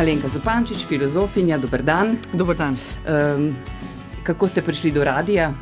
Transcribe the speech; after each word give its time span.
Alenka 0.00 0.28
Zupančič, 0.28 0.86
filozofinja, 0.88 1.58
dober 1.58 1.82
dan. 1.82 2.16
Dober 2.32 2.56
dan. 2.56 2.76
Um, 3.04 3.52
kako 4.24 4.48
ste 4.48 4.62
prišli 4.64 4.90
do 4.96 5.04
radia? 5.04 5.52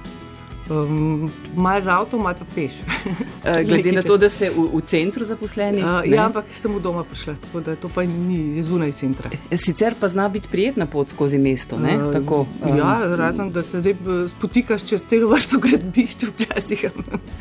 Um, 0.70 1.26
malo 1.58 1.82
z 1.82 1.90
avtom, 1.90 2.22
malo 2.22 2.38
pa 2.38 2.46
peš. 2.54 2.76
Uh, 2.86 3.58
glede 3.66 3.90
na 3.92 4.02
to, 4.06 4.14
da 4.14 4.30
ste 4.30 4.52
v, 4.54 4.68
v 4.78 4.82
centru 4.86 5.26
zaposleni? 5.26 5.82
Uh, 5.82 6.06
ja, 6.06 6.28
ampak 6.30 6.54
sem 6.54 6.70
v 6.70 6.78
doma 6.78 7.02
prišla, 7.02 7.34
tako 7.34 7.64
da 7.66 7.74
to 7.74 7.90
pa 7.90 8.06
ni 8.06 8.62
zunaj 8.62 8.94
centra. 8.94 9.26
Sicer 9.50 9.98
pa 9.98 10.06
zna 10.06 10.28
biti 10.30 10.46
prijetna 10.46 10.86
pot 10.86 11.10
skozi 11.10 11.42
mesto. 11.42 11.74
Uh, 11.74 12.12
tako, 12.14 12.46
um, 12.62 12.78
ja, 12.78 12.94
razen 13.18 13.50
da 13.50 13.66
se 13.66 13.82
zdaj 13.82 13.98
spotikaš 14.38 14.86
čez 14.86 15.02
celo 15.02 15.34
vrsto 15.34 15.58
gradbišč 15.58 16.30
včasih. 16.30 16.86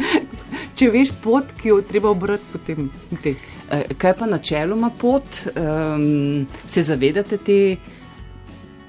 Če 0.78 0.90
veš 0.90 1.14
pot, 1.22 1.46
ki 1.62 1.76
jo 1.76 1.78
treba 1.86 2.10
obrati, 2.10 2.50
potem 2.50 2.90
te. 3.22 3.38
Kaj 3.98 4.14
pa 4.16 4.26
načeloma 4.26 4.90
pot, 4.90 5.24
um, 5.56 6.46
se 6.68 6.82
zavedate 6.82 7.38
te 7.38 7.76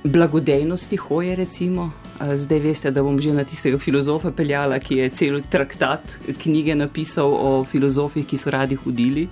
blagodejnosti 0.05 0.97
hoje, 0.97 1.37
recimo? 1.37 1.91
Zdaj 2.35 2.59
veste, 2.59 2.91
da 2.91 3.03
bom 3.03 3.19
že 3.21 3.33
na 3.35 3.45
tistega 3.45 3.79
filozofa 3.79 4.31
peljala, 4.31 4.79
ki 4.79 4.97
je 5.03 5.11
cel 5.11 5.41
traktat 5.51 6.19
knjige 6.43 6.75
napisal 6.75 7.35
o 7.35 7.65
filozofih, 7.65 8.27
ki 8.27 8.39
so 8.39 8.51
radi 8.51 8.75
hodili. 8.75 9.29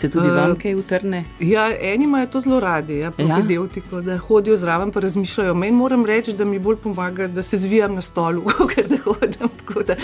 Se 0.00 0.08
tudi 0.10 0.30
vam 0.32 0.54
kaj 0.56 0.74
utrne? 0.74 1.24
Ja, 1.44 1.66
eni 1.76 2.04
imajo 2.04 2.26
to 2.26 2.40
zelo 2.40 2.60
radi, 2.60 2.98
ja, 2.98 3.12
ja? 3.18 3.40
Deltiko, 3.48 4.00
da 4.00 4.16
hodijo 4.18 4.56
zraven 4.56 4.88
in 4.94 5.02
razmišljajo. 5.02 5.54
Meni 5.54 5.76
moram 5.76 6.06
reči, 6.06 6.32
da 6.32 6.44
mi 6.44 6.58
bolj 6.58 6.76
pomaga, 6.76 7.26
da 7.28 7.42
se 7.42 7.58
zvijam 7.58 7.94
na 7.94 8.02
stolu, 8.02 8.42
ker 8.74 8.88
da 8.88 8.96
hodim. 9.04 9.50
Da, 9.86 9.96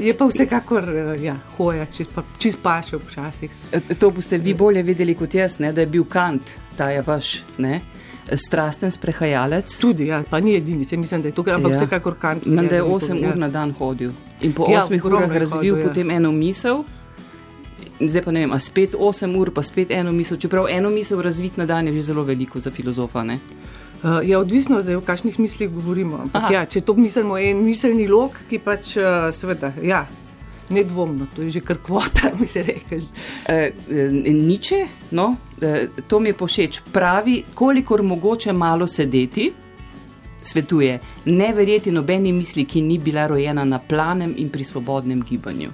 je 0.00 0.14
pa 0.16 0.26
vsekakor 0.26 0.84
ja, 1.20 1.36
hoja, 1.56 1.86
čist, 1.86 2.10
pa, 2.14 2.22
čist 2.38 2.58
paše 2.62 2.96
včasih. 2.96 3.50
To 3.98 4.10
boste 4.10 4.38
vi 4.38 4.54
bolje 4.54 4.82
videli 4.82 5.14
kot 5.14 5.34
jaz, 5.34 5.58
ne, 5.58 5.72
da 5.72 5.84
je 5.84 5.86
bil 5.86 6.04
Kant, 6.04 6.54
ta 6.76 6.90
je 6.90 7.02
vaš. 7.06 7.42
Ne? 7.58 7.80
strasten 8.36 8.90
sprehajalec. 8.90 9.78
Tudi, 9.78 10.06
ja, 10.06 10.22
pa 10.30 10.40
ni 10.40 10.54
edini, 10.56 10.84
se 10.84 10.96
mislim, 10.96 11.22
da 11.22 11.28
je 11.28 11.34
tukaj, 11.34 11.54
ampak 11.54 11.72
ja. 11.72 11.78
vsekakor 11.78 12.14
kant. 12.18 12.46
Menda 12.46 12.70
da 12.70 12.76
je 12.76 12.82
8 12.82 13.18
ur 13.18 13.24
ja. 13.24 13.34
na 13.34 13.48
dan 13.48 13.74
hodil 13.78 14.12
in 14.40 14.52
po 14.52 14.64
8 14.64 14.94
ja, 14.94 15.00
urah 15.04 15.30
razvil 15.30 15.74
hodil, 15.74 15.88
potem 15.88 16.10
ja. 16.10 16.16
eno 16.16 16.32
misel. 16.32 16.84
Zdaj 18.00 18.22
pa 18.22 18.32
ne 18.32 18.40
vem, 18.40 18.52
a 18.52 18.58
spet 18.58 18.94
8 18.98 19.36
ur, 19.38 19.50
pa 19.54 19.62
spet 19.62 19.90
eno 19.90 20.12
misel. 20.12 20.38
Čeprav 20.38 20.66
eno 20.70 20.90
misel 20.90 21.22
razvit 21.22 21.56
na 21.56 21.66
dan 21.66 21.86
je 21.86 21.94
že 21.94 22.02
zelo 22.02 22.24
veliko 22.24 22.60
za 22.60 22.70
filozofa. 22.70 23.22
Ne? 23.22 23.38
Uh, 24.02 24.18
je 24.28 24.38
odvisno, 24.38 24.80
zdaj, 24.82 24.96
o 24.98 25.00
kakšnih 25.00 25.38
mislih 25.38 25.70
govorimo. 25.70 26.24
Ja, 26.50 26.64
če 26.66 26.80
to 26.80 26.94
mislimo, 26.98 27.36
je 27.38 27.52
en 27.52 27.62
miselni 27.62 28.08
lok, 28.10 28.40
ki 28.50 28.58
pač, 28.58 28.96
uh, 28.98 29.28
seveda, 29.34 29.70
ja, 29.82 30.06
nedvomno, 30.72 31.26
to 31.36 31.42
je 31.42 31.50
že 31.50 31.60
kar 31.60 31.78
kvota, 31.78 32.32
mi 32.38 32.46
se 32.54 32.62
reče. 32.62 33.00
E, 33.48 33.72
niče, 34.32 34.86
no, 35.10 35.36
e, 35.60 35.88
to 36.08 36.20
mi 36.20 36.28
je 36.28 36.34
pošeč. 36.34 36.80
Pravi, 36.92 37.42
kolikor 37.54 38.02
mogoče 38.02 38.52
malo 38.52 38.86
sedeti, 38.86 39.52
svetuje, 40.42 40.98
ne 41.24 41.52
verjeti 41.54 41.92
nobeni 41.92 42.32
misli, 42.32 42.64
ki 42.64 42.82
ni 42.82 42.98
bila 42.98 43.26
rojena 43.26 43.64
na 43.64 43.78
planem 43.78 44.34
in 44.36 44.48
pri 44.50 44.64
svobodnem 44.64 45.22
gibanju. 45.22 45.70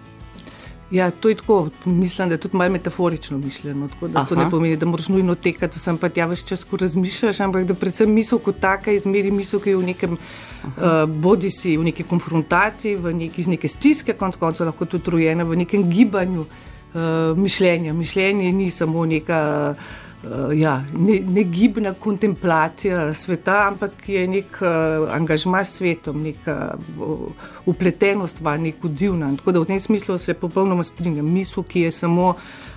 Ja, 0.90 1.10
to 1.10 1.28
je 1.28 1.34
tako, 1.34 1.68
mislim, 1.84 2.28
da 2.28 2.34
je 2.34 2.40
tudi 2.40 2.56
malo 2.56 2.72
metaforično 2.72 3.38
mišljeno. 3.38 3.88
Da 4.00 4.24
to 4.24 4.36
ne 4.36 4.50
pomeni, 4.50 4.76
da 4.76 4.86
moraš 4.86 5.08
nujno 5.08 5.34
tekati, 5.34 5.78
sem 5.78 5.98
pa 5.98 6.08
tja 6.08 6.26
več 6.26 6.46
čas, 6.48 6.64
ko 6.64 6.80
razmišljaš, 6.80 7.40
ampak 7.44 7.66
da 7.68 7.76
predvsem 7.76 8.12
misel 8.12 8.40
kot 8.40 8.60
taka 8.60 8.94
izmeri 8.96 9.30
misel, 9.30 9.60
ki 9.60 9.74
je 9.74 9.76
v 9.76 9.84
nekem, 9.90 10.16
uh, 10.16 11.04
bodi 11.04 11.50
si 11.52 11.76
v 11.76 11.90
neki 11.90 12.08
konfrontaciji, 12.08 12.96
v 12.96 13.12
neki 13.20 13.44
iz 13.44 13.52
neke 13.52 13.68
stiske, 13.68 14.16
konc 14.16 14.40
koncev 14.40 14.70
lahko 14.70 14.88
tudi 14.88 15.12
rojena 15.12 15.44
v 15.44 15.60
nekem 15.60 15.84
gibanju 15.90 16.46
uh, 16.46 17.36
mišljenja. 17.36 17.92
Mišljenje 17.92 18.52
ni 18.52 18.70
samo 18.70 19.04
neka. 19.06 19.40
Uh, 19.76 20.07
uh, 20.24 20.58
ja, 20.58 20.84
negibna 21.26 21.90
ne 21.90 21.94
kontemplacija 22.00 23.14
sveta, 23.14 23.68
ampak 23.68 24.08
je 24.08 24.26
nek 24.28 24.58
uh, 24.60 25.08
angažma 25.14 25.64
s 25.64 25.76
svetom, 25.76 26.22
neka 26.22 26.74
uh, 26.98 27.18
upletenost, 27.66 28.40
nek 28.58 28.84
odzivna. 28.84 29.36
Tako 29.36 29.52
da 29.52 29.60
v 29.60 29.64
tem 29.64 29.80
smislu 29.80 30.18
se 30.18 30.34
popolnoma 30.34 30.82
strinjam. 30.82 31.32
Misel, 31.32 31.62
ki 31.62 31.80
je 31.80 31.92
samo, 31.92 32.34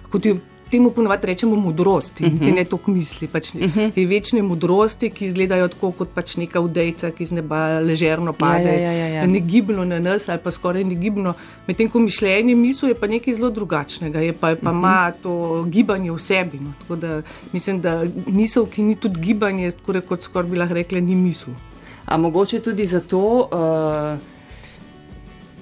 kot 0.09 0.25
jo 0.25 0.37
temu 0.71 0.91
ponovadi 0.91 1.27
rečemo 1.27 1.55
modrost, 1.55 2.19
uh 2.19 2.27
-huh. 2.27 2.39
ki 2.39 2.51
ne 2.51 2.63
toliko 2.65 2.91
misli. 2.91 3.27
Pač, 3.27 3.53
uh 3.53 3.61
-huh. 3.61 3.91
Te 3.91 4.05
večne 4.05 4.41
modrosti, 4.41 5.09
ki 5.09 5.25
izgledajo 5.25 5.67
tako 5.67 5.91
kot 5.91 6.09
pač 6.15 6.35
neka 6.37 6.59
udejca, 6.59 7.11
ki 7.11 7.25
z 7.25 7.31
neba 7.31 7.79
ležerno 7.79 8.33
pade, 8.33 8.63
ja, 8.63 8.91
ja, 8.91 8.91
ja, 8.91 9.07
ja. 9.07 9.27
ne 9.27 9.39
gibno 9.39 9.85
na 9.85 9.99
nas 9.99 10.29
ali 10.29 10.39
pa 10.43 10.51
skoraj 10.51 10.83
ne 10.83 10.95
gibno. 10.95 11.33
Medtem 11.67 11.89
ko 11.89 11.99
mišljenje 11.99 12.55
misli 12.55 12.89
je 12.89 12.95
pa 12.95 13.07
nekaj 13.07 13.33
zelo 13.33 13.49
drugačnega, 13.49 14.19
je 14.19 14.33
pa, 14.33 14.49
je 14.49 14.55
pa 14.55 14.69
uh 14.69 14.75
-huh. 14.75 14.79
ima 14.79 15.11
to 15.23 15.63
gibanje 15.63 16.11
v 16.11 16.19
sebi. 16.19 16.59
No. 16.59 16.73
Tako 16.79 16.95
da 16.95 17.21
mislim, 17.53 17.81
da 17.81 18.03
misel, 18.27 18.65
ki 18.65 18.83
ni 18.83 18.95
tudi 18.95 19.21
gibanje, 19.21 19.71
kot 20.07 20.23
skoraj 20.23 20.49
bi 20.49 20.57
lahko 20.57 20.73
rekla, 20.73 20.99
ni 20.99 21.15
misel. 21.15 21.53
A 22.05 22.17
mogoče 22.17 22.59
tudi 22.59 22.85
zato. 22.85 23.49
Uh 23.51 24.31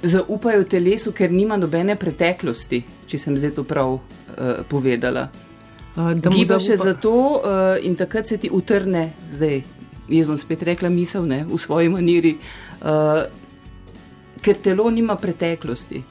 zaupajo 0.04 0.64
telesu, 0.64 1.12
ker 1.12 1.32
nima 1.32 1.58
nobene 1.58 1.96
preteklosti, 1.96 2.82
če 3.10 3.18
sem 3.18 3.38
zdaj 3.38 3.56
to 3.58 3.66
prav 3.68 3.98
uh, 3.98 4.62
povedala. 4.70 5.30
Uh, 5.98 6.14
Giba 6.14 6.60
še 6.62 6.78
zato 6.80 7.14
uh, 7.40 7.76
in 7.84 7.98
takrat 8.00 8.30
se 8.30 8.38
ti 8.38 8.52
utrne, 8.54 9.10
zdaj 9.34 9.60
jaz 10.10 10.30
bom 10.30 10.38
spet 10.42 10.64
rekla 10.66 10.90
misel 10.94 11.26
ne, 11.30 11.44
v 11.46 11.58
svoji 11.58 11.90
maniri, 11.90 12.36
uh, 12.82 13.26
ker 14.42 14.62
telo 14.64 14.88
nima 14.94 15.18
preteklosti 15.20 16.04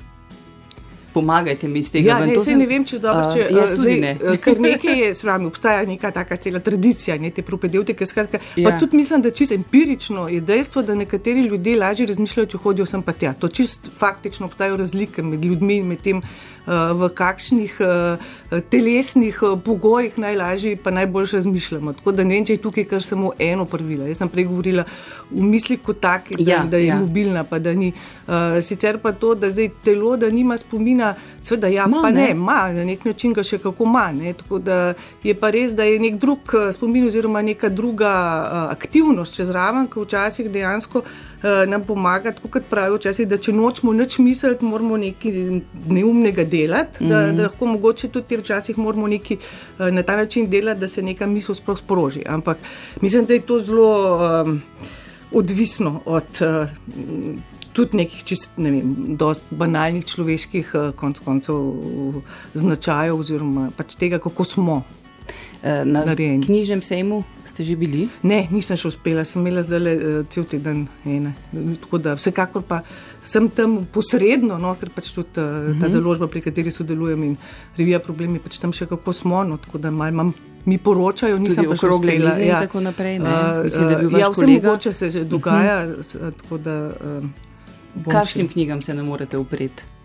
pomagajte 1.18 1.68
mi 1.68 1.78
iz 1.78 1.90
tega. 1.90 2.08
Ja, 2.08 2.26
ne, 2.26 2.34
se 2.34 2.52
sem, 2.52 2.58
ne 2.60 2.66
vem, 2.68 2.84
če 2.86 3.00
dobro, 3.02 3.24
če 3.34 3.46
uh, 3.50 3.72
zdaj, 3.72 3.96
ne. 4.02 4.12
Ker 4.42 4.60
nekaj 4.62 5.00
je 5.02 5.08
s 5.16 5.26
vami, 5.26 5.48
obstaja 5.50 5.86
neka 5.88 6.12
taka 6.14 6.38
cela 6.42 6.60
tradicija, 6.64 7.16
ne 7.20 7.32
te 7.34 7.42
propedevtike, 7.46 8.06
skratka. 8.06 8.40
Ja. 8.56 8.68
Pa 8.68 8.76
tudi 8.80 9.00
mislim, 9.00 9.24
da 9.24 9.32
čisto 9.34 9.56
empirično 9.56 10.28
je 10.30 10.40
dejstvo, 10.44 10.84
da 10.86 10.94
nekateri 10.98 11.46
ljudje 11.48 11.78
lažje 11.80 12.06
razmišljajo, 12.12 12.52
če 12.54 12.62
hodijo 12.64 12.86
sem 12.86 13.02
pa 13.02 13.16
tja. 13.18 13.34
To 13.40 13.50
čist 13.50 13.90
faktično 13.98 14.46
obstajajo 14.46 14.78
razlike 14.84 15.24
med 15.26 15.44
ljudmi 15.44 15.80
in 15.82 15.90
med 15.94 16.04
tem, 16.04 16.22
v 16.68 17.08
kakšnih 17.14 17.78
uh, 17.80 18.60
telesnih 18.70 19.42
uh, 19.42 19.56
pogojih 19.64 20.18
najlažje 20.18 20.76
pa 20.76 20.90
najbolj 20.90 21.26
razmišljamo. 21.32 21.92
Tako 21.92 22.12
da 22.12 22.24
ne 22.24 22.34
vem, 22.34 22.44
če 22.44 22.58
je 22.58 22.62
tukaj 22.62 22.84
kar 22.84 23.02
samo 23.02 23.32
eno 23.38 23.64
pravilo. 23.64 24.06
Jaz 24.06 24.20
sem 24.22 24.28
prej 24.28 24.48
govorila 24.50 24.84
v 25.30 25.48
misli 25.48 25.78
kot 25.80 26.00
taki, 26.00 26.42
da, 26.42 26.50
ja, 26.50 26.62
da 26.64 26.76
je 26.76 26.86
ja. 26.86 26.98
mobilna, 27.00 27.44
pa 27.44 27.58
da 27.58 27.74
ni. 27.74 27.92
Uh, 28.28 28.60
sicer 28.62 28.98
pa 29.02 29.12
to, 29.12 29.34
da 29.34 29.50
zdaj 29.50 29.70
telo, 29.84 30.16
da 30.16 30.30
nima 30.30 30.58
spomina, 30.58 31.14
Sveda, 31.42 31.68
ja, 31.68 31.86
ma, 31.86 32.02
pa 32.02 32.10
ne, 32.10 32.30
ima 32.30 32.72
na 32.72 32.84
nek 32.84 33.04
način 33.04 33.32
ga 33.32 33.42
še 33.42 33.58
kako 33.62 33.86
manj. 33.88 34.32
Tako 34.36 34.58
da 34.58 34.78
je 35.24 35.34
pa 35.34 35.50
res, 35.54 35.72
da 35.72 35.86
je 35.88 35.98
nek 36.02 36.18
drug 36.20 36.52
eh, 36.52 36.72
spomin 36.72 37.06
oziroma 37.08 37.42
neka 37.42 37.68
druga 37.68 38.12
uh, 38.12 38.58
aktivnost 38.74 39.34
čez 39.34 39.50
raven, 39.54 39.88
ki 39.88 40.04
včasih 40.04 40.50
dejansko 40.52 41.04
uh, 41.04 41.27
nam 41.42 41.84
pomaga, 41.84 42.32
tako 42.32 42.48
kot 42.48 42.62
pravijo 42.70 42.96
včasih, 42.96 43.28
da 43.28 43.38
če 43.38 43.52
nočemo 43.52 43.92
nič 43.92 44.18
misliti, 44.18 44.64
moramo 44.64 44.96
nekaj 44.96 45.32
neumnega 45.86 46.44
delati, 46.44 47.04
mm 47.04 47.06
-hmm. 47.06 47.10
da, 47.10 47.26
mhm. 47.26 47.36
da 47.36 47.42
lahko 47.42 47.66
mogoče 47.66 48.08
tudi 48.08 48.36
včasih 48.36 48.78
moramo 48.78 49.08
nekaj 49.08 49.36
uh, 49.36 49.88
na 49.90 50.02
ta 50.02 50.16
način 50.16 50.50
delati, 50.50 50.80
da 50.80 50.88
se 50.88 51.02
neka 51.02 51.26
misel 51.26 51.54
sploh 51.54 51.78
sproži. 51.78 52.22
Ampak 52.26 52.58
mislim, 53.00 53.24
da 53.24 53.34
je 53.34 53.40
to 53.40 53.60
zelo 53.60 54.18
um, 54.42 54.62
odvisno 55.32 56.00
od. 56.04 56.24
Uh, 56.40 57.38
tudi 57.72 57.96
nekih 57.96 58.24
čist, 58.24 58.50
ne 58.56 58.70
vem, 58.70 59.16
banalnih 59.50 60.06
človeških 60.06 60.72
konc 60.96 61.18
koncev 61.18 61.54
značajev 62.54 63.20
oziroma 63.20 63.70
pač 63.76 63.94
tega, 63.94 64.18
kako 64.18 64.44
smo. 64.44 64.82
Eh, 65.62 65.84
na 65.84 66.04
narejeni. 66.04 66.46
knjižnem 66.46 66.82
sejmu 66.82 67.24
ste 67.44 67.64
že 67.64 67.74
bili? 67.74 68.06
Ne, 68.22 68.46
nisem 68.54 68.78
še 68.78 68.92
uspela, 68.92 69.24
sem 69.26 69.42
imela 69.42 69.64
zdaj 69.66 69.80
le 69.82 69.92
uh, 69.96 70.18
cel 70.30 70.46
teden 70.46 70.84
ene. 71.02 71.32
Tako 71.82 71.98
da 71.98 72.14
vsekakor 72.14 72.62
pa 72.62 72.84
sem 73.26 73.48
tam 73.50 73.82
posredno, 73.90 74.60
no, 74.62 74.76
ker 74.78 74.92
pač 74.94 75.10
tudi 75.10 75.34
uh, 75.34 75.42
uh 75.42 75.50
-huh. 75.50 75.80
ta 75.80 75.90
mhm. 75.90 75.92
založba, 75.92 76.28
pri 76.30 76.40
kateri 76.46 76.70
sodelujem 76.70 77.22
in 77.24 77.36
revija 77.76 77.98
problemi, 77.98 78.38
pač 78.38 78.58
tam 78.58 78.72
še 78.72 78.86
kako 78.86 79.12
smo, 79.12 79.42
no, 79.44 79.56
tako 79.56 79.78
da 79.78 79.90
mal 79.90 80.08
imam. 80.08 80.32
Mi 80.64 80.78
poročajo, 80.78 81.38
nisem 81.38 81.64
pa 81.64 81.76
še 81.76 81.86
uspela. 81.86 82.38
Ja, 82.38 82.60
tako 82.60 82.80
naprej. 82.80 83.18
Uh, 83.18 83.64
Mislim, 83.64 84.18
ja, 84.20 84.28
vse 84.30 84.46
mogoče 84.46 84.92
se 84.92 85.10
že 85.10 85.24
dogaja. 85.24 85.86
Uh 85.86 85.98
-huh. 85.98 86.32
tako, 86.36 86.58
da, 86.58 86.86
uh, 86.86 88.12
Kakšnim 88.12 88.48
knjigam 88.48 88.82
se 88.82 88.94
ne 88.94 89.02
morete 89.02 89.38
upreti? 89.38 89.97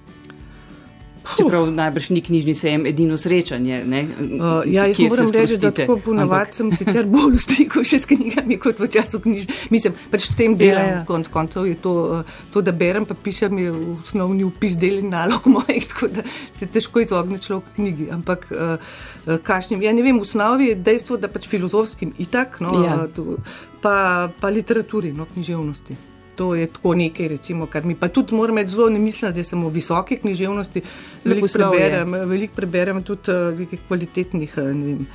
Čeprav 1.38 1.72
najbrž 1.72 2.10
ni 2.10 2.22
knjižni 2.22 2.54
sejem 2.56 2.86
edino 2.86 3.18
srečanje. 3.18 3.80
Uh, 3.84 4.68
ja, 4.68 4.86
jaz 4.86 5.00
moram 5.00 5.32
reči, 5.32 5.58
da 5.58 5.72
tako 5.72 5.98
ponavadi 6.06 6.58
sem 6.60 6.72
sicer 6.76 7.08
bolj 7.08 7.38
v 7.38 7.42
stiku 7.44 7.84
še 7.88 8.00
s 8.04 8.10
knjigami 8.10 8.60
kot 8.62 8.82
v 8.84 8.90
času 8.92 9.22
knjižne. 9.24 9.58
Mislim, 9.72 9.96
pač 10.12 10.28
v 10.32 10.38
tem 10.42 10.58
delu, 10.60 10.76
ja, 10.76 10.86
ja. 10.90 11.02
konc 11.08 11.32
koncev 11.32 11.68
je 11.70 11.80
to, 11.80 11.96
uh, 12.20 12.38
to, 12.54 12.62
da 12.66 12.76
berem, 12.76 13.08
pa 13.08 13.16
pišem, 13.16 13.64
je 13.64 13.74
osnovni 13.96 14.44
upis 14.48 14.78
del 14.80 15.00
in 15.00 15.14
nalog 15.16 15.48
mojih, 15.56 15.88
tako 15.96 16.12
da 16.20 16.28
se 16.52 16.68
težko 16.68 17.06
izogne 17.06 17.40
človek 17.40 17.76
knjigi. 17.80 18.10
Ampak 18.14 18.48
uh, 18.52 18.76
uh, 18.78 19.36
kašnim, 19.44 19.84
ja 19.84 19.96
ne 19.96 20.04
vem, 20.06 20.20
v 20.20 20.28
osnovi 20.28 20.74
je 20.74 20.80
dejstvo, 20.92 21.22
da 21.22 21.32
pač 21.32 21.48
filozofskim 21.52 22.16
itak, 22.20 22.60
no, 22.64 22.76
ja. 22.84 23.04
uh, 23.08 23.60
pa, 23.84 24.28
pa 24.40 24.52
literaturi, 24.52 25.16
no, 25.16 25.30
književnosti. 25.32 26.13
To 26.36 26.56
je 26.56 26.68
tako 26.68 26.96
nekaj, 26.98 27.28
recimo, 27.28 27.68
kar 27.70 27.86
mi 27.86 27.96
pa 27.96 28.08
tudi 28.10 28.36
moram 28.36 28.58
reči 28.58 28.74
zelo, 28.74 28.90
ne 28.90 29.00
mislim, 29.00 29.34
da 29.34 29.44
sem 29.44 29.62
v 29.62 29.70
visoki 29.70 30.18
književnosti. 30.18 30.82
Veliko 31.24 31.48
preberem, 31.54 32.16
velik 32.30 32.56
preberem 32.56 33.04
tudi 33.04 33.32
uh, 33.32 33.78
kvalitetnih 33.88 34.58
vem, 34.58 35.06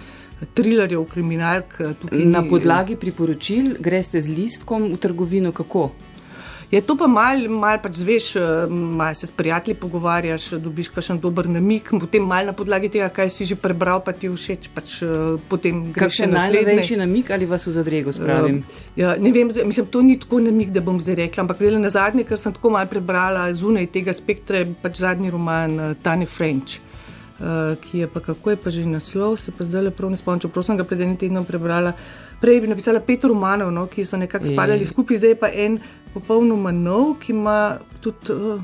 trilerjev, 0.54 1.04
kriminalk. 1.10 1.80
Na 2.12 2.44
podlagi 2.46 2.96
priporočil 2.96 3.74
greste 3.80 4.20
z 4.20 4.30
listkom 4.30 4.92
v 4.92 5.00
trgovino, 5.02 5.52
kako? 5.52 5.90
Je 6.68 6.80
to 6.84 6.98
pa 7.00 7.06
mal, 7.08 7.40
mal 7.48 7.78
pač 7.80 7.96
zveš, 7.96 8.36
eh, 8.36 8.68
mal 8.68 9.14
se 9.16 9.26
s 9.26 9.32
prijatelji 9.32 9.74
pogovarjaš, 9.80 10.50
dobiš 10.60 10.90
kakšen 10.92 11.16
dober 11.20 11.48
namik, 11.48 11.88
potem 11.96 12.20
mal 12.20 12.44
na 12.44 12.52
podlagi 12.52 12.90
tega, 12.92 13.08
kaj 13.08 13.30
si 13.32 13.48
že 13.48 13.56
prebral, 13.56 14.04
pa 14.04 14.12
ti 14.12 14.28
všeč, 14.28 14.68
pač 14.76 15.00
eh, 15.00 15.40
potem 15.48 15.92
greš 15.96 16.28
na 16.28 16.36
naslednji. 16.36 16.68
Največji 16.68 16.96
namik 17.00 17.30
ali 17.32 17.48
vas 17.48 17.64
v 17.64 17.72
zadrego 17.72 18.12
spravim? 18.12 18.60
Uh, 18.60 19.00
ja, 19.00 19.16
ne 19.16 19.32
vem, 19.32 19.48
mislim, 19.48 19.86
to 19.88 20.04
ni 20.04 20.18
tako 20.20 20.44
namik, 20.44 20.68
da 20.68 20.84
bom 20.84 21.00
zdaj 21.00 21.16
rekla, 21.24 21.48
ampak 21.48 21.56
zdaj 21.56 21.80
na 21.80 21.88
zadnje, 21.88 22.28
ker 22.28 22.36
sem 22.36 22.52
tako 22.52 22.76
mal 22.76 22.84
prebrala 22.84 23.48
zunaj 23.56 23.88
tega 23.88 24.12
spektra, 24.12 24.66
pač 24.82 25.00
zadnji 25.00 25.32
roman 25.32 25.80
uh, 25.80 25.96
Tani 26.04 26.28
French. 26.28 26.84
Uh, 27.38 27.78
ki 27.80 28.02
je 28.02 28.06
pa 28.10 28.20
kako 28.20 28.50
je 28.50 28.56
pa 28.58 28.68
že 28.68 28.84
naslov, 28.84 29.38
se 29.38 29.54
pa 29.54 29.64
zdaj 29.64 29.88
le 29.88 29.90
prav 29.94 30.10
ne 30.10 30.18
spomnim, 30.18 30.42
čeprav 30.42 30.66
sem 30.66 30.76
ga 30.76 30.84
pred 30.84 31.00
enim 31.00 31.16
tednom 31.16 31.48
prebrala. 31.48 31.94
Prej 32.40 32.60
bi 32.60 32.70
napisala 32.70 33.00
pet 33.00 33.24
romanov, 33.24 33.72
no, 33.74 33.86
ki 33.90 34.04
so 34.06 34.16
nekako 34.16 34.46
spadali 34.46 34.86
skupaj, 34.86 35.18
zdaj 35.18 35.38
pa 35.40 35.50
en 35.50 35.80
popolnoma 36.14 36.70
nov, 36.72 37.16
ki 37.22 37.32
ima 37.34 37.78
tudi 38.00 38.30
uh, 38.32 38.60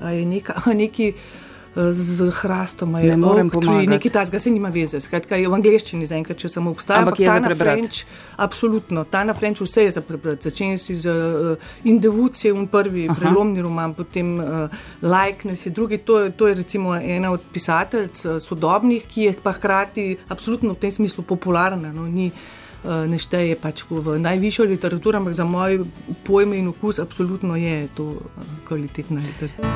neka, 0.00 0.62
neki 0.82 1.10
uh, 1.12 1.90
z 1.92 2.30
hrastom. 2.40 2.96
Ne 2.96 3.16
morem 3.20 3.50
pomagati. 3.52 3.90
Nekaj 3.92 4.12
tasga 4.14 4.40
se 4.40 4.50
nima 4.50 4.70
veze. 4.72 5.02
Skratka, 5.04 5.36
je 5.36 5.50
v 5.52 5.58
angleščini 5.58 6.08
zaenkrat, 6.08 6.40
če 6.40 6.48
samo 6.54 6.72
obstaja. 6.72 7.04
Ampak 7.04 7.20
ta 7.20 7.36
na 7.44 7.52
French, 7.52 8.08
absolutno, 8.40 9.04
ta 9.04 9.24
na 9.28 9.36
French 9.36 9.60
vse 9.60 9.84
je 9.84 9.92
za 9.98 10.04
prebrati. 10.06 10.48
Začenja 10.48 10.80
si 10.80 10.96
z 10.96 11.12
uh, 11.12 11.68
Indevucije, 11.84 12.56
un 12.56 12.72
prvi 12.72 13.04
Aha. 13.04 13.20
prelomni 13.20 13.60
roman, 13.60 13.92
potem 13.92 14.34
uh, 14.40 14.82
Likeness 15.04 15.68
je 15.68 15.76
drugi. 15.76 16.00
To, 16.08 16.24
to 16.32 16.48
je 16.48 16.56
recimo 16.64 16.96
ena 16.96 17.36
od 17.36 17.44
pisateljc 17.52 18.24
uh, 18.24 18.40
sodobnih, 18.40 19.04
ki 19.12 19.30
je 19.30 19.38
pa 19.44 19.52
hkrati 19.52 20.14
absolutno 20.32 20.72
v 20.72 20.86
tem 20.88 21.00
smislu 21.02 21.28
popularna. 21.28 21.92
No, 21.92 22.08
ni, 22.08 22.32
Eh, 22.32 22.62
ne 22.84 23.18
šteje 23.18 23.56
pač 23.56 23.84
v 23.88 24.18
najvišjo 24.20 24.64
literaturo, 24.64 25.18
ampak 25.18 25.34
za 25.34 25.44
moj 25.44 25.84
pojme 26.24 26.58
in 26.58 26.68
okus, 26.68 26.98
absolutno 26.98 27.56
je 27.56 27.88
to 27.94 28.12
eh, 28.12 28.40
kvalitetna 28.68 29.20
literatura. 29.20 29.68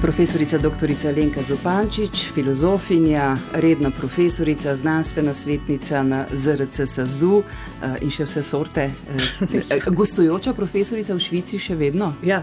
Profesorica 0.00 0.58
dr. 0.58 0.88
Lenka 1.16 1.42
Zupančič, 1.42 2.32
filozofinja, 2.32 3.36
redna 3.52 3.90
profesorica, 3.90 4.74
znanstvena 4.74 5.32
svetnica 5.32 6.02
na 6.02 6.24
ZRC 6.32 6.86
SAZU 6.86 7.42
eh, 7.42 8.00
in 8.00 8.10
še 8.10 8.24
vse 8.24 8.42
sorte. 8.42 8.88
Gostujoča 9.86 10.56
profesorica 10.56 11.14
v 11.14 11.20
Švici 11.20 11.60
še 11.60 11.76
vedno? 11.76 12.14
Ja. 12.24 12.40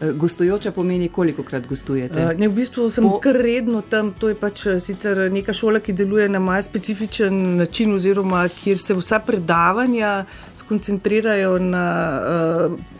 Eh, 0.00 0.12
gostujoča 0.12 0.70
pomeni, 0.72 1.08
koliko 1.08 1.42
krat 1.42 1.66
gostujete? 1.66 2.24
Uh, 2.24 2.38
ne, 2.38 2.48
v 2.48 2.54
bistvu 2.56 2.86
sem 2.90 3.04
po... 3.04 3.18
kar 3.20 3.36
redno 3.36 3.82
tam. 3.84 4.14
To 4.16 4.30
je 4.30 4.36
pač 4.38 4.62
eh, 4.66 4.78
sicer 4.80 5.26
neka 5.28 5.52
šola, 5.52 5.82
ki 5.84 5.92
deluje 5.92 6.28
na 6.28 6.40
malce 6.40 6.70
specifičen 6.70 7.58
način, 7.58 7.92
oziroma 7.92 8.46
kjer 8.48 8.80
se 8.80 8.96
vsa 8.96 9.20
predavanja 9.26 10.24
skoncentrirajo 10.62 11.58
na. 11.58 11.84
Uh, 12.70 12.96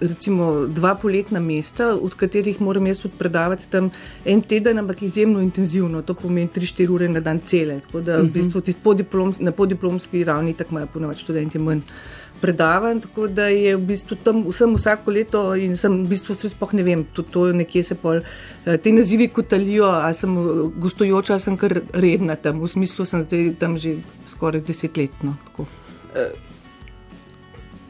Recimo 0.00 0.66
dva 0.66 0.96
poletna 0.98 1.38
mesta, 1.40 1.92
od 1.94 2.16
katerih 2.18 2.56
moram 2.60 2.88
jaz 2.90 3.04
predavati 3.18 3.68
tam 3.70 3.92
en 4.26 4.40
teden, 4.42 4.80
ampak 4.82 5.02
izjemno 5.06 5.38
intenzivno, 5.40 6.02
to 6.02 6.16
pomeni 6.18 6.50
3-4 6.50 6.90
ure 6.90 7.08
na 7.08 7.20
dan 7.20 7.38
cele. 7.46 7.78
Tako 7.80 8.00
da 8.00 8.16
v 8.16 8.24
mhm. 8.24 8.32
bistvu 8.34 8.62
podiplom, 8.82 9.30
na 9.38 9.52
podiplomski 9.52 10.24
ravni 10.24 10.56
tako 10.58 10.74
imajo 10.74 10.90
ponovadi 10.92 11.22
študenti 11.22 11.62
manj. 11.62 11.86
Uh, 11.86 12.19
predavanj, 12.40 13.00
tako 13.04 13.26
da 13.28 13.46
je 13.52 13.74
v 13.76 13.82
bistvu 13.92 14.16
tam 14.24 14.42
vsem 14.48 14.74
vsako 14.74 15.14
leto 15.14 15.42
in 15.54 15.76
sem 15.76 16.02
v 16.04 16.08
bistvu 16.10 16.34
vse 16.34 16.50
spoh 16.52 16.72
ne 16.76 16.84
vem, 16.86 17.04
tudi 17.14 17.32
to 17.32 17.46
nekje 17.52 17.82
se 17.90 17.94
pol, 17.94 18.22
eh, 18.64 18.78
te 18.78 18.92
nazivi 18.92 19.28
kotalijo, 19.28 19.90
a 19.90 20.12
sem 20.16 20.34
gostujoča, 20.80 21.34
a 21.34 21.42
sem 21.42 21.56
kar 21.56 21.80
redna 21.92 22.36
tam, 22.36 22.60
v 22.60 22.68
smislu 22.68 23.06
sem 23.06 23.22
zdaj 23.22 23.54
tam 23.60 23.76
že 23.78 23.98
skoraj 24.26 24.64
desetletno. 24.66 25.36
E, 26.14 26.30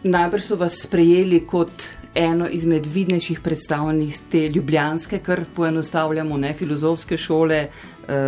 najbrž 0.03 0.43
so 0.43 0.57
vas 0.57 0.81
sprejeli 0.83 1.41
kot 1.47 1.89
eno 2.15 2.49
izmed 2.49 2.87
vidnejših 2.87 3.41
predstavljenih 3.41 4.19
te 4.31 4.49
ljubljanske, 4.49 5.21
kar 5.23 5.45
poenostavljamo, 5.55 6.37
ne 6.37 6.55
filozofske 6.59 7.17
šole, 7.17 7.69
e, 8.09 8.21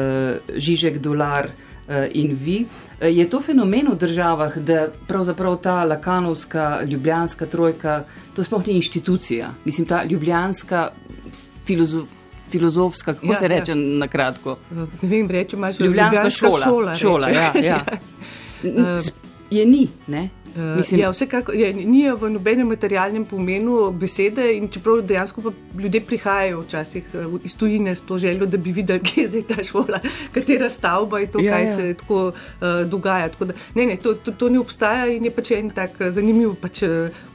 Žižek 0.54 0.98
Dolar 0.98 1.48
e, 1.48 2.08
in 2.14 2.36
vi. 2.38 2.62
Eh, 2.62 2.81
je 3.08 3.30
to 3.30 3.40
fenomen 3.40 3.88
v 3.90 3.96
državah, 3.98 4.58
da 4.58 4.88
pravzaprav 5.08 5.56
ta 5.56 5.84
lakanovska, 5.84 6.82
ljubljanska 6.84 7.46
trojka, 7.46 8.04
to 8.34 8.44
sploh 8.44 8.66
ni 8.66 8.72
inštitucija. 8.72 9.50
Mislim, 9.64 9.86
ta 9.86 10.04
ljubljanska 10.04 10.90
filozof, 11.66 12.08
filozofska, 12.50 13.14
kako 13.14 13.26
ja, 13.26 13.34
se 13.34 13.48
reče 13.48 13.72
ja. 13.72 13.76
na 13.76 14.08
kratko? 14.08 14.56
Ne 14.70 14.86
vem, 15.02 15.30
rečem, 15.30 15.58
imaš 15.58 15.80
ljubljanska, 15.80 16.16
ljubljanska 16.16 16.46
šola. 16.46 16.64
šola, 16.64 16.96
šola 16.96 17.28
ja, 17.28 17.52
ja. 17.54 17.62
ja. 18.62 19.00
Je 19.50 19.66
ni, 19.66 19.88
ne? 20.06 20.28
Uh, 20.56 20.76
Mislim, 20.76 21.00
ja, 21.00 21.10
vsekako, 21.10 21.52
ja, 21.52 21.72
ni 21.72 22.04
v 22.12 22.28
nobenem 22.30 22.68
materialnem 22.68 23.24
pomenu 23.24 23.90
besede, 23.90 24.50
in 24.56 24.68
čeprav 24.68 25.00
dejansko 25.00 25.52
ljudje 25.78 26.00
prihajajo 26.00 26.60
včasih 26.60 27.04
uh, 27.14 27.40
iz 27.44 27.56
tujine 27.56 27.94
s 27.96 28.00
to 28.00 28.18
željo, 28.18 28.46
da 28.46 28.56
bi 28.56 28.72
videli, 28.72 29.00
kje 29.06 29.22
je 29.22 29.28
zdaj 29.28 29.42
ta 29.48 29.64
šola, 29.64 30.00
katera 30.32 30.70
stavba 30.70 31.18
je 31.18 31.30
to, 31.32 31.40
ja, 31.40 31.52
kaj 31.52 31.64
ja. 31.64 31.76
se 31.76 31.94
tako 31.94 32.26
uh, 32.26 32.84
dogaja. 32.86 33.28
Tako 33.28 33.44
da, 33.44 33.54
ne, 33.74 33.86
ne, 33.86 33.96
to, 33.96 34.14
to, 34.14 34.32
to 34.32 34.48
ne 34.48 34.60
obstaja 34.60 35.06
in 35.06 35.24
je 35.24 35.30
pač 35.30 35.50
en 35.56 35.70
tak 35.70 35.96
zanimiv, 36.10 36.54
pač, 36.60 36.82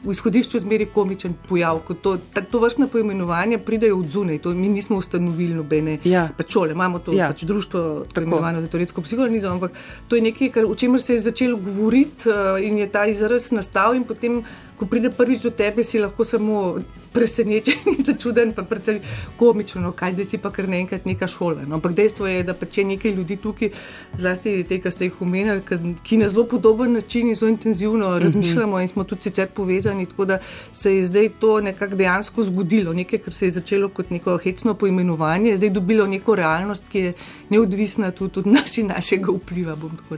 v 0.03 0.13
izhodišču 0.13 0.59
zmeri 0.59 0.85
komičen 0.93 1.33
pojav. 1.49 1.81
To, 2.01 2.17
ta, 2.33 2.41
to 2.41 2.61
vrstne 2.61 2.87
poimenovanja 2.87 3.57
pridejo 3.57 3.97
od 3.99 4.13
zunaj, 4.13 4.37
to 4.45 4.53
mi 4.53 4.69
nismo 4.69 4.97
ustanovili 5.01 5.57
nobene 5.57 5.97
ja. 6.03 6.27
pač 6.37 6.53
šole, 6.53 6.71
imamo 6.77 6.99
to 6.99 7.17
ja. 7.17 7.31
pač 7.33 7.43
društvo, 7.43 8.05
tako 8.13 8.27
imenovano 8.27 8.61
za 8.61 8.69
teoretsko 8.71 9.01
psihologizem, 9.01 9.57
ampak 9.57 9.73
to 10.07 10.15
je 10.15 10.21
nekaj, 10.29 10.53
kar, 10.53 10.69
o 10.69 10.75
čemer 10.75 11.01
se 11.01 11.17
je 11.17 11.25
začelo 11.25 11.57
govoriti 11.57 12.29
uh, 12.29 12.61
in 12.61 12.77
je 12.77 12.87
ta 12.91 13.06
izraz 13.09 13.51
nastal 13.51 13.95
in 13.95 14.05
potem 14.05 14.43
ko 14.77 14.85
pride 14.85 15.09
prvič 15.09 15.41
do 15.41 15.49
tebe, 15.49 15.83
si 15.83 15.99
lahko 15.99 16.25
samo 16.25 16.77
presenečen 17.17 17.87
in 17.97 18.03
začuden, 18.05 18.53
pa 18.53 18.63
predvsem 18.63 18.99
komično, 19.37 19.81
no, 19.81 19.91
kaj 19.91 20.13
da 20.13 20.25
si 20.25 20.37
pa 20.37 20.51
kar 20.53 20.67
naenkrat 20.69 21.05
neka 21.09 21.27
šola. 21.27 21.65
No. 21.65 21.79
Ampak 21.79 21.95
dejstvo 21.97 22.27
je, 22.27 22.43
da 22.45 22.53
pa 22.53 22.67
če 22.69 22.85
nekaj 22.91 23.15
ljudi 23.17 23.39
tukaj, 23.41 23.71
zlasti 24.19 24.53
te, 24.69 24.77
ki 24.83 24.91
ste 24.93 25.09
jih 25.09 25.21
omenjali, 25.25 25.63
ki 26.05 26.19
na 26.21 26.29
zelo 26.29 26.45
podoben 26.49 26.93
način 26.93 27.31
in 27.31 27.35
zelo 27.39 27.49
intenzivno 27.49 28.05
uh 28.05 28.11
mhm. 28.11 28.17
-huh. 28.17 28.23
razmišljamo 28.23 28.81
in 28.81 28.87
smo 28.87 29.03
tudi 29.03 29.21
sicer 29.21 29.47
povezani, 29.47 30.05
tako 30.05 30.25
da 30.25 30.39
se 30.73 30.95
je 30.95 31.05
zdaj 31.05 31.29
to 31.39 31.61
nekako 31.61 31.95
dejansko 31.95 32.43
zgodilo. 32.43 32.93
Nekaj, 32.93 33.19
kar 33.19 33.33
se 33.33 33.45
je 33.45 33.51
začelo 33.51 33.89
kot 33.89 34.09
neko 34.09 34.37
hecno 34.37 34.73
poimenovanje, 34.73 35.49
je 35.49 35.57
zdaj 35.57 35.69
dobilo 35.69 36.07
neko 36.07 36.35
realnost, 36.35 36.87
ki 36.87 36.99
je 36.99 37.13
neodvisna 37.49 38.11
tudi 38.11 38.39
od 38.39 38.47
naši, 38.47 38.83
našega 38.83 39.31
vpliva. 39.31 39.77
Uh, 39.77 40.17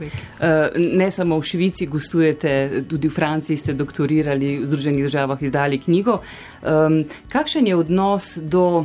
ne 0.92 1.10
samo 1.10 1.38
v 1.38 1.44
Švici 1.44 1.86
gostujete, 1.86 2.82
tudi 2.88 3.08
v 3.08 3.12
Franciji 3.12 3.56
ste 3.56 3.72
doktorirali 3.72 4.49
v 4.58 4.66
Združenih 4.66 5.04
državah 5.04 5.42
izdali 5.42 5.78
knjigo. 5.78 6.18
Um, 6.62 7.04
kakšen 7.28 7.66
je 7.66 7.76
odnos 7.76 8.38
do, 8.42 8.84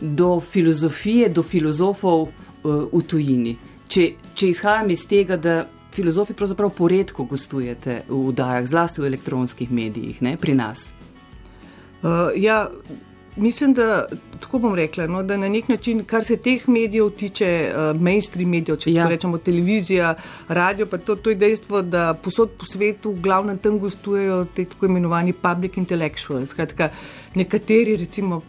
do 0.00 0.40
filozofije, 0.40 1.28
do 1.28 1.42
filozofov 1.42 2.28
uh, 2.28 2.88
v 2.92 3.02
tujini? 3.06 3.56
Če, 3.88 4.08
če 4.34 4.48
izhajam 4.48 4.90
iz 4.90 5.06
tega, 5.06 5.36
da 5.36 5.62
filozofi 5.92 6.34
pravzaprav 6.34 6.72
poredko 6.74 7.24
gostujete 7.28 8.02
v 8.08 8.20
vdajah, 8.32 8.66
zlasti 8.66 9.02
v 9.02 9.10
elektronskih 9.12 9.70
medijih, 9.70 10.22
ne 10.24 10.36
pri 10.40 10.56
nas. 10.56 10.90
Uh, 12.02 12.32
ja, 12.34 12.66
Mislim, 13.36 13.72
da 13.74 14.06
tako 14.40 14.58
bom 14.58 14.74
rekla, 14.74 15.06
no, 15.06 15.22
da 15.22 15.36
na 15.36 15.48
nek 15.48 15.68
način, 15.68 16.04
kar 16.04 16.24
se 16.24 16.36
teh 16.36 16.68
medijev 16.68 17.10
tiče, 17.10 17.72
uh, 17.72 18.00
mainstream 18.00 18.50
medijev, 18.50 18.76
če 18.76 18.92
ja. 18.92 19.08
rečemo 19.08 19.38
televizija, 19.38 20.14
radio, 20.48 20.86
pa 20.86 20.98
to, 20.98 21.16
to 21.16 21.30
je 21.30 21.36
dejstvo, 21.40 21.82
da 21.82 22.12
posod 22.14 22.50
po 22.58 22.66
svetu 22.66 23.12
glavno 23.12 23.56
tam 23.56 23.78
gostujejo 23.78 24.44
te 24.56 24.64
tako 24.64 24.86
imenovani 24.86 25.32
public 25.32 25.76
intellectuals. 25.76 26.50
Skratka, 26.50 26.90
nekateri, 27.34 27.96
recimo 27.96 28.42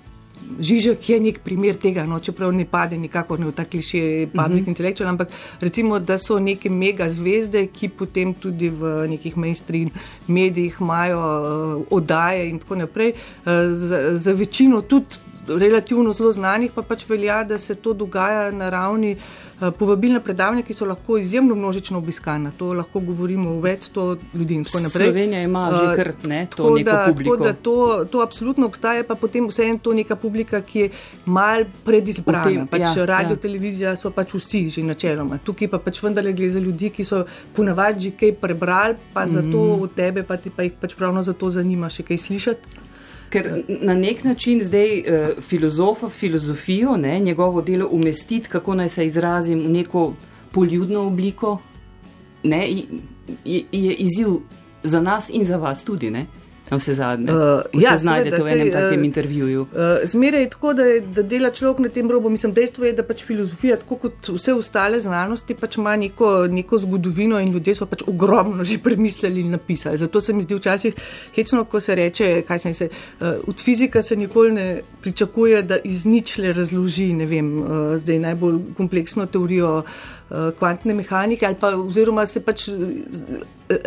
Žižek 0.60 1.10
je 1.10 1.20
nek 1.20 1.40
primer 1.44 1.78
tega, 1.82 2.06
no, 2.06 2.20
čeprav 2.20 2.52
ne 2.54 2.66
pade 2.70 2.98
nikakor 2.98 3.40
ne 3.40 3.50
v 3.50 3.56
ta 3.58 3.66
kliše 3.66 4.28
public 4.28 4.38
uh 4.38 4.50
mhm. 4.50 4.64
-huh. 4.64 4.68
intellectual, 4.68 5.10
ampak 5.10 5.30
recimo, 5.60 6.00
da 6.00 6.18
so 6.18 6.40
neke 6.40 6.70
mega 6.70 7.10
zvezde, 7.10 7.68
ki 7.68 7.90
potem 7.90 8.34
tudi 8.34 8.70
v 8.70 9.08
nekih 9.08 9.38
mainstream 9.38 9.90
medijih 10.28 10.78
imajo 10.82 11.20
uh, 11.20 11.86
oddaje 11.90 12.50
in 12.50 12.60
tako 12.60 12.76
naprej. 12.76 13.14
Uh, 13.46 13.52
za, 13.74 14.18
za 14.18 14.32
večino 14.32 14.82
tudi 14.82 15.16
relativno 15.48 16.14
zelo 16.14 16.32
znanih 16.32 16.72
pa 16.76 16.82
pač 16.82 17.10
velja, 17.10 17.44
da 17.44 17.58
se 17.58 17.76
to 17.76 17.94
dogaja 17.94 18.52
na 18.52 18.70
ravni 18.70 19.12
uh, 19.12 19.44
povabilna 19.72 20.20
predavanja, 20.20 20.62
ki 20.64 20.74
so 20.74 20.86
lahko 20.86 21.18
izjemno 21.18 21.56
množično 21.56 21.98
obiskana. 21.98 22.52
To 22.58 22.74
lahko 22.74 23.00
govorimo 23.00 23.56
v 23.56 23.62
več 23.64 23.90
sto 23.90 24.18
ljudi 24.34 24.60
in 24.60 24.64
tako 24.64 24.84
naprej. 24.84 25.08
Slovenija 25.08 25.42
ima 25.44 25.64
že 25.74 25.84
eh, 25.92 25.96
krt, 25.96 26.28
ne, 26.28 26.42
to 26.50 26.56
tako 26.58 26.80
da, 26.84 26.98
tako 27.14 27.38
da 27.38 27.54
to, 27.54 28.06
to 28.12 28.22
absolutno 28.22 28.68
obstaja, 28.68 29.04
pa 29.04 29.16
potem 29.16 29.48
vseeno 29.48 29.80
to 29.84 29.94
neka 29.94 30.16
publika, 30.16 30.62
ki 30.62 30.80
je 30.80 30.90
mal 31.26 31.66
predizbrana. 31.86 32.44
Tem, 32.44 32.68
pač 32.68 32.82
ja, 32.82 33.06
radio, 33.06 33.38
ja. 33.38 33.42
televizija 33.48 33.96
so 33.96 34.12
pač 34.12 34.36
vsi 34.36 34.70
že 34.70 34.84
načeloma. 34.84 35.40
Tukaj 35.44 35.72
pa 35.72 35.80
pač 35.80 36.04
vendarle 36.04 36.34
gre 36.34 36.50
za 36.50 36.60
ljudi, 36.60 36.90
ki 36.90 37.06
so 37.08 37.24
ponavadi 37.56 38.10
že 38.10 38.16
kaj 38.20 38.36
prebrali, 38.42 39.00
pa 39.14 39.28
zato 39.28 39.48
mm 39.48 39.82
v 39.84 39.88
tebe, 39.96 40.24
pa 40.24 40.38
ti 40.38 40.52
pa 40.54 40.64
jih 40.64 40.76
pač 40.80 40.94
pravno 40.96 41.24
zato 41.24 41.50
zanima 41.50 41.90
še 41.90 42.04
kaj 42.08 42.18
slišati. 42.18 42.83
Ker 43.34 43.64
na 43.68 43.94
nek 43.98 44.24
način 44.24 44.62
zdaj 44.62 45.00
uh, 45.00 45.44
filozofa, 45.44 46.10
filozofijo, 46.10 46.98
ne, 46.98 47.20
njegovo 47.20 47.62
delo 47.62 47.88
umestiti, 47.92 48.50
kako 48.50 48.76
naj 48.76 48.90
se 48.90 49.06
izrazim, 49.06 49.60
v 49.66 49.70
neko 49.70 50.14
poljudno 50.52 51.08
obliko, 51.08 51.58
ne, 52.44 52.68
je, 53.46 53.64
je 53.72 53.94
izziv 53.94 54.28
za 54.84 55.02
nas 55.02 55.30
in 55.30 55.46
za 55.46 55.58
vas 55.58 55.84
tudi. 55.84 56.12
Ne. 56.12 56.26
Na 56.70 56.78
vse 56.78 56.94
zadnje. 56.94 57.32
Uh, 57.32 57.82
ja, 57.82 57.98
znajdete 57.98 58.40
v 58.42 58.48
enem 58.48 58.70
takem 58.72 59.00
uh, 59.00 59.06
intervjuju. 59.06 59.62
Uh, 59.62 60.06
Zmeraj 60.08 60.42
je 60.42 60.50
tako, 60.50 60.74
da, 60.74 60.84
da 61.16 61.26
dela 61.28 61.52
človek 61.52 61.80
na 61.84 61.90
tem 61.90 62.12
robu. 62.12 62.30
Mislim, 62.30 62.54
dejstvo 62.56 62.88
je, 62.88 62.94
da 62.96 63.04
pač 63.04 63.26
filozofija, 63.28 63.78
tako 63.82 63.98
kot 64.06 64.30
vse 64.32 64.56
ostale 64.56 65.02
znanosti, 65.04 65.58
pač 65.60 65.78
ima 65.78 65.96
neko, 66.00 66.32
neko 66.48 66.80
zgodovino 66.86 67.40
in 67.44 67.52
ljudje 67.52 67.76
so 67.76 67.88
pač 67.90 68.06
ogromno 68.08 68.64
že 68.64 68.80
premislili 68.84 69.44
in 69.44 69.52
napisali. 69.52 69.98
Zato 69.98 70.22
se 70.22 70.34
mi 70.34 70.48
zdi 70.48 70.56
včasih 70.56 70.96
hecno, 71.36 71.66
ko 71.66 71.80
se 71.84 71.96
reče, 71.96 72.32
kaj 72.48 72.60
se 72.60 72.74
je. 72.80 72.90
Uh, 73.20 73.28
od 73.48 73.62
fizika 73.62 74.02
se 74.02 74.16
nikoli 74.16 74.52
ne 74.52 74.82
pričakuje, 75.02 75.62
da 75.68 75.78
iz 75.84 76.06
ničle 76.06 76.54
razloži, 76.54 77.12
ne 77.14 77.26
vem, 77.26 77.54
uh, 77.62 77.68
zdaj 78.00 78.20
najbolj 78.20 78.60
kompleksno 78.78 79.26
teorijo. 79.26 79.84
Eh, 79.84 80.23
kvantne 80.60 80.94
mehanike 80.94 81.46
ali 81.46 81.56
pa, 81.60 81.76
oziroma 81.78 82.26
se 82.26 82.42
pač. 82.42 82.70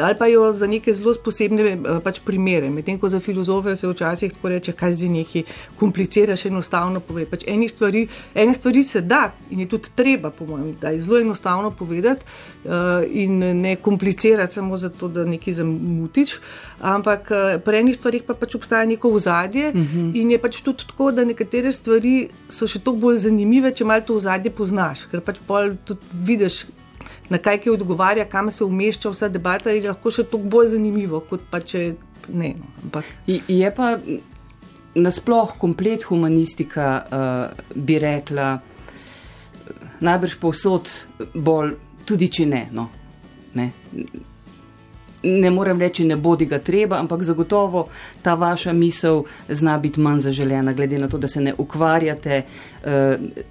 Ali 0.02 0.16
pa 0.18 0.26
jo 0.26 0.52
za 0.52 0.66
neke 0.66 0.94
zelo 0.94 1.14
posebne 1.24 1.62
eh, 1.72 1.98
pač 2.04 2.20
primere. 2.24 2.70
Medtem 2.72 2.98
ko 2.98 3.08
za 3.12 3.20
filozofe 3.20 3.76
se 3.76 3.88
včasih 3.88 4.32
tako 4.32 4.48
reče, 4.48 4.72
kaj 4.72 4.92
zdaj 4.96 5.08
neki 5.08 5.42
kompliciraš, 5.78 6.46
enostavno 6.48 7.00
pove. 7.00 7.26
Pač 7.28 7.44
ene 7.46 7.68
stvari, 7.68 8.06
ene 8.34 8.54
stvari 8.54 8.82
se 8.82 9.00
da 9.00 9.30
in 9.50 9.60
je 9.60 9.68
tudi 9.68 9.92
treba, 9.94 10.30
po 10.30 10.46
mojem, 10.46 10.72
da 10.80 10.94
je 10.94 11.02
zelo 11.04 11.20
enostavno 11.20 11.70
povedati 11.70 12.24
uh, 12.64 13.04
in 13.10 13.38
ne 13.60 13.76
komplicirati 13.76 14.54
samo 14.54 14.76
zato, 14.76 15.08
da 15.08 15.24
nekaj 15.24 15.54
zamutiš. 15.60 16.38
Ampak 16.80 17.30
uh, 17.30 17.60
pri 17.64 17.82
enih 17.82 17.96
stvarih 17.96 18.24
pa 18.26 18.34
pač 18.34 18.56
obstaja 18.56 18.86
neko 18.86 19.12
ozadje 19.12 19.68
uh 19.68 19.74
mhm. 19.74 19.98
-huh. 19.98 20.20
in 20.20 20.30
je 20.30 20.38
pač 20.38 20.60
tudi 20.60 20.84
tako, 20.88 21.12
da 21.12 21.24
nekatere 21.24 21.72
stvari 21.72 22.28
so 22.48 22.66
še 22.66 22.78
toliko 22.78 23.00
bolj 23.00 23.18
zanimive, 23.18 23.70
če 23.70 23.84
malo 23.84 24.00
to 24.00 24.14
ozadje 24.14 24.50
poznaš. 24.50 25.06
Ker 25.10 25.20
pač 25.20 25.36
pol 25.46 25.76
tudi 25.84 26.00
vidiš, 26.12 26.35
na 27.30 27.38
kaj 27.42 27.60
ki 27.62 27.70
odgovarja, 27.70 28.26
kam 28.28 28.50
se 28.50 28.64
umešča 28.64 29.10
vsa 29.10 29.28
debata, 29.32 29.70
je 29.70 29.88
lahko 29.88 30.10
še 30.10 30.26
toliko 30.30 30.52
bolj 30.56 30.72
zanimivo, 30.76 31.20
kot 31.30 31.46
pa 31.50 31.60
če 31.60 31.82
ne. 32.28 32.54
No, 32.58 32.70
ampak. 32.84 33.10
Je 33.26 33.72
pa 33.74 33.96
nasploh 34.96 35.56
komplet 35.60 36.06
humanistika, 36.08 36.86
uh, 37.02 37.74
bi 37.74 37.98
rekla, 38.02 38.54
najbrž 40.00 40.38
povsod 40.40 40.92
bolj, 41.34 41.76
tudi 42.06 42.30
če 42.32 42.48
ne. 42.52 42.64
No, 42.72 42.88
ne 43.58 43.70
ne 45.26 45.50
morem 45.50 45.80
reči, 45.80 46.04
ne 46.04 46.16
bodi 46.16 46.46
ga 46.46 46.58
treba, 46.58 46.98
ampak 46.98 47.22
zagotovo 47.22 47.86
ta 48.22 48.34
vaša 48.34 48.72
misel 48.72 49.24
zna 49.48 49.78
biti 49.78 50.00
manj 50.00 50.20
zaželena, 50.28 50.72
glede 50.72 50.98
na 50.98 51.08
to, 51.08 51.18
da 51.18 51.28
se 51.28 51.40
ne 51.40 51.54
ukvarjate 51.58 52.42
uh, 52.42 52.90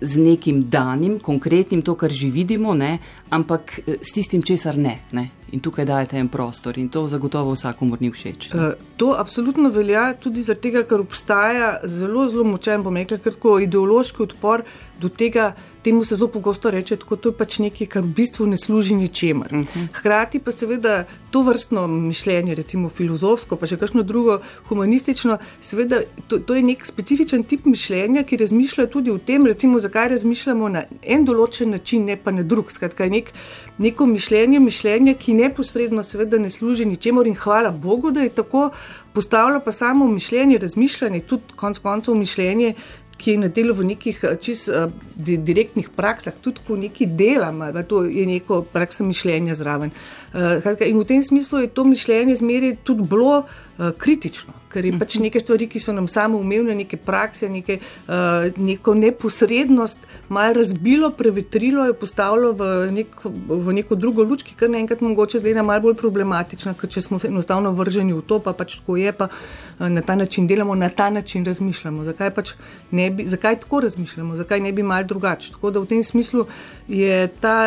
z 0.01 0.17
nekim 0.17 0.63
danim, 0.69 1.19
konkretnim, 1.19 1.81
to, 1.81 1.95
kar 1.95 2.11
že 2.11 2.29
vidimo, 2.31 2.73
ne, 2.73 2.97
ampak 3.29 3.79
eh, 3.79 3.97
s 4.01 4.13
tistim, 4.13 4.41
česar 4.41 4.77
ne. 4.77 4.99
ne. 5.11 5.29
In 5.51 5.61
tukaj 5.61 5.85
dajete 5.85 6.17
en 6.17 6.27
prostor 6.27 6.77
in 6.77 6.89
to 6.89 7.05
zagotovo 7.07 7.53
vsakomor 7.53 8.01
ni 8.01 8.09
všeč. 8.11 8.49
Uh, 8.53 8.73
to 8.97 9.13
absolutno 9.17 9.69
velja 9.69 10.13
tudi 10.19 10.43
zato, 10.43 10.71
ker 10.89 10.99
obstaja 10.99 11.79
zelo, 11.83 12.27
zelo 12.29 12.43
močen, 12.43 12.83
bom 12.83 12.97
rekel, 12.97 13.19
ideološki 13.61 14.23
odpor 14.23 14.65
do 14.99 15.09
tega, 15.09 15.53
temu 15.85 16.03
se 16.05 16.15
zelo 16.15 16.27
pogosto 16.27 16.71
reče, 16.71 16.95
da 16.95 17.15
to 17.15 17.29
je 17.29 17.37
pač 17.37 17.59
nekaj, 17.61 17.87
kar 17.93 18.03
v 18.03 18.13
bistvu 18.17 18.47
ne 18.49 18.57
služi 18.57 18.95
ničemer. 18.97 19.53
Uh 19.53 19.59
mhm. 19.59 19.67
-huh. 19.79 19.87
Hkrati 19.93 20.39
pa 20.39 20.51
seveda 20.51 21.05
to 21.31 21.41
vrstno 21.41 21.87
mišljenje, 21.87 22.55
recimo 22.55 22.89
filozofsko, 22.89 23.55
pa 23.55 23.67
še 23.67 23.77
kakšno 23.77 24.03
drugo 24.03 24.39
humanistično, 24.69 25.37
seveda 25.61 26.01
to, 26.27 26.39
to 26.39 26.55
je 26.55 26.63
nek 26.63 26.85
specifičen 26.85 27.43
tip 27.43 27.65
mišljenja, 27.65 28.23
ki 28.23 28.37
razmišlja 28.37 28.87
tudi 28.87 29.11
o 29.11 29.17
tem, 29.17 29.45
recimo, 29.45 29.79
zakaj 29.79 30.09
razmišljamo 30.09 30.69
na 30.69 30.83
en 31.01 31.25
določen 31.25 31.69
način, 31.69 32.05
ne 32.05 32.17
pa 32.17 32.31
na 32.31 32.43
drug. 32.43 32.71
Skratka, 32.71 33.05
nek, 33.09 33.31
neko 33.77 34.05
mišljenje, 34.05 34.59
mišljenje, 34.59 35.13
ki 35.13 35.33
neposredno 35.33 36.03
seveda 36.03 36.37
ne 36.37 36.49
služi 36.49 36.85
ničemer 36.85 37.27
in 37.27 37.35
hvala 37.35 37.71
Bogu, 37.71 38.11
da 38.11 38.21
je 38.21 38.29
tako. 38.29 38.71
Postavlja 39.13 39.59
pa 39.59 39.71
samo 39.71 40.07
mišljenje, 40.07 40.57
razmišljanje, 40.57 41.19
tudi 41.19 41.55
konec 41.55 41.77
koncev 41.79 42.15
mišljenje, 42.15 42.73
ki 43.17 43.31
je 43.31 43.37
na 43.37 43.47
delu 43.47 43.73
v 43.73 43.85
nekih 43.91 44.23
eh, 44.23 44.35
čist 44.41 44.69
uh, 44.69 44.89
direktnih 45.15 45.89
praksah, 45.95 46.33
tudi 46.41 46.63
ko 46.67 46.75
neki 46.75 47.05
delamo, 47.05 47.71
da 47.71 47.83
to 47.83 48.03
je 48.03 48.25
neko 48.25 48.61
praksa 48.73 49.03
mišljenja 49.03 49.55
zraven. 49.55 49.91
Uh, 50.33 50.59
in 50.83 50.99
v 50.99 51.05
tem 51.05 51.23
smislu 51.23 51.63
je 51.63 51.67
to 51.67 51.83
mišljenje 51.83 52.35
zmeraj 52.35 52.75
tudi 52.83 53.07
bilo 53.09 53.45
uh, 53.45 53.91
kritično 53.97 54.64
ker 54.75 54.85
je 54.85 54.93
pač 54.99 55.15
neke 55.23 55.39
stvari, 55.39 55.69
ki 55.71 55.79
so 55.79 55.93
nam 55.95 56.09
samo 56.11 56.39
umevne, 56.43 56.75
neke 56.75 56.99
prakse, 56.99 57.47
neke, 57.51 57.79
uh, 57.79 58.47
neko 58.59 58.95
neposrednost, 58.99 60.03
malo 60.35 60.57
razbilo, 60.59 61.11
prevetrilo, 61.15 61.85
jo 61.87 61.95
postavilo 61.99 62.51
v, 62.59 62.71
nek, 62.95 63.15
v 63.23 63.75
neko 63.79 63.95
drugo 63.99 64.25
luč, 64.27 64.43
ki 64.47 64.57
kar 64.59 64.71
naenkrat 64.73 65.03
mogoče 65.05 65.39
zgleda 65.43 65.63
malo 65.63 65.87
bolj 65.87 65.95
problematična, 66.01 66.75
ker 66.79 66.91
če 66.91 67.05
smo 67.05 67.21
enostavno 67.23 67.71
vrženi 67.77 68.15
v 68.17 68.25
to, 68.27 68.41
pa 68.43 68.55
pač 68.57 68.79
tako 68.81 68.99
je, 68.99 69.15
pa 69.15 69.29
uh, 69.31 69.87
na 69.87 70.03
ta 70.03 70.17
način 70.19 70.49
delamo, 70.51 70.75
na 70.75 70.91
ta 70.91 71.07
način 71.13 71.47
razmišljamo. 71.47 72.03
Zakaj, 72.11 72.33
pač 72.35 72.53
bi, 72.91 73.29
zakaj 73.31 73.61
tako 73.63 73.85
razmišljamo, 73.87 74.35
zakaj 74.43 74.65
ne 74.67 74.75
bi 74.75 74.83
malo 74.83 75.07
drugače? 75.07 75.55
Tako 75.55 75.71
da 75.71 75.85
v 75.85 75.91
tem 75.93 76.03
smislu 76.03 76.45
je 76.91 77.27
ta 77.39 77.57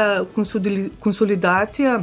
konsolidacija. 1.00 2.02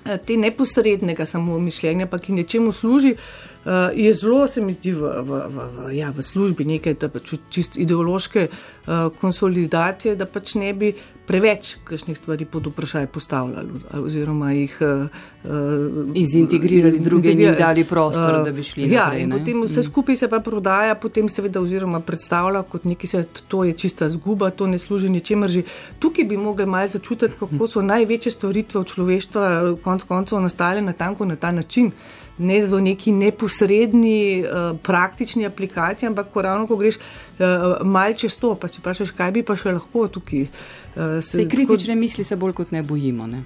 Eh, 0.00 0.16
te 0.16 0.32
neposrednega 0.40 1.26
samo 1.28 1.58
mišljenja, 1.60 2.06
ki 2.08 2.32
nečemu 2.32 2.72
služi, 2.72 3.10
uh, 3.12 3.49
uh, 3.64 3.72
je 3.94 4.14
zelo, 4.14 4.46
se 4.48 4.60
mi 4.60 4.72
zdi, 4.72 4.92
v, 4.92 5.00
v, 5.00 5.40
v, 5.48 5.68
v, 5.76 5.94
ja, 5.96 6.10
v 6.10 6.22
službi 6.22 6.64
nekaj 6.64 6.94
pač 7.12 7.34
čist 7.50 7.78
ideološke 7.78 8.48
uh, 8.48 9.08
konsolidacije, 9.20 10.16
da 10.16 10.26
pač 10.26 10.54
ne 10.54 10.72
bi 10.74 10.94
preveč 11.30 11.76
kakšnih 11.86 12.16
stvari 12.18 12.44
pod 12.44 12.66
vprašaj 12.66 13.06
postavljali 13.06 13.80
oziroma 14.02 14.50
jih 14.52 14.78
uh, 14.82 16.14
izintegrirali 16.14 16.98
druge 16.98 17.32
in 17.32 17.54
dali 17.58 17.84
prostor, 17.84 18.40
uh, 18.40 18.44
da 18.44 18.52
bi 18.52 18.64
šli 18.66 18.88
ja, 18.90 19.04
naprej. 19.12 19.28
Potem 19.38 19.62
vse 19.62 19.80
mm. 19.80 19.88
skupaj 19.90 20.16
se 20.16 20.28
pa 20.28 20.40
prodaja, 20.40 20.94
potem 20.94 21.28
seveda 21.28 21.62
oziroma 21.62 22.00
predstavlja 22.00 22.62
kot 22.62 22.84
nekaj, 22.84 23.10
se, 23.10 23.24
to 23.48 23.64
je 23.64 23.72
čista 23.72 24.08
zguba, 24.10 24.50
to 24.50 24.66
ne 24.66 24.78
služi 24.78 25.08
ničemer 25.08 25.50
že. 25.50 25.62
Tukaj 25.98 26.24
bi 26.24 26.36
mogli 26.36 26.66
malo 26.66 26.88
začutiti, 26.88 27.34
kako 27.38 27.66
so 27.68 27.82
največje 27.82 28.32
stvaritve 28.32 28.80
v 28.80 28.88
človeštva 28.94 29.44
konc 29.84 30.02
koncev 30.08 30.40
nastale 30.42 30.82
na 30.82 30.92
tanko 30.92 31.24
na 31.24 31.36
ta 31.36 31.52
način 31.52 31.92
ne 32.40 32.58
v 32.66 32.80
neki 32.88 33.12
neposredni 33.12 34.42
uh, 34.42 34.72
praktični 34.82 35.46
aplikaciji, 35.46 36.08
ampak 36.08 36.32
ko 36.32 36.42
ravno 36.42 36.66
ko 36.66 36.80
greš 36.80 36.98
uh, 36.98 37.84
mal 37.84 38.16
čez 38.16 38.36
to, 38.40 38.54
pa 38.56 38.68
si 38.68 38.80
vprašaš, 38.80 39.14
kaj 39.16 39.32
bi 39.36 39.44
pa 39.46 39.56
še 39.56 39.76
lahko 39.76 40.08
tukaj. 40.08 40.46
Uh, 40.96 41.20
se 41.22 41.46
kritične 41.48 41.94
tako, 41.94 42.00
misli 42.00 42.24
se 42.24 42.36
bolj 42.36 42.56
kot 42.62 42.72
ne 42.74 42.82
bojimo. 42.82 43.28
Ne? 43.30 43.44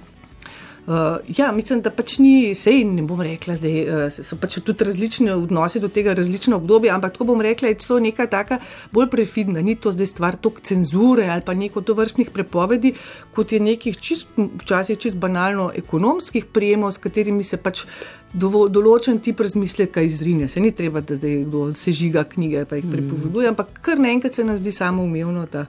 Uh, 0.87 0.93
ja, 1.37 1.51
mislim, 1.51 1.79
da 1.81 1.89
pač 1.89 2.19
ni, 2.21 2.53
sej 2.53 2.83
ne 2.85 3.01
bom 3.09 3.17
rekla, 3.25 3.55
da 3.57 3.69
uh, 3.69 4.01
so 4.13 4.37
pač 4.37 4.59
tudi 4.61 4.85
različne 4.85 5.33
odnose 5.33 5.79
do 5.81 5.87
tega, 5.89 6.13
različne 6.13 6.53
obdobje, 6.59 6.91
ampak 6.93 7.15
tako 7.15 7.25
bom 7.31 7.41
rekla, 7.41 7.71
je 7.71 7.79
celo 7.81 7.97
neka 8.03 8.27
taka 8.29 8.59
bolj 8.93 9.07
prefidna, 9.09 9.63
ni 9.65 9.73
to 9.81 9.89
zdaj 9.95 10.11
stvar 10.11 10.37
tok 10.37 10.59
cenzure 10.61 11.25
ali 11.33 11.41
pa 11.41 11.55
neko 11.57 11.81
to 11.81 11.95
vrstnih 11.97 12.29
prepovedi, 12.29 12.93
kot 13.33 13.55
je 13.55 13.59
nekih 13.65 13.97
čist, 13.97 14.37
včasih 14.37 15.01
čist 15.01 15.17
banalno 15.17 15.71
ekonomskih 15.73 16.45
prijemov, 16.53 16.93
s 16.93 17.01
katerimi 17.01 17.43
se 17.43 17.57
pač 17.57 17.87
dovo, 18.29 18.67
določen 18.69 19.17
tip 19.25 19.41
razmisleka 19.41 20.05
izrine. 20.05 20.45
Se 20.53 20.61
ni 20.61 20.69
treba, 20.69 21.01
da 21.01 21.17
zdaj 21.17 21.47
kdo 21.47 21.71
sežiga 21.73 22.27
knjige 22.29 22.67
pa 22.69 22.77
jih 22.77 22.85
mm. 22.85 22.93
prepoveduje, 22.93 23.49
ampak 23.55 23.73
kar 23.81 23.97
naenkrat 23.97 24.37
se 24.37 24.45
nam 24.45 24.61
zdi 24.61 24.75
samo 24.75 25.01
umevno. 25.01 25.49
Ta, 25.49 25.65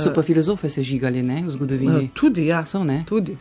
so 0.00 0.14
pa 0.16 0.24
filozofe 0.24 0.72
sežigali 0.72 1.20
ne, 1.20 1.42
v 1.44 1.58
zgodovini? 1.58 2.06
Uh, 2.06 2.14
tudi, 2.16 2.48
ja. 2.48 2.64
So, 2.64 2.80
tudi. 3.04 3.36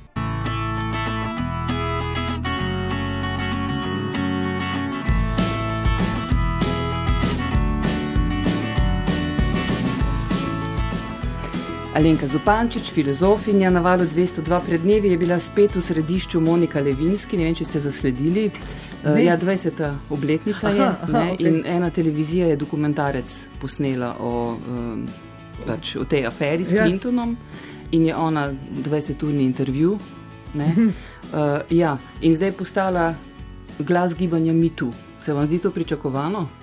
Alenka 11.94 12.28
Zupančič, 12.28 12.92
filozofinja 12.92 13.70
na 13.70 13.80
valu 13.82 14.06
202 14.06 14.60
pred 14.66 14.82
dnevi, 14.82 15.10
je 15.10 15.18
bila 15.18 15.40
spet 15.40 15.76
v 15.76 15.82
središču 15.82 16.42
Monika 16.42 16.80
Levinski. 16.80 17.38
Ne 17.38 17.50
vem, 17.50 17.56
če 17.58 17.66
ste 17.66 17.80
zasledili. 17.82 18.52
Uh, 19.02 19.18
ja, 19.18 19.34
20. 19.38 19.82
obletnica 20.14 20.70
aha, 20.70 20.76
je 20.76 20.86
aha, 20.86 21.24
okay. 21.34 21.48
in 21.48 21.66
ena 21.66 21.90
televizija 21.90 22.48
je 22.48 22.60
dokumentarec 22.62 23.48
posnela 23.62 24.14
o, 24.22 24.54
um, 24.54 25.02
pač, 25.66 25.96
o 25.98 26.06
tej 26.06 26.28
aferi 26.30 26.66
s 26.66 26.78
ja. 26.78 26.86
Clintonom 26.86 27.34
in 27.92 28.06
je 28.06 28.16
ona 28.16 28.52
20-urni 28.86 29.50
intervju. 29.50 29.98
Uh, 30.54 31.62
ja, 31.70 31.98
in 32.22 32.36
zdaj 32.36 32.54
je 32.54 32.58
postala 32.58 33.14
glas 33.80 34.14
gibanja 34.14 34.54
MeToo. 34.54 34.94
Se 35.20 35.34
vam 35.34 35.46
zdi 35.46 35.58
to 35.60 35.72
pričakovano? 35.72 36.59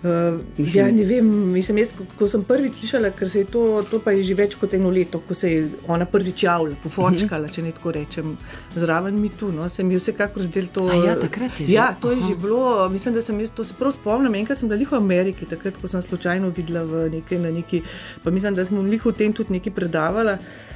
Uh, 0.00 0.40
ja, 0.56 0.86
ne 0.92 1.04
vem, 1.04 1.26
mislim, 1.52 1.82
jaz, 1.82 1.90
ko, 2.16 2.24
sem 2.28 2.40
prvič 2.48 2.78
slišala, 2.78 3.10
ker 3.12 3.28
se 3.28 3.42
je 3.42 3.48
to, 3.52 3.64
to 3.90 3.98
pa 4.00 4.14
je 4.16 4.22
že 4.30 4.36
več 4.38 4.54
kot 4.56 4.72
eno 4.78 4.88
leto, 4.88 5.20
ko 5.20 5.36
se 5.36 5.50
je 5.50 5.66
ona 5.92 6.06
prvič 6.08 6.44
javila, 6.46 6.78
pofočkala, 6.82 7.44
uh 7.44 7.50
-huh. 7.50 7.54
če 7.54 7.62
ne 7.62 7.72
tako 7.76 7.92
rečem, 7.92 8.38
zraven 8.76 9.20
mi 9.20 9.28
tu, 9.28 9.52
no, 9.52 9.68
se 9.68 9.84
mi 9.84 9.94
je 9.94 10.00
vsekakor 10.00 10.42
zdel 10.42 10.66
to. 10.72 10.86
A 10.88 10.94
ja, 11.04 11.16
takrat 11.20 11.60
je 11.60 11.66
že. 11.66 11.72
Ja, 11.72 11.94
to 12.00 12.10
je 12.10 12.16
Aha. 12.16 12.28
že 12.28 12.34
bilo, 12.34 12.88
mislim, 12.88 13.14
da 13.14 13.22
sem 13.22 13.40
jaz 13.40 13.50
to 13.50 13.64
se 13.64 13.74
prav 13.78 13.92
spomnim, 13.92 14.34
enkrat 14.34 14.58
sem 14.58 14.68
bila 14.68 14.88
v 14.90 14.94
Ameriki, 14.94 15.46
takrat, 15.46 15.76
ko 15.76 15.88
sem 15.88 16.02
slučajno 16.02 16.48
videla 16.48 16.84
v 16.84 17.10
neki, 17.10 17.38
na 17.38 17.50
neki, 17.50 17.82
pa 18.24 18.30
mislim, 18.30 18.54
da 18.54 18.64
smo 18.64 18.82
v 18.82 19.12
tem 19.12 19.32
tudi 19.32 19.52
nekaj 19.52 19.72
predavala. 19.72 20.32
Uh, 20.32 20.69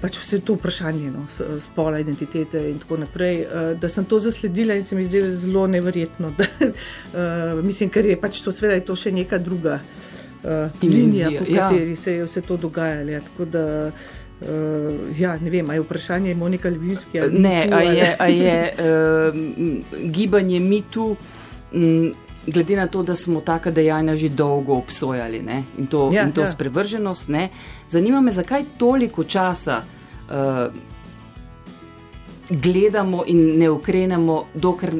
pač 0.00 0.18
vse 0.20 0.40
to 0.46 0.54
vprašanje, 0.54 1.10
no, 1.10 1.24
spola, 1.60 1.98
identitete 1.98 2.60
in 2.70 2.78
tako 2.78 3.00
naprej, 3.02 3.40
uh, 3.42 3.70
da 3.80 3.88
sem 3.88 4.04
to 4.04 4.20
zasledila 4.20 4.74
in 4.74 4.84
se 4.84 4.96
mi 4.96 5.04
zdelo 5.04 5.30
zelo 5.30 5.66
neverjetno. 5.66 6.32
Da, 6.36 6.44
uh, 6.44 7.64
mislim, 7.64 7.90
ker 7.90 8.06
je 8.06 8.16
pač 8.20 8.40
to, 8.44 8.52
seveda, 8.52 8.76
je 8.76 8.84
to 8.86 8.96
še 8.96 9.10
neka 9.12 9.38
druga 9.38 9.80
uh, 9.80 10.82
linija, 10.82 11.30
po 11.38 11.46
ja. 11.48 11.68
kateri 11.68 11.96
se 11.96 12.12
je 12.12 12.26
vse 12.26 12.42
to 12.46 12.56
dogajalo. 12.56 13.10
Ja, 13.10 13.20
tako 13.20 13.46
da, 13.50 13.64
uh, 13.90 15.18
ja, 15.18 15.38
ne 15.40 15.50
vem, 15.50 15.70
ali 15.70 15.80
je 15.80 15.86
vprašanje 15.86 16.34
Monika 16.34 16.70
Ljubijanska. 16.70 17.26
Ne, 17.32 17.56
ali 17.72 17.96
je, 17.96 18.12
a 18.18 18.28
je 18.28 18.60
uh, 18.76 20.06
gibanje 20.12 20.60
mitu. 20.60 21.16
Um, 21.72 22.14
glede 22.46 22.76
na 22.76 22.86
to, 22.86 23.02
da 23.02 23.14
smo 23.14 23.40
taka 23.40 23.70
dejanja 23.70 24.16
že 24.16 24.28
dolgo 24.28 24.74
obsojali 24.74 25.42
ne? 25.42 25.62
in 25.78 25.86
to, 25.86 26.10
ja, 26.12 26.22
in 26.22 26.32
to 26.32 26.40
ja. 26.40 26.46
sprevrženost, 26.46 27.28
ne? 27.28 27.48
zanima 27.88 28.20
me, 28.20 28.32
zakaj 28.32 28.64
toliko 28.78 29.24
časa 29.24 29.82
uh, 30.28 30.72
gledamo 32.50 33.24
in 33.26 33.58
ne 33.58 33.70
ukrenemo, 33.70 34.44
dokler, 34.54 34.94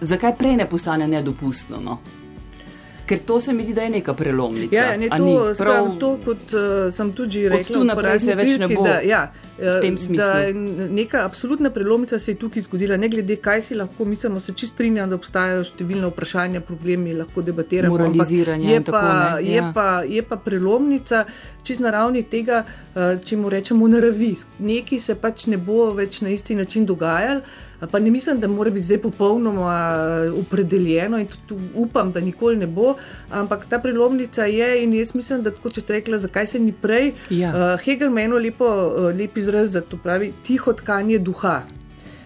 zakaj 0.00 0.36
prej 0.38 0.56
ne 0.56 0.68
postane 0.68 1.08
nedopustno. 1.08 1.80
No? 1.80 1.98
Ker 3.10 3.18
to 3.26 3.40
se 3.40 3.52
mi 3.52 3.62
zdi, 3.62 3.72
da 3.74 3.82
je 3.82 3.90
neka 3.90 4.14
prelomnica. 4.14 4.76
Ja, 4.76 4.96
ne, 4.96 5.08
to, 5.08 5.54
prav... 5.58 5.86
to, 5.98 6.10
kot 6.24 6.52
uh, 6.54 6.92
sem 6.94 7.08
tudi 7.12 7.48
rekel, 7.50 7.80
tu 7.80 7.84
naprej 7.84 8.20
se 8.22 8.34
več 8.38 8.52
ne 8.62 8.68
bo. 8.70 8.84
Da, 8.86 9.00
ja, 9.02 9.24
da 10.14 10.28
neka 10.94 11.24
absolutna 11.26 11.72
prelomnica 11.74 12.20
se 12.22 12.30
je 12.30 12.38
tukaj 12.38 12.62
zgodila, 12.68 12.96
ne 12.96 13.08
glede, 13.10 13.34
kaj 13.42 13.64
si 13.66 13.74
lahko 13.74 14.06
mislimo, 14.06 14.38
se 14.40 14.54
čist 14.54 14.76
strinjam, 14.76 15.10
da 15.10 15.18
obstajajo 15.18 15.64
številne 15.72 16.12
vprašanja, 16.12 16.62
problemi, 16.68 17.16
lahko 17.18 17.42
debatiramo. 17.42 17.96
Moraliziranje. 17.98 18.68
Je, 18.70 18.84
pa, 18.86 18.92
tako, 18.92 19.40
je, 19.48 19.56
ja. 19.56 19.72
pa, 19.74 19.88
je 20.06 20.22
pa 20.30 20.38
prelomnica 20.44 21.24
čist 21.66 21.82
na 21.82 21.90
ravni 21.96 22.22
tega, 22.30 22.62
uh, 22.62 23.16
če 23.26 23.40
mu 23.42 23.50
rečemo 23.50 23.90
naravi. 23.90 24.36
Nekaj 24.70 25.02
se 25.02 25.18
pač 25.18 25.48
ne 25.50 25.58
bo 25.58 25.90
več 25.98 26.22
na 26.22 26.30
isti 26.30 26.54
način 26.54 26.86
dogajalo. 26.86 27.42
Pa 27.86 27.98
ne 27.98 28.10
mislim, 28.10 28.40
da 28.40 28.48
mora 28.48 28.70
biti 28.70 28.86
zdaj 28.86 28.98
popolnoma 28.98 29.96
opredeljeno 30.40 31.18
in 31.18 31.26
tudi 31.46 31.62
upam, 31.74 32.12
da 32.12 32.20
nikoli 32.20 32.56
ne 32.56 32.66
bo, 32.66 32.94
ampak 33.30 33.66
ta 33.68 33.78
prelomnica 33.78 34.44
je 34.44 34.82
in 34.84 34.94
jaz 34.94 35.14
mislim, 35.14 35.42
da 35.42 35.50
kot 35.50 35.78
ste 35.78 35.92
rekli, 35.92 36.18
zakaj 36.18 36.46
se 36.46 36.58
ni 36.58 36.72
prej. 36.72 37.12
Ja. 37.30 37.50
Uh, 37.50 37.80
Hegel 37.80 38.10
meni 38.10 38.38
lepo, 38.38 38.66
uh, 38.66 39.10
lep 39.16 39.36
izraz 39.36 39.72
za 39.72 39.80
to 39.80 39.96
pravi 39.96 40.32
tiho 40.46 40.72
tkanje 40.72 41.18
duha. 41.18 41.62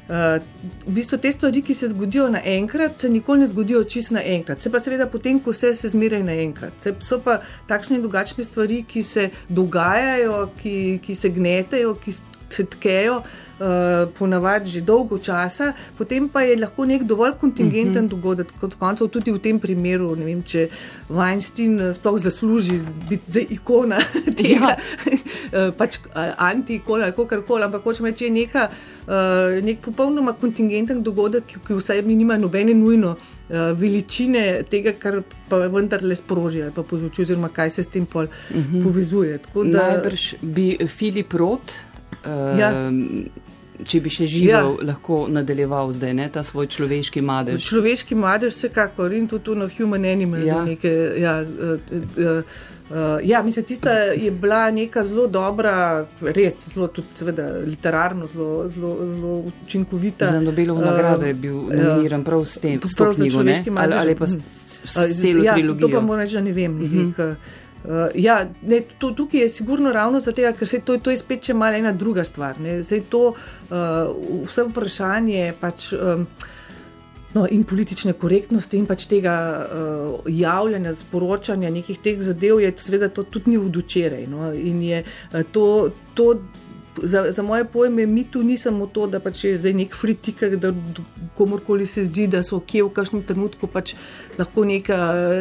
Uh, 0.04 0.42
v 0.86 0.92
bistvu 0.98 1.16
te 1.18 1.32
stvari, 1.32 1.62
ki 1.64 1.74
se 1.74 1.88
zgodijo 1.88 2.26
naenkrat, 2.28 3.00
se 3.00 3.08
nikoli 3.08 3.40
ne 3.40 3.46
zgodijo 3.46 3.84
čisto 3.84 4.14
naenkrat. 4.14 4.60
Se 4.60 4.70
pa 4.70 4.80
seveda 4.80 5.06
potem, 5.06 5.38
ko 5.40 5.54
vse 5.54 5.72
se 5.74 5.88
zmeraj 5.88 6.22
naenkrat. 6.22 6.74
Se, 6.80 6.92
so 7.00 7.20
pa 7.24 7.38
takšne 7.68 7.96
in 7.96 8.04
drugačne 8.04 8.44
stvari, 8.44 8.82
ki 8.88 9.02
se 9.02 9.30
dogajajo, 9.48 10.48
ki, 10.60 10.76
ki 11.06 11.16
se 11.16 11.30
gnetejo, 11.32 11.94
ki 12.04 12.12
se 12.54 12.64
tkejo. 12.76 13.22
Uh, 13.54 14.10
ponavadi 14.18 14.66
že 14.66 14.80
dolgo 14.82 15.14
časa, 15.22 15.78
potem 15.94 16.26
pa 16.26 16.42
je 16.42 16.56
lahko 16.58 16.82
nek 16.82 17.04
dovolj 17.06 17.36
kontingenten 17.38 17.90
uh 17.90 18.02
mhm. 18.02 18.06
-huh. 18.06 18.10
dogodek, 18.10 18.48
kot 18.60 18.74
koncev 18.74 19.08
tudi 19.08 19.30
v 19.30 19.38
tem 19.38 19.60
primeru. 19.60 20.16
Ne 20.16 20.24
vem, 20.24 20.42
če 20.42 20.68
Weinstein 21.08 21.78
uh, 21.78 21.94
sploh 21.94 22.18
zasluži 22.18 22.80
biti 23.08 23.30
zdaj 23.30 23.46
ikona 23.50 23.98
tega, 24.42 24.74
ja. 24.74 25.68
uh, 25.68 25.74
pač 25.78 25.98
anti-ikona 26.36 27.04
ali 27.04 27.28
kar 27.28 27.42
koli, 27.46 27.62
ampak 27.62 27.82
hočem 27.82 28.06
reči, 28.06 28.24
je 28.24 28.30
neka, 28.30 28.68
uh, 29.06 29.62
nek 29.62 29.78
popolnoma 29.80 30.32
kontingenten 30.32 31.02
dogodek, 31.02 31.46
ki, 31.46 31.62
ki 31.66 31.74
vsaj 31.74 32.02
nima 32.02 32.36
nobene 32.36 32.74
nujno. 32.74 33.16
Veličine 33.78 34.62
tega, 34.70 34.92
kar 34.98 35.22
pa 35.48 35.56
vendar 35.56 36.02
le 36.02 36.16
sproži, 36.16 36.62
ali 36.62 36.72
pa 36.72 36.82
povzroči, 36.82 37.22
oziroma 37.22 37.48
kaj 37.48 37.70
se 37.70 37.82
s 37.82 37.86
tem 37.86 38.06
pol 38.06 38.24
uh 38.24 38.56
mhm. 38.56 38.76
-huh. 38.76 38.82
povezuje. 38.82 39.38
Da... 39.54 39.62
Najbrž 39.62 40.34
bi 40.42 40.78
Filip 40.86 41.32
Roth. 41.32 41.93
Uh, 42.22 42.58
ja 42.58 42.70
če 43.82 44.00
bi 44.04 44.12
še 44.12 44.26
živel, 44.30 44.76
ja. 44.78 44.86
lahko 44.92 45.24
nadaljeval 45.32 45.90
zdaj 45.94 46.14
ne, 46.16 46.28
ta 46.32 46.44
svoj 46.46 46.68
človeški 46.70 47.22
madež. 47.24 47.64
Človeški 47.66 48.16
madež, 48.18 48.54
vsekakor 48.54 49.14
in 49.16 49.26
tudi 49.30 49.56
na 49.58 49.66
human 49.72 50.06
animal. 50.06 50.44
Ja. 50.46 50.60
Neke, 50.66 50.92
ja, 51.20 51.34
uh, 51.42 51.74
uh, 51.98 52.54
uh, 52.94 53.18
ja, 53.26 53.42
mislim, 53.42 53.66
tista 53.66 53.96
je 54.14 54.30
bila 54.30 54.68
neka 54.74 55.04
zelo 55.08 55.26
dobra, 55.26 56.04
res 56.22 56.60
zelo 56.70 56.88
tudi, 56.94 57.10
seveda, 57.18 57.48
literarno, 57.66 58.30
zelo, 58.30 58.68
zelo, 58.70 58.94
zelo 59.10 59.34
učinkovita. 59.66 60.30
Za 60.30 60.40
Nobelovo 60.44 60.80
uh, 60.80 60.86
nagrado 60.86 61.26
je 61.26 61.34
bil 61.34 61.58
nominiran 61.72 62.22
uh, 62.22 62.30
prav 62.30 62.46
s 62.46 62.62
tem, 62.62 62.78
s 62.78 62.94
to 62.94 63.10
knjigo, 63.16 63.42
ali, 63.74 63.98
ali 63.98 64.16
pa 64.18 64.30
s, 64.30 64.38
s 64.84 64.96
uh, 64.96 65.10
celo 65.18 65.44
ja, 65.44 65.58
trilogijo. 65.58 65.88
To 65.88 65.98
pa 65.98 66.06
moram 66.06 66.24
reči, 66.24 66.38
da 66.38 66.46
ne 66.46 66.54
vem. 66.54 66.78
Uh 66.78 66.88
-huh. 66.88 67.06
nekaj, 67.10 67.34
Uh, 67.84 68.08
ja, 68.14 68.38
ne, 68.62 68.80
to, 68.98 69.10
tukaj 69.10 69.40
je 69.40 69.48
sigurno 69.48 69.92
ravno 69.92 70.20
zato, 70.20 70.42
ker 70.58 70.68
se 70.68 70.80
to, 70.80 70.96
to 70.98 71.12
je 71.12 71.18
spet 71.20 71.42
če 71.44 71.54
malo 71.54 71.76
ena 71.76 71.92
druga 71.92 72.24
stvar. 72.24 72.56
Zdaj 72.58 73.02
to 73.12 73.22
uh, 73.34 73.76
vse 74.48 74.64
vprašanje 74.70 75.52
pač, 75.60 75.90
um, 75.92 76.24
no, 77.34 77.44
in 77.50 77.64
politične 77.68 78.16
korektnosti 78.16 78.80
in 78.80 78.88
pač 78.88 79.04
tega 79.10 79.36
uh, 79.60 80.30
javljanja, 80.32 80.94
sporočanja 80.96 81.70
nekih 81.70 82.00
teh 82.00 82.24
zadev, 82.24 82.62
je 82.64 82.72
to, 82.72 82.88
seveda, 82.88 83.12
to 83.12 83.26
tudi 83.28 83.52
ni 83.52 83.60
vdučeraj. 83.60 84.26
No, 84.32 84.52
in 84.52 84.82
je 84.82 85.04
uh, 85.04 85.42
to. 85.52 85.66
to 86.14 86.34
za, 87.02 87.32
za 87.32 87.42
moje 87.42 87.64
pojme, 87.64 88.06
mi 88.06 88.24
tu 88.24 88.42
nismo 88.42 88.86
to, 88.86 89.06
da 89.06 89.20
pač 89.20 89.44
je 89.44 89.58
zdaj 89.58 89.72
nek 89.72 89.94
fritiker, 89.94 90.56
da 90.56 90.72
komorkoli 91.34 91.86
se 91.86 92.04
zdi, 92.04 92.26
da 92.26 92.42
so 92.42 92.60
kje 92.60 92.84
v 92.84 92.92
kažem 92.94 93.22
trenutku 93.22 93.66
pač 93.66 93.94
lahko 94.38 94.64
neka, 94.64 94.98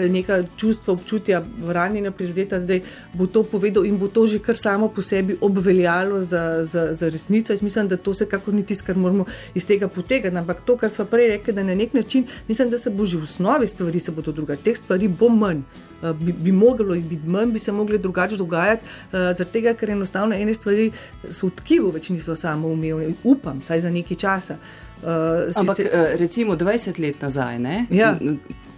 neka 0.09 0.41
čustva, 0.57 0.93
občutja 0.93 1.43
ranjena, 1.67 2.11
prizadeta, 2.11 2.59
zdaj 2.61 2.81
bo 3.13 3.27
to 3.27 3.43
povedal 3.43 3.85
in 3.85 3.97
bo 3.97 4.07
to 4.07 4.25
že 4.27 4.39
kar 4.39 4.57
samo 4.57 4.89
po 4.89 5.01
sebi 5.01 5.37
obveljalo 5.41 6.21
za, 6.21 6.65
za, 6.65 6.93
za 6.93 7.09
resnico. 7.09 7.53
Jaz 7.53 7.61
mislim, 7.61 7.87
da 7.87 7.97
to 7.97 8.13
se 8.13 8.25
kako 8.25 8.51
ni 8.51 8.65
tisto, 8.65 8.85
kar 8.85 8.97
moramo 8.97 9.25
iz 9.55 9.65
tega 9.65 9.87
potegati. 9.87 10.37
Ampak 10.37 10.61
to, 10.65 10.77
kar 10.77 10.89
smo 10.89 11.05
prej 11.05 11.37
rekli, 11.37 11.53
da 11.53 11.63
na 11.63 11.75
nek 11.75 11.93
način, 11.93 12.27
mislim, 12.47 12.69
da 12.69 12.79
se 12.79 12.89
bo 12.89 13.05
že 13.05 13.17
v 13.17 13.23
osnovi 13.23 13.67
stvari 13.67 13.99
se 13.99 14.11
bodo 14.11 14.31
drugače. 14.31 14.63
Teh 14.63 14.77
stvari 14.77 15.07
bo 15.07 15.29
manj. 15.29 15.63
Eh, 16.03 16.13
bi, 16.13 16.31
bi 16.31 16.51
moglo 16.51 16.95
jih 16.95 17.05
biti 17.05 17.29
manj, 17.29 17.51
bi 17.51 17.59
se 17.59 17.71
mogli 17.71 17.97
drugače 17.97 18.37
dogajati, 18.37 18.85
uh, 18.85 19.11
zaradi 19.11 19.51
tega, 19.51 19.73
ker 19.73 19.89
enostavno 19.89 20.35
ene 20.35 20.53
stvari 20.53 20.91
so 21.29 21.47
v 21.47 21.55
tkivu, 21.61 21.91
več 21.95 22.09
niso 22.09 22.35
samo 22.35 22.67
umevne. 22.67 23.13
Upam, 23.23 23.61
saj 23.63 23.85
za 23.85 23.91
nekaj 23.91 24.17
časa. 24.17 24.57
Uh, 25.03 25.07
Ampak 25.55 25.77
sicer... 25.77 26.17
recimo 26.19 26.55
20 26.55 26.99
let 26.99 27.21
nazaj, 27.21 27.59
ja. 27.89 28.15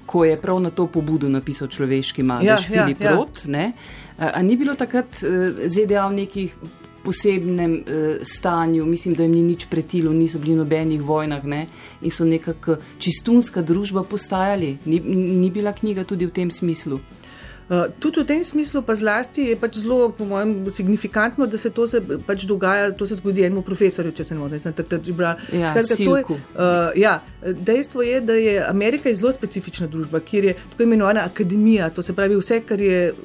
ko 0.05 0.25
je 0.25 0.38
prav 0.41 0.59
na 0.61 0.69
to 0.69 0.88
pobudo 0.88 1.29
napisal 1.29 1.67
človeški 1.67 2.23
madež 2.23 2.47
ja, 2.47 2.57
Filip 2.57 3.01
ja, 3.01 3.15
Rot, 3.15 3.45
ja. 3.45 3.71
uh, 4.17 4.41
ni 4.43 4.57
bilo 4.57 4.75
takrat 4.75 5.21
ZDA 5.65 6.07
v 6.07 6.13
nekih 6.13 6.53
posebnem 7.05 7.75
uh, 7.79 8.05
stanju, 8.25 8.85
mislim, 8.85 9.15
da 9.15 9.23
jim 9.23 9.35
ni 9.37 9.43
nič 9.43 9.67
pretilo, 9.69 10.13
niso 10.13 10.39
bili 10.39 10.55
nobenih 10.55 11.01
vojnah 11.01 11.43
ne? 11.45 11.65
in 12.01 12.11
so 12.11 12.25
nekako 12.25 12.77
čistunska 12.99 13.61
družba 13.61 14.03
postajali. 14.03 14.77
Ni, 14.85 14.99
ni 15.41 15.51
bila 15.51 15.73
knjiga 15.73 16.03
tudi 16.03 16.25
v 16.25 16.33
tem 16.33 16.51
smislu. 16.51 16.99
Uh, 17.65 17.89
tudi 17.99 18.21
v 18.21 18.25
tem 18.30 18.43
smislu, 18.45 18.84
pa 18.86 18.93
zlasti 18.93 19.49
je 19.49 19.56
pač 19.58 19.80
zelo, 19.82 20.12
po 20.13 20.25
mojem, 20.30 20.69
signifikantno, 20.69 21.47
da 21.49 21.58
se 21.58 21.71
to 21.73 21.88
se 21.89 21.97
pač 21.97 22.43
dogaja, 22.45 22.91
to 22.93 23.08
se 23.10 23.17
zgodi 23.17 23.41
enemu 23.41 23.63
profesorju, 23.65 24.12
če 24.13 24.23
se 24.23 24.36
ne 24.36 24.43
motim, 24.43 24.60
sem 24.62 24.73
takrat 24.73 25.01
že 25.01 25.13
bral. 25.17 25.39
Ja, 25.49 25.73
uh, 25.73 26.93
ja, 26.93 27.15
dejstvo 27.41 28.06
je, 28.06 28.19
da 28.21 28.36
je 28.38 28.60
Amerika 28.62 29.10
je 29.10 29.17
zelo 29.17 29.32
specifična 29.34 29.88
družba, 29.89 30.21
kjer 30.21 30.51
je 30.51 30.54
tako 30.54 30.86
imenovana 30.86 31.23
akademija, 31.25 31.89
to 31.89 32.06
se 32.06 32.13
pravi 32.13 32.38
vse, 32.38 32.60
kar 32.69 32.82
je 32.82 33.15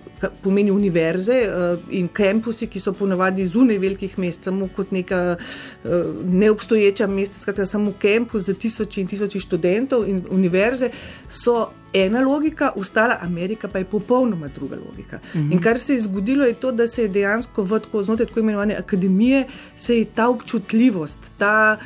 pomeni 0.40 0.72
univerze 0.72 1.36
uh, 1.44 1.84
in 1.92 2.08
kampusi, 2.08 2.70
ki 2.72 2.80
so 2.80 2.94
ponovadi 2.96 3.44
zunaj 3.44 3.76
velikih 3.76 4.16
mest, 4.18 4.48
samo 4.48 4.70
kot 4.72 4.94
neka 4.96 5.36
uh, 5.36 5.90
neobstoječa 6.24 7.10
mesta, 7.12 7.44
skratka 7.44 7.68
samo 7.68 7.92
kampus 8.00 8.48
za 8.48 8.56
tisoči 8.56 9.04
in 9.04 9.12
tisoči 9.12 9.40
študentov 9.40 10.08
in 10.08 10.24
univerze 10.32 10.88
so 11.28 11.68
ena 11.92 12.20
logika, 12.20 12.72
ostala 12.76 13.18
Amerika 13.20 13.68
pa 13.68 13.78
je 13.78 13.84
popolnoma 13.84 14.48
druga 14.48 14.76
logika. 14.76 15.16
Uh 15.16 15.40
-huh. 15.40 15.42
In 15.42 15.48
mhm. 15.48 15.62
kar 15.62 15.78
se 15.78 15.92
je 15.92 16.00
zgodilo, 16.00 16.44
je 16.44 16.54
to, 16.54 16.72
da 16.72 16.86
se 16.86 17.02
je 17.02 17.08
dejansko 17.08 17.62
v 17.62 17.80
tako 17.80 18.02
znotraj 18.02 18.26
tako 18.26 18.40
imenovane 18.40 18.76
akademije, 18.76 19.46
se 19.76 19.98
je 19.98 20.04
ta 20.04 20.28
občutljivost, 20.28 21.18
ta 21.38 21.76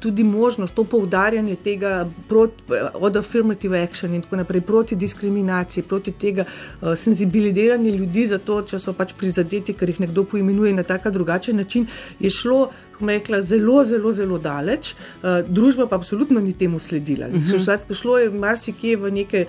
tudi 0.00 0.24
možnost, 0.24 0.74
to 0.74 0.84
poudarjanje 0.84 1.56
tega 1.56 2.10
proti, 2.28 2.62
od 2.94 3.16
affirmative 3.16 3.82
action 3.82 4.14
in 4.14 4.22
tako 4.22 4.36
naprej, 4.36 4.60
proti 4.60 4.96
diskriminaciji, 4.96 5.82
proti 5.82 6.12
tega 6.12 6.44
uh, 6.80 6.88
senzibiliziranja 6.96 7.90
ljudi 7.90 8.26
za 8.26 8.38
to, 8.38 8.62
če 8.62 8.78
so 8.78 8.92
pač 8.92 9.12
prizadeti, 9.18 9.72
ker 9.72 9.88
jih 9.88 10.00
nekdo 10.00 10.24
poimenuje 10.24 10.72
na 10.72 10.82
tak 10.82 11.08
drugačen 11.10 11.56
način, 11.56 11.86
je 12.20 12.30
šlo 12.30 12.70
rekla, 13.08 13.42
zelo, 13.42 13.84
zelo, 13.84 14.12
zelo 14.12 14.38
daleč, 14.38 14.94
uh, 14.94 15.40
družba 15.46 15.86
pa 15.86 15.96
absolutno 15.96 16.40
ni 16.40 16.52
temu 16.52 16.78
sledila. 16.78 17.26
Uh 17.28 17.34
-huh. 17.34 17.64
Šlo, 17.64 17.94
šlo 17.94 18.18
je 18.18 18.30
marsikje 18.30 18.96
v 18.96 19.10
neke 19.10 19.46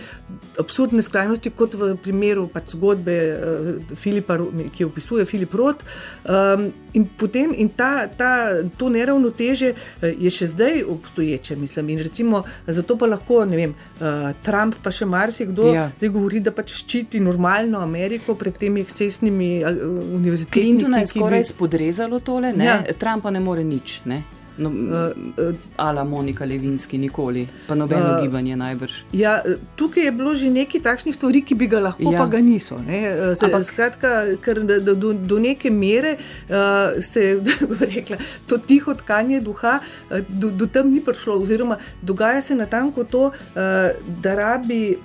absurdne 0.60 1.02
skrajnosti, 1.02 1.50
kot 1.50 1.74
v 1.74 1.96
primeru 2.04 2.48
pač 2.48 2.72
zgodbe, 2.72 3.18
uh, 3.34 3.98
Filipa, 3.98 4.38
ki 4.76 4.84
jo 4.84 4.88
opisuje 4.88 5.26
Filip 5.26 5.54
Rot. 5.54 5.84
Um, 6.24 6.72
in 6.94 7.08
potem 7.18 7.54
in 7.56 7.70
ta, 7.70 8.08
ta, 8.08 8.62
to 8.78 8.90
neravnoteže 8.90 9.74
je 10.02 10.32
še 10.32 10.48
zdaj 10.48 10.84
obstoječe, 10.84 11.56
mislim. 11.56 11.90
In 11.90 12.00
recimo, 12.00 12.44
zato 12.68 12.98
pa 12.98 13.06
lahko, 13.06 13.46
ne 13.46 13.58
vem, 13.58 13.74
uh, 14.00 14.32
Trump 14.44 14.76
pa 14.84 14.92
še 14.92 15.06
marsikdo 15.06 15.74
ja. 15.74 15.90
govori, 16.02 16.40
da 16.40 16.52
pač 16.52 16.74
ščiti 16.82 17.20
normalno 17.20 17.80
Ameriko 17.80 18.36
pred 18.36 18.58
temi 18.58 18.84
ekscesnimi 18.86 19.50
uh, 19.64 19.82
univerzitetami. 20.18 20.66
Clinton 20.66 21.00
je 21.00 21.08
skoraj 21.14 21.44
bi... 21.44 21.50
spodrezalo 21.50 22.20
tole, 22.20 22.54
ne? 22.58 22.66
Ja. 22.66 22.78
Trumpa 23.00 23.32
ne 23.32 23.40
more 23.41 23.63
nič. 23.63 24.01
Ne? 24.06 24.21
No, 24.58 24.69
uh, 24.69 25.56
ala 25.77 26.04
Monika 26.04 26.45
Levinski, 26.45 26.97
nikoli, 26.97 27.47
pa 27.67 27.75
nobeno 27.75 28.17
uh, 28.17 28.21
gibanje 28.21 28.56
najbrž. 28.56 28.97
Ja, 29.15 29.39
tukaj 29.75 30.04
je 30.04 30.12
bilo 30.12 30.34
že 30.36 30.49
nekaj 30.51 30.84
takšnih 30.84 31.15
stvari, 31.15 31.41
ki 31.41 31.56
bi 31.56 31.69
ga 31.71 31.80
lahko, 31.80 32.12
ja. 32.12 32.19
pa 32.19 32.27
ga 32.27 32.41
niso. 32.43 32.77
Se, 32.84 33.47
Ampak, 33.47 33.63
skratka, 33.65 34.12
ker 34.43 34.62
do, 34.67 34.95
do, 34.95 35.13
do 35.13 35.39
neke 35.39 35.71
mere 35.71 36.17
uh, 36.17 36.99
se 36.99 37.23
je 37.23 37.39
rekla, 37.95 38.19
to 38.47 38.60
tiho 38.60 38.93
tkanje 38.93 39.39
duha, 39.41 39.80
do, 40.27 40.51
do 40.51 40.67
tam 40.67 40.91
ni 40.91 40.99
prišlo, 40.99 41.39
oziroma 41.41 41.80
dogaja 42.01 42.41
se 42.41 42.56
na 42.56 42.67
tanko 42.67 43.08
to, 43.08 43.32
uh, 43.32 44.12
da 44.21 44.36
rabi 44.36 44.97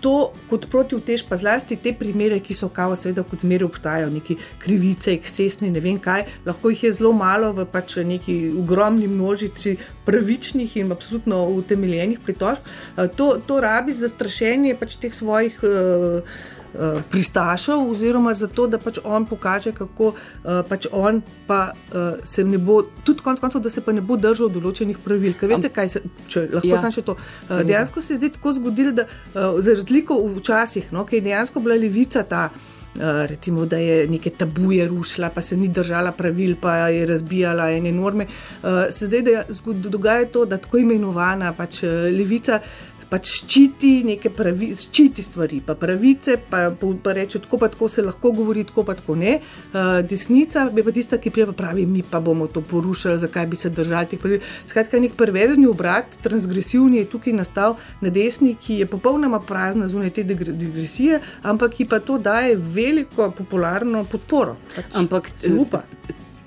to 0.00 0.32
kot 0.50 0.66
proti 0.70 0.96
vtež, 0.98 1.24
pa 1.28 1.36
zlasti 1.40 1.76
te 1.76 1.92
primere, 1.96 2.40
ki 2.40 2.56
so 2.56 2.68
kao, 2.72 2.96
seveda, 2.98 3.24
kot 3.26 3.44
zmeraj 3.44 3.68
obstajajo, 3.68 4.10
neki 4.14 4.36
krivice, 4.62 5.12
ekscesni, 5.14 5.70
ne 5.70 5.82
vem 5.84 5.98
kaj, 6.02 6.26
lahko 6.46 6.72
jih 6.72 6.84
je 6.88 6.92
zelo 7.00 7.12
malo 7.16 7.52
v 7.56 7.66
pač 7.70 7.98
neki 8.06 8.38
ogromni 8.60 9.08
množici 9.10 9.76
pravičnih 10.06 10.76
in 10.80 10.92
absolutno 10.92 11.42
utemeljenih 11.60 12.22
pritožb. 12.24 12.64
Eh, 12.96 13.08
to, 13.16 13.34
to 13.46 13.60
rabi 13.60 13.94
za 13.94 14.08
strašenje 14.08 14.76
pač 14.80 14.96
teh 15.00 15.14
svojih. 15.14 15.60
Uh, 15.62 16.58
Eh, 16.74 17.02
pristašal, 17.10 17.90
oziroma 17.90 18.34
zato, 18.34 18.66
da 18.70 18.78
pač 18.78 19.00
on 19.04 19.24
pokaže, 19.26 19.72
kako 19.74 20.12
uh, 20.12 20.60
pač 20.68 20.86
on 20.92 21.18
pa 21.46 21.72
uh, 21.74 22.22
se 22.24 22.44
ne 22.46 22.58
bo, 22.62 22.84
tudi 23.04 23.24
konec 23.26 23.40
koncev, 23.42 23.60
da 23.60 23.70
se 23.74 23.82
pa 23.82 23.90
ne 23.92 24.00
bo 24.00 24.14
držal 24.16 24.52
določenih 24.54 25.00
pravil. 25.02 25.34
Ker 25.34 25.50
veste, 25.50 25.66
kaj 25.74 25.88
se, 25.90 26.02
če 26.30 26.44
lahko 26.52 26.70
ja, 26.70 26.78
sam 26.78 26.94
še 26.94 27.02
to. 27.02 27.16
Uh, 27.48 27.64
dejansko 27.66 28.02
se 28.02 28.14
je 28.14 28.20
zdaj 28.20 28.36
tako 28.36 28.52
zgodilo, 28.60 28.94
da 28.94 29.08
uh, 29.10 29.58
za 29.58 29.74
razliko 29.80 30.20
včasih, 30.36 30.92
no, 30.94 31.02
ki 31.08 31.18
je 31.18 31.26
dejansko 31.26 31.64
bila 31.64 31.74
levica 31.74 32.22
ta. 32.22 32.50
Uh, 32.90 33.22
recimo, 33.30 33.66
da 33.70 33.78
je 33.78 34.06
neke 34.10 34.30
tabuje 34.34 34.86
rušila, 34.90 35.28
pa 35.34 35.42
se 35.42 35.56
ni 35.56 35.68
držala 35.70 36.10
pravil, 36.14 36.56
pa 36.58 36.88
je 36.90 37.04
razbijala 37.06 37.68
ene 37.74 37.90
norme. 37.94 38.26
Uh, 38.62 38.86
se 38.90 39.10
zdaj 39.10 39.42
dogaja 39.74 40.26
to, 40.30 40.44
da 40.46 40.58
tako 40.58 40.78
imenovana 40.82 41.52
pač, 41.54 41.82
uh, 41.86 42.06
levica 42.14 42.58
uh, 42.58 42.89
pač 43.10 43.30
ščiti 43.40 43.90
neke 44.06 44.30
pravice, 44.34 44.86
ščiti 44.86 45.24
stvari, 45.24 45.60
pa 45.66 45.74
pravice, 45.78 46.36
pa, 46.50 46.68
pa 46.70 47.14
reče, 47.16 47.42
tako 47.44 47.58
pa 47.62 47.68
tako 47.72 47.88
se 47.90 48.04
lahko 48.06 48.32
govori, 48.36 48.64
tako 48.68 48.84
pa 48.86 48.94
tako 48.98 49.16
ne. 49.18 49.38
Uh, 49.72 50.00
desnica 50.06 50.68
je 50.76 50.84
pa 50.86 50.94
tista, 50.94 51.18
ki 51.18 51.32
prije 51.34 51.50
pravi, 51.56 51.86
mi 51.86 52.04
pa 52.06 52.20
bomo 52.20 52.46
to 52.46 52.62
porušili, 52.62 53.18
zakaj 53.18 53.46
bi 53.50 53.58
se 53.58 53.72
držali 53.74 54.12
teh 54.12 54.22
pravil. 54.22 54.46
Skratka, 54.70 55.00
nek 55.02 55.16
perverzni 55.18 55.66
obrat, 55.70 56.16
transgresivni 56.22 57.02
je 57.02 57.10
tukaj 57.10 57.36
nastal 57.36 57.76
na 58.00 58.14
desni, 58.14 58.54
ki 58.60 58.80
je 58.84 58.88
popolnoma 58.90 59.42
prazna 59.42 59.88
zunaj 59.90 60.14
te 60.16 60.24
digresije, 60.24 61.20
ampak 61.42 61.78
ki 61.80 61.88
pa 61.90 62.00
to 62.00 62.18
daje 62.18 62.56
veliko 62.56 63.30
popularno 63.34 64.04
podporo. 64.04 64.56
Pač 64.76 64.90
ampak 64.94 65.32
se 65.36 65.52
upa. 65.52 65.82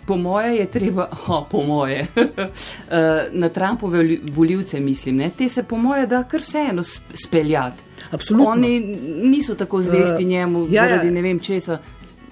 Po 0.06 0.18
moje 0.18 0.56
je 0.56 0.66
treba, 0.66 1.10
oh, 1.28 1.44
po 1.52 1.64
moje, 1.64 2.00
eh, 2.18 3.28
na 3.32 3.50
Trumpove 3.50 4.18
voljivce 4.32 4.80
mislim, 4.80 5.16
ne? 5.16 5.30
te 5.38 5.50
se 5.50 5.64
po 5.64 5.78
moje 5.78 6.08
da 6.08 6.24
kar 6.24 6.42
vseeno 6.42 6.84
speljati. 7.14 7.84
Absolutno. 8.12 8.50
Oni 8.50 8.80
niso 9.24 9.56
tako 9.56 9.82
zvesti 9.82 10.24
uh, 10.24 10.30
njemu 10.30 10.68
ja, 10.70 10.84
ja. 10.84 10.90
zaradi 10.90 11.08
ja. 11.08 11.14
ne 11.14 11.22
vem 11.22 11.40
česa 11.40 11.78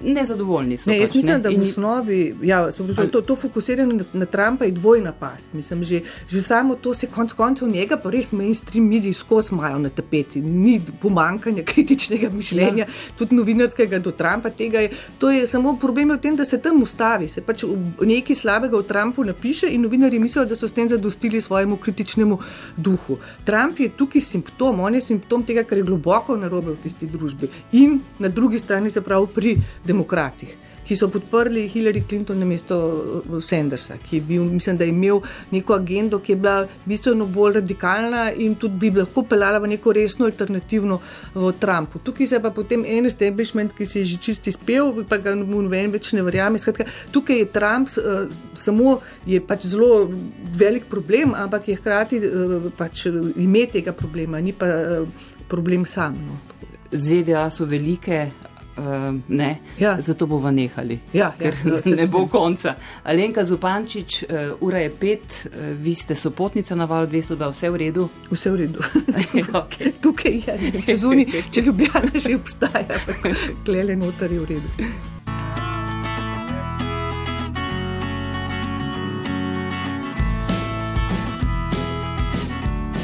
nezadovoljni 0.04 0.78
so. 0.78 0.90
Ne, 0.90 0.96
pač, 0.96 1.02
jaz 1.02 1.16
mislim, 1.16 1.36
ne? 1.36 1.40
da 1.40 1.50
v 1.50 1.62
osnovi 1.62 2.36
ja, 2.44 2.72
to, 3.12 3.22
to 3.22 3.36
fokusiranje 3.36 3.94
na, 3.94 4.04
na 4.14 4.26
Trumpa 4.26 4.66
je 4.66 4.72
dvojna 4.72 5.12
past. 5.12 5.54
Mislim, 5.54 5.84
že, 5.84 6.02
že 6.30 6.44
samo 6.44 6.76
to 6.76 6.94
se 6.94 7.08
konc 7.08 7.34
koncev 7.34 7.68
njega, 7.68 7.98
pa 7.98 8.10
res 8.10 8.32
mainstream 8.32 8.88
mediji 8.88 9.14
skozi 9.14 9.54
imajo 9.56 9.80
na 9.80 9.90
tapeti. 9.90 10.42
Ni 10.42 10.82
pomankanja 11.02 11.64
kritičnega 11.64 12.30
mišljenja, 12.30 12.86
ja. 12.86 12.90
tudi 13.18 13.36
novinarskega 13.36 14.00
do 14.00 14.12
Trumpa. 14.12 14.50
Je, 14.58 14.90
to 15.20 15.32
je 15.32 15.48
samo 15.48 15.76
problem 15.80 16.12
v 16.12 16.18
tem, 16.22 16.36
da 16.36 16.46
se 16.46 16.58
tam 16.62 16.84
ustavi. 16.84 17.28
Se 17.30 17.42
pač 17.42 17.64
nekaj 18.02 18.36
slabega 18.36 18.78
o 18.78 18.84
Trumpu 18.84 19.24
napiše 19.24 19.70
in 19.70 19.82
novinari 19.82 20.20
mislijo, 20.20 20.46
da 20.46 20.56
so 20.56 20.68
s 20.68 20.74
tem 20.74 20.88
zadostili 20.90 21.42
svojemu 21.42 21.78
kritičnemu 21.78 22.40
duhu. 22.78 23.18
Trump 23.46 23.80
je 23.80 23.90
tukaj 23.90 24.22
simptom, 24.22 24.80
on 24.80 24.96
je 24.96 25.02
simptom 25.02 25.44
tega, 25.44 25.64
kar 25.64 25.78
je 25.78 25.84
globoko 25.84 26.38
narobe 26.38 26.72
v 26.72 26.82
tisti 26.84 27.08
družbi. 27.08 27.50
In 27.72 28.00
na 28.20 28.28
drugi 28.28 28.60
strani 28.60 28.92
se 28.92 29.02
pravi 29.02 29.28
pri 29.36 29.58
demokratih, 29.92 30.58
ki 30.92 30.98
so 31.00 31.08
podprli 31.08 31.70
Hillary 31.72 32.02
Clinton 32.04 32.40
na 32.42 32.46
mesto 32.46 32.76
uh, 32.76 33.38
Sandersa, 33.40 33.96
ki 34.02 34.18
je 34.18 34.24
bil, 34.28 34.44
mislim, 34.44 34.76
da 34.78 34.84
je 34.84 34.92
imel 34.92 35.22
neko 35.52 35.78
agendo, 35.78 36.20
ki 36.20 36.34
je 36.34 36.40
bila 36.42 36.68
bistveno 36.86 37.28
bolj 37.32 37.62
radikalna 37.62 38.26
in 38.34 38.58
tudi 38.60 38.90
bi 38.90 38.92
lahko 39.00 39.24
pelala 39.24 39.62
v 39.64 39.72
neko 39.72 39.94
resno 39.96 40.28
alternativno 40.28 41.00
v 41.36 41.54
Trumpu. 41.62 42.02
Tukaj 42.04 42.28
se 42.28 42.42
pa 42.44 42.52
potem 42.52 42.84
en 42.84 43.08
establishment, 43.08 43.72
ki 43.78 43.88
se 43.88 44.02
je 44.02 44.12
že 44.12 44.20
čisti 44.28 44.52
spel, 44.52 44.92
pa 45.08 45.22
ga 45.22 45.36
noben 45.38 45.96
več 45.96 46.12
ne 46.18 46.26
verjame. 46.28 46.60
Skratka, 46.60 46.90
tukaj 47.16 47.40
je 47.40 47.50
Trump 47.56 47.96
uh, 47.96 48.28
samo 48.60 49.00
je 49.26 49.40
pač 49.40 49.70
zelo 49.72 50.10
velik 50.60 50.92
problem, 50.92 51.38
ampak 51.38 51.72
je 51.72 51.80
hkrati 51.80 52.20
uh, 52.20 52.72
pač 52.78 53.06
ime 53.40 53.68
tega 53.72 53.96
problema, 53.96 54.44
ni 54.44 54.52
pa 54.52 54.68
uh, 54.68 55.28
problem 55.48 55.86
sam. 55.86 56.20
No. 56.28 56.42
ZDA 56.92 57.48
so 57.48 57.64
velike, 57.66 58.26
uh, 58.82 59.20
ne, 59.28 59.60
ja. 59.80 59.98
zato 60.02 60.28
bomo 60.28 60.52
nehali, 60.52 61.00
ja, 61.14 61.32
ker 61.40 61.56
ja, 61.66 61.82
ne 62.00 62.08
bo 62.08 62.26
konca. 62.28 62.76
Alenka 63.04 63.44
Zupančič, 63.44 64.24
uh, 64.24 64.58
ura 64.66 64.82
je 64.82 64.90
pet, 64.90 65.38
uh, 65.46 65.72
vi 65.78 65.94
ste 65.96 66.16
sopotnica 66.16 66.76
na 66.76 66.86
valu 66.86 67.08
202, 67.08 67.52
vse 67.54 67.70
v 67.70 67.82
redu? 67.86 68.10
Vse 68.32 68.52
v 68.52 68.56
redu. 68.66 68.84
okay. 69.62 69.94
Tukaj 70.02 70.42
je, 70.48 70.84
če 70.88 70.98
zuni, 70.98 71.28
če 71.52 71.62
ljubljena 71.62 72.12
že 72.16 72.36
obstaja, 72.36 73.00
klele 73.66 73.96
notar 73.96 74.32
je 74.32 74.40
v 74.40 74.46
redu. 74.56 74.92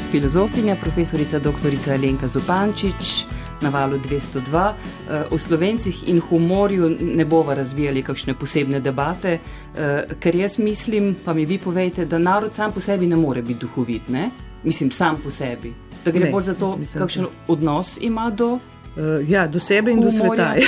Filozofinja, 0.08 0.76
profesorica 0.80 1.38
dr. 1.38 1.74
Alenka 1.92 2.28
Zupančič 2.28 3.37
na 3.60 3.68
valu 3.68 3.98
202. 3.98 4.72
Eh, 5.10 5.22
o 5.30 5.38
slovencih 5.38 6.08
in 6.08 6.20
humorju 6.20 6.96
ne 7.00 7.24
bomo 7.24 7.54
razvijali 7.54 8.02
kakšne 8.02 8.34
posebne 8.34 8.80
debate, 8.80 9.38
eh, 9.38 10.04
ker 10.20 10.36
jaz 10.36 10.58
mislim, 10.58 11.16
pa 11.24 11.34
mi 11.34 11.44
vi 11.44 11.58
povejte, 11.58 12.04
da 12.04 12.18
narod 12.18 12.54
sam 12.54 12.72
po 12.72 12.80
sebi 12.80 13.06
ne 13.06 13.16
more 13.16 13.42
biti 13.42 13.60
duhovit. 13.60 14.08
Ne? 14.08 14.30
Mislim, 14.64 14.90
sam 14.90 15.16
po 15.24 15.30
sebi. 15.30 15.74
Da 16.04 16.10
gre 16.10 16.30
bolj 16.30 16.42
za 16.42 16.54
to, 16.54 16.78
kakšen 16.94 17.26
odnos 17.48 17.98
ima 18.00 18.30
do. 18.30 18.58
Uh, 18.98 19.30
ja, 19.30 19.46
do 19.46 19.60
sebe 19.60 19.92
in 19.92 20.02
humorja. 20.02 20.54
do 20.54 20.60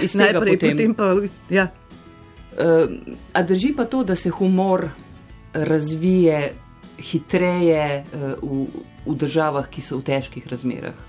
sveta. 0.00 0.18
Najprej, 0.24 0.58
potem. 0.58 0.70
potem 0.70 0.94
pa. 0.94 1.14
Ja. 1.50 1.66
Uh, 2.52 2.90
a 3.32 3.42
drži 3.42 3.72
pa 3.76 3.84
to, 3.84 4.04
da 4.04 4.14
se 4.14 4.30
humor 4.30 4.88
razvije 5.52 6.52
hitreje 6.98 8.04
uh, 8.12 8.20
v, 8.50 8.66
v 9.06 9.16
državah, 9.16 9.66
ki 9.70 9.82
so 9.82 9.98
v 9.98 10.06
težkih 10.06 10.46
razmerah? 10.46 11.07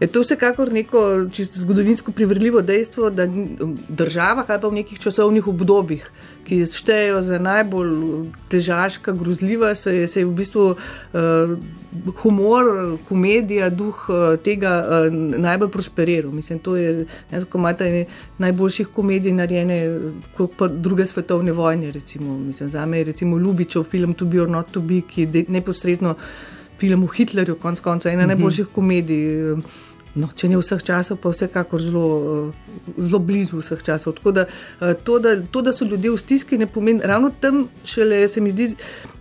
Je 0.00 0.06
to 0.06 0.20
vsekakor 0.20 0.72
neko 0.72 1.26
čisto 1.32 1.60
zgodovinsko 1.60 2.12
privrljivo 2.12 2.62
dejstvo, 2.62 3.10
da 3.10 3.24
v 3.24 3.74
državah 3.88 4.50
ali 4.50 4.60
pa 4.60 4.68
v 4.68 4.74
nekih 4.74 4.98
časovnih 4.98 5.48
obdobjih, 5.48 6.06
ki 6.44 6.62
štejejo 6.64 7.18
za 7.22 7.38
najbolj 7.38 7.92
težaška, 8.48 9.12
grozljiva, 9.12 9.74
se 9.74 9.92
je, 9.96 10.06
se 10.08 10.22
je 10.22 10.26
v 10.26 10.32
bistvu 10.32 10.64
uh, 10.72 11.52
humor, 12.22 12.96
komedija, 13.08 13.68
duh 13.68 14.06
uh, 14.08 14.38
tega 14.40 14.72
uh, 14.80 15.12
najbolj 15.36 15.68
prosperiral. 15.68 16.32
Mislim, 16.32 16.58
to 16.58 16.76
je 16.76 17.04
ena 17.30 18.06
najboljših 18.38 18.88
komedij 18.96 19.36
narejene 19.36 19.82
kot 20.36 20.56
pa 20.56 20.68
druge 20.68 21.06
svetovne 21.06 21.52
vojne. 21.52 21.92
Recimo. 21.92 22.38
Mislim, 22.38 22.70
za 22.70 22.86
me 22.86 22.98
je 22.98 23.04
recimo 23.04 23.38
Ljubičev 23.38 23.82
film 23.82 24.14
To 24.14 24.24
Be 24.24 24.40
or 24.40 24.48
Not 24.48 24.72
To 24.72 24.80
Be, 24.80 25.00
ki 25.00 25.28
je 25.28 25.44
neposredno 25.48 26.14
film 26.78 27.04
o 27.04 27.06
Hitlerju, 27.06 27.54
konc 27.60 27.80
konca 27.80 28.10
ena 28.10 28.22
mm 28.22 28.24
-hmm. 28.24 28.28
najboljših 28.28 28.66
komedij. 28.74 29.52
Uh, 29.52 29.58
No, 30.18 30.26
če 30.34 30.48
ne 30.50 30.58
vseh 30.58 30.82
časov, 30.82 31.20
pa 31.22 31.30
vsekakor 31.30 31.82
zelo, 31.82 32.06
eh, 32.50 32.90
zelo 32.98 33.20
blizu 33.22 33.60
vseh 33.60 33.82
časov. 33.86 34.16
Tako 34.18 34.32
da 34.32 34.46
eh, 34.46 34.94
to, 35.04 35.18
da 35.22 35.36
to, 35.42 35.62
da 35.62 35.72
so 35.72 35.86
ljudje 35.86 36.10
v 36.10 36.18
stiski, 36.18 36.58
ne 36.58 36.66
pomeni 36.66 37.00
ravno 37.04 37.30
tam, 37.40 37.68
šele 37.84 38.26
se 38.28 38.40
mi 38.40 38.50
zdi. 38.50 38.74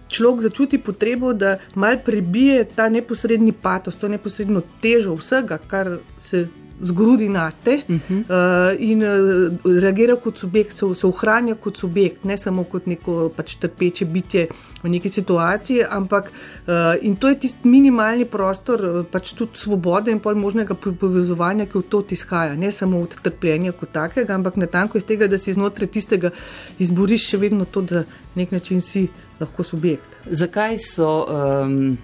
Človek 0.10 0.42
začuti 0.42 0.80
potrebo, 0.82 1.36
da 1.38 1.60
mal 1.78 2.00
prebije 2.06 2.64
ta 2.76 2.88
neposredni 2.90 3.52
patos, 3.54 4.00
to 4.02 4.08
neposredno 4.10 4.64
težo 4.82 5.14
vsega, 5.14 5.60
kar 5.70 6.00
se 6.18 6.48
zgrudi 6.82 7.30
na 7.30 7.52
te 7.64 7.82
uh 7.88 7.96
-huh. 7.96 8.12
uh, 8.12 8.90
in 8.90 9.04
uh, 9.04 9.82
reagira 9.82 10.16
kot 10.16 10.38
subjekt, 10.38 10.78
se, 10.78 10.86
se 10.96 11.08
ohranja 11.08 11.56
kot 11.56 11.78
subjekt, 11.78 12.24
ne 12.24 12.38
samo 12.38 12.64
kot 12.64 12.86
neko 12.86 13.32
pač 13.36 13.56
trpeče 13.56 14.06
bitje 14.06 14.48
v 14.84 14.90
neki 14.90 15.10
situaciji, 15.10 15.84
ampak 15.90 16.32
uh, 16.68 16.74
in 17.02 17.16
to 17.16 17.28
je 17.28 17.40
tisti 17.40 17.68
minimalni 17.68 18.26
prostor, 18.26 19.06
pač 19.12 19.34
tudi 19.34 19.52
svobode 19.54 20.12
in 20.12 20.20
pol 20.20 20.36
možnega 20.36 20.74
povezovanja, 20.74 21.66
ki 21.66 21.78
v 21.78 21.84
to 21.90 22.04
izhaja, 22.10 22.56
ne 22.56 22.72
samo 22.72 23.00
od 23.00 23.22
trpljenja 23.22 23.72
kot 23.72 23.92
takega, 23.92 24.34
ampak 24.34 24.56
na 24.56 24.66
tanko 24.66 24.98
iz 24.98 25.04
tega, 25.04 25.28
da 25.28 25.38
si 25.38 25.54
znotraj 25.54 25.88
tistega 25.88 26.32
izboriš 26.80 27.30
še 27.30 27.38
vedno 27.38 27.66
to, 27.66 27.82
da 27.82 28.04
nek 28.36 28.52
način 28.52 28.82
si 28.82 29.08
lahko 29.40 29.64
subjekt. 29.64 30.16
Zakaj 30.32 30.78
so 30.78 31.26
um, 31.28 31.98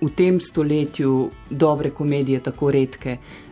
v 0.00 0.10
tem 0.16 0.40
stoletju 0.40 1.30
dobre 1.50 1.90
komedije 1.90 2.40
tako 2.40 2.70
redke? 2.70 3.10
Eh, 3.10 3.47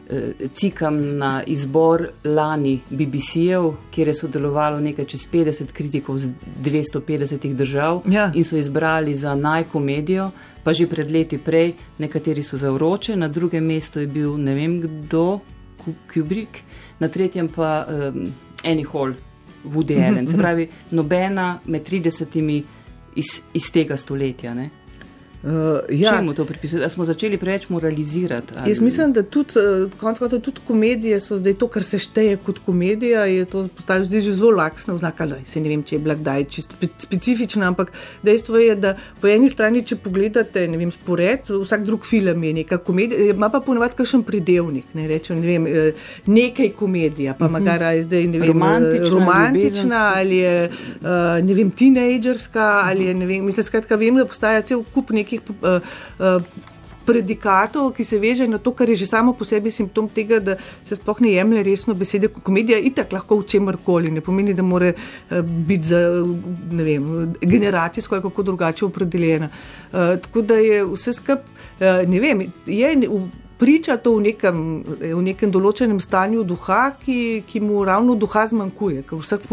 cikam 0.55 1.17
na 1.19 1.43
izbor 1.47 2.09
lani 2.25 2.81
BBC-jev, 2.91 3.73
kjer 3.91 4.09
je 4.09 4.15
sodelovalo 4.15 4.81
nekaj 4.81 5.05
čez 5.05 5.27
50 5.33 5.73
kritikov 5.73 6.19
z 6.19 6.31
250 6.63 7.55
držav 7.55 8.03
ja. 8.11 8.31
in 8.35 8.45
so 8.45 8.57
izbrali 8.57 9.15
za 9.15 9.35
najkomedijo, 9.35 10.31
pa 10.65 10.73
že 10.73 10.87
pred 10.87 11.11
leti 11.11 11.39
prej, 11.39 11.73
nekateri 11.99 12.43
so 12.43 12.57
za 12.57 12.71
vroče, 12.71 13.17
na 13.17 13.29
drugem 13.29 13.67
mestu 13.67 14.01
je 14.01 14.07
bil 14.07 14.37
ne 14.39 14.55
vem 14.55 14.81
kdo, 14.81 15.41
Kubrick, 16.13 16.59
na 16.99 17.09
tretjem 17.09 17.49
pa 17.49 17.87
um, 17.87 18.33
Annie 18.65 18.87
Hall, 18.93 19.13
Woody 19.65 20.09
Allen. 20.09 20.29
Se 20.29 20.37
pravi, 20.37 20.69
nobena 20.91 21.59
med 21.67 21.89
30 21.89 22.63
iz, 23.17 23.41
iz 23.55 23.71
tega 23.73 23.97
stoletja. 23.97 24.55
Ne? 24.55 24.71
Uh, 25.47 25.53
ja. 25.89 26.11
Čemu 26.11 26.35
to 26.35 26.45
pripisujete? 26.45 26.83
Da 26.83 26.89
smo 26.89 27.05
začeli 27.05 27.39
preveč 27.39 27.69
moralizirati? 27.69 28.55
Ali? 28.59 28.71
Jaz 28.71 28.81
mislim, 28.81 29.13
da 29.13 29.23
tudi, 29.23 29.53
eh, 29.57 29.91
konc 29.97 30.19
konca, 30.19 30.39
tudi 30.39 30.61
komedije 30.67 31.21
so 31.21 31.39
zdaj 31.39 31.55
to, 31.55 31.69
kar 31.69 31.85
se 31.85 31.99
šteje 31.99 32.37
kot 32.37 32.59
komedija. 32.67 33.25
Je 33.25 33.45
to 33.45 33.69
postalo 33.77 34.05
zdaj 34.05 34.21
že 34.21 34.33
zelo 34.35 34.51
laksno 34.51 34.95
vznak, 34.95 35.21
ali 35.21 35.45
se 35.45 35.61
ne 35.61 35.69
vem, 35.69 35.83
če 35.83 35.95
je 35.95 35.99
bila 35.99 36.15
kdaj 36.15 36.45
čisto 36.45 36.75
specifična, 36.99 37.69
ampak 37.69 37.93
dejstvo 38.23 38.59
je, 38.59 38.75
da 38.75 38.97
po 39.21 39.29
eni 39.31 39.49
strani, 39.49 39.85
če 39.87 39.97
pogledate, 40.03 40.67
ne 40.69 40.81
vem, 40.81 40.91
spored, 40.91 41.47
vsak 41.47 41.85
drug 41.87 42.07
film 42.07 42.43
je 42.45 42.53
neka 42.53 42.79
komedija, 42.79 43.31
ima 43.31 43.49
pa 43.49 43.61
ponovadi 43.61 43.95
kakšen 44.03 44.27
pridevnik, 44.27 44.91
ne 44.99 45.07
rečem, 45.07 45.39
ne 45.41 45.47
vem, 45.47 45.67
eh, 45.67 46.11
nekaj 46.27 46.73
komedija, 46.75 47.35
pa 47.39 47.45
uh 47.45 47.51
mhm. 47.51 47.57
-huh. 47.57 47.61
magara 47.61 47.93
je 47.93 48.03
zdaj, 48.03 48.27
ne 48.27 48.39
vem, 48.39 48.49
romantična, 48.49 49.11
romantična 49.15 50.13
ali 50.17 50.37
je, 50.37 50.71
ne 51.43 51.55
vem, 51.55 51.71
tinejdžerska, 51.71 52.81
ali 52.85 53.05
je, 53.05 53.15
ne 53.15 53.27
vem, 53.27 53.45
mislim, 53.45 53.65
skratka, 53.65 53.97
vem, 53.97 54.17
da 54.17 54.27
postaja 54.27 54.63
cel 54.63 54.83
kup 54.95 55.11
nekih 55.11 55.36
nekih 55.37 55.55
uh, 55.63 55.81
uh, 56.19 56.43
predikatov, 57.07 57.93
ki 57.95 58.05
se 58.05 58.19
veže 58.19 58.49
na 58.51 58.59
to, 58.59 58.73
kar 58.75 58.91
je 58.91 58.97
že 58.97 59.07
samo 59.07 59.33
po 59.33 59.45
sebi 59.47 59.71
simptom 59.71 60.09
tega, 60.11 60.41
da 60.41 60.57
se 60.85 60.97
sploh 60.97 61.21
ne 61.23 61.37
jemlje 61.37 61.63
resno 61.63 61.95
besede. 61.95 62.29
Komedija 62.29 62.79
je 62.79 62.91
itak 62.91 63.13
lahko 63.13 63.39
v 63.39 63.47
čemer 63.47 63.79
koli, 63.85 64.11
ne 64.11 64.21
pomeni, 64.21 64.55
da 64.55 64.63
mora 64.63 64.91
uh, 64.91 65.41
biti 65.43 65.93
za 65.95 66.01
vem, 66.71 67.35
generacijsko 67.41 68.15
ali 68.15 68.23
kako 68.23 68.43
drugače 68.43 68.85
opredeljena. 68.85 69.49
Uh, 69.93 70.19
tako 70.23 70.43
da 70.43 70.59
je 70.59 70.85
vse 70.85 71.13
skup, 71.13 71.47
uh, 71.47 72.03
ne 72.09 72.21
vem, 72.21 72.47
je. 72.67 72.95
V, 73.09 73.27
Priča 73.57 73.95
to 73.97 74.19
v 74.19 74.21
nekem, 74.21 74.57
v 74.85 75.21
nekem 75.25 75.49
določenem 75.49 75.97
stanju 75.97 76.43
duha, 76.45 76.91
ki, 77.01 77.41
ki 77.49 77.63
mu 77.65 77.87
ravno 77.89 78.13
duha 78.13 78.43
zmanjkuje, 78.51 79.07
v 79.09 79.21
vseh, 79.23 79.47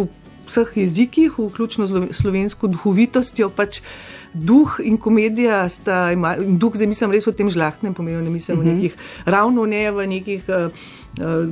vseh 0.49 0.73
jezikih, 0.75 1.37
vključno 1.39 1.87
z 1.87 2.01
slovensko 2.11 2.67
duhovitostjo, 2.67 3.47
pač 3.55 3.79
uh, 3.79 3.87
duh 4.33 4.79
in 4.83 4.97
komedija 4.97 5.69
sta, 5.69 6.11
ima, 6.11 6.35
in 6.37 6.57
duh 6.57 6.73
zdaj 6.75 6.87
mislim 6.87 7.11
res 7.11 7.27
v 7.27 7.33
tem 7.37 7.49
žlahtnem 7.53 7.93
pomenu, 7.93 8.21
ne 8.21 8.29
mislim 8.29 8.57
uh 8.57 8.63
-huh. 8.63 8.67
v 8.67 8.71
mhm. 8.71 8.75
nekih, 8.75 8.95
ravno 9.25 9.65
ne 9.65 9.91
v 9.91 10.07
nekih, 10.07 10.43
uh, 10.49 10.71
uh, 11.19 11.49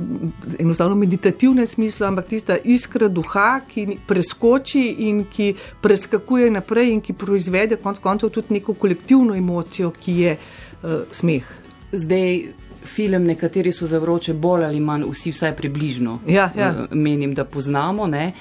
enostavno 0.58 0.96
meditativnem 0.96 1.66
smislu, 1.66 2.06
ampak 2.06 2.26
tista 2.26 2.56
iskra 2.64 3.08
duha, 3.08 3.60
ki 3.68 3.98
preskoči 4.06 4.96
in 4.98 5.24
ki 5.24 5.54
preskakuje 5.80 6.50
naprej 6.50 6.92
in 6.92 7.00
ki 7.00 7.12
proizvede 7.12 7.76
konc 7.76 7.98
koncev 7.98 8.30
tudi 8.30 8.54
neko 8.54 8.74
kolektivno 8.74 9.34
emocijo, 9.34 9.90
ki 9.90 10.12
je 10.20 10.36
uh, 10.82 10.90
smeh. 11.10 11.44
Zdaj, 11.92 12.42
film, 12.84 13.24
nekateri 13.24 13.72
so 13.72 13.86
zavroče 13.86 14.34
bolj 14.34 14.64
ali 14.64 14.80
manj, 14.80 15.04
vsi 15.10 15.30
vsaj 15.30 15.56
približno, 15.56 16.20
ja, 16.26 16.50
ja. 16.56 16.86
menim, 16.90 17.34
da 17.34 17.44
poznamo. 17.44 18.06
Ne? 18.06 18.32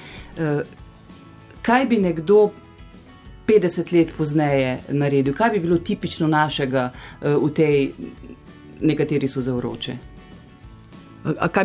Kaj 1.61 1.85
bi 1.85 1.97
nekdo 1.97 2.49
50 3.47 3.93
let 3.93 4.13
pozneje 4.17 4.79
naredil? 4.89 5.33
Kaj 5.33 5.49
bi 5.49 5.59
bilo 5.59 5.77
tipično 5.77 6.27
našega 6.27 6.89
uh, 6.91 7.35
v 7.43 7.53
tej, 7.53 7.91
nekateri 8.81 9.27
so 9.27 9.41
za 9.41 9.53
vroče? 9.53 10.10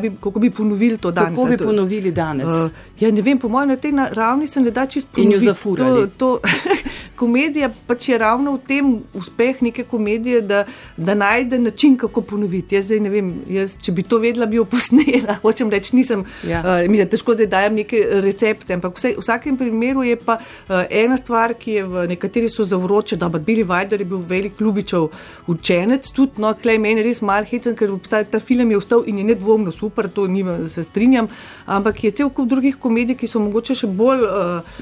Bi, 0.00 0.10
kako 0.20 0.38
bi 0.40 0.50
ponovili 0.50 0.98
to 0.98 1.10
danes? 1.10 1.36
Kako 1.36 1.48
bi 1.48 1.56
ponovili 1.56 2.10
danes? 2.10 2.46
Uh, 2.46 2.70
ja, 3.00 3.10
ne 3.10 3.22
vem, 3.22 3.38
po 3.38 3.48
mojem, 3.48 3.68
na 3.68 3.76
tej 3.76 3.92
ravni 4.12 4.46
se 4.46 4.60
ne 4.60 4.70
da 4.70 4.86
čisto 4.86 5.10
ponoviti. 5.14 5.34
In 5.34 5.40
jo 5.40 5.52
zafurali. 5.52 6.10
To, 6.10 6.16
to 6.16 6.40
komedija 7.16 7.70
pač 7.86 8.08
je 8.08 8.18
ravno 8.18 8.52
v 8.56 8.60
tem 8.68 8.90
uspeh 9.14 9.62
neke 9.62 9.84
komedije, 9.84 10.40
da, 10.40 10.64
da 10.96 11.14
najde 11.14 11.58
način, 11.58 11.96
kako 11.96 12.20
ponoviti. 12.20 12.74
Jaz 12.74 12.84
zdaj 12.84 13.00
ne 13.00 13.10
vem, 13.10 13.32
jaz, 13.48 13.78
če 13.82 13.92
bi 13.92 14.02
to 14.02 14.18
vedela, 14.18 14.46
bi 14.46 14.60
jo 14.60 14.64
posnela. 14.72 15.38
Hočem 15.42 15.70
reči, 15.72 15.96
nisem, 15.96 16.24
ja. 16.44 16.60
uh, 16.60 16.90
mislim, 16.90 17.08
težko 17.08 17.34
zdaj 17.34 17.46
dajem 17.46 17.80
neke 17.80 18.02
recepte, 18.24 18.76
ampak 18.76 18.98
vse, 18.98 19.14
v 19.16 19.24
vsakem 19.24 19.56
primeru 19.56 20.04
je 20.04 20.18
pa 20.20 20.38
uh, 20.38 20.82
ena 20.90 21.16
stvar, 21.16 21.56
ki 21.56 21.78
je 21.78 21.86
v 21.88 22.06
nekateri 22.12 22.52
so 22.52 22.64
zavroče, 22.68 23.16
da 23.16 23.28
bi 23.32 23.40
bili 23.40 23.64
Vajder 23.66 24.00
je 24.00 24.06
bil 24.06 24.20
velik 24.28 24.60
ljubičev 24.60 25.08
učenec, 25.50 26.10
tudi, 26.12 26.42
no, 26.42 26.52
klej 26.54 26.78
meni 26.78 27.02
res 27.02 27.22
mal 27.24 27.48
hecen, 27.48 27.74
ker 27.76 27.90
obstaja, 27.94 28.28
ta 28.30 28.40
film 28.40 28.70
je 28.70 28.78
ustal 28.78 29.02
in 29.08 29.18
je 29.18 29.24
nedvomno 29.46 29.72
super, 29.72 30.08
to 30.08 30.26
nima, 30.26 30.68
se 30.68 30.84
strinjam, 30.84 31.28
ampak 31.66 32.04
je 32.04 32.10
cel 32.10 32.30
kup 32.30 32.48
drugih 32.48 32.76
komedij, 32.76 33.16
ki 33.16 33.28
so 33.30 33.40
mogoče 33.40 33.74
še 33.74 33.86
bolj 33.86 34.24
uh, 34.24 34.30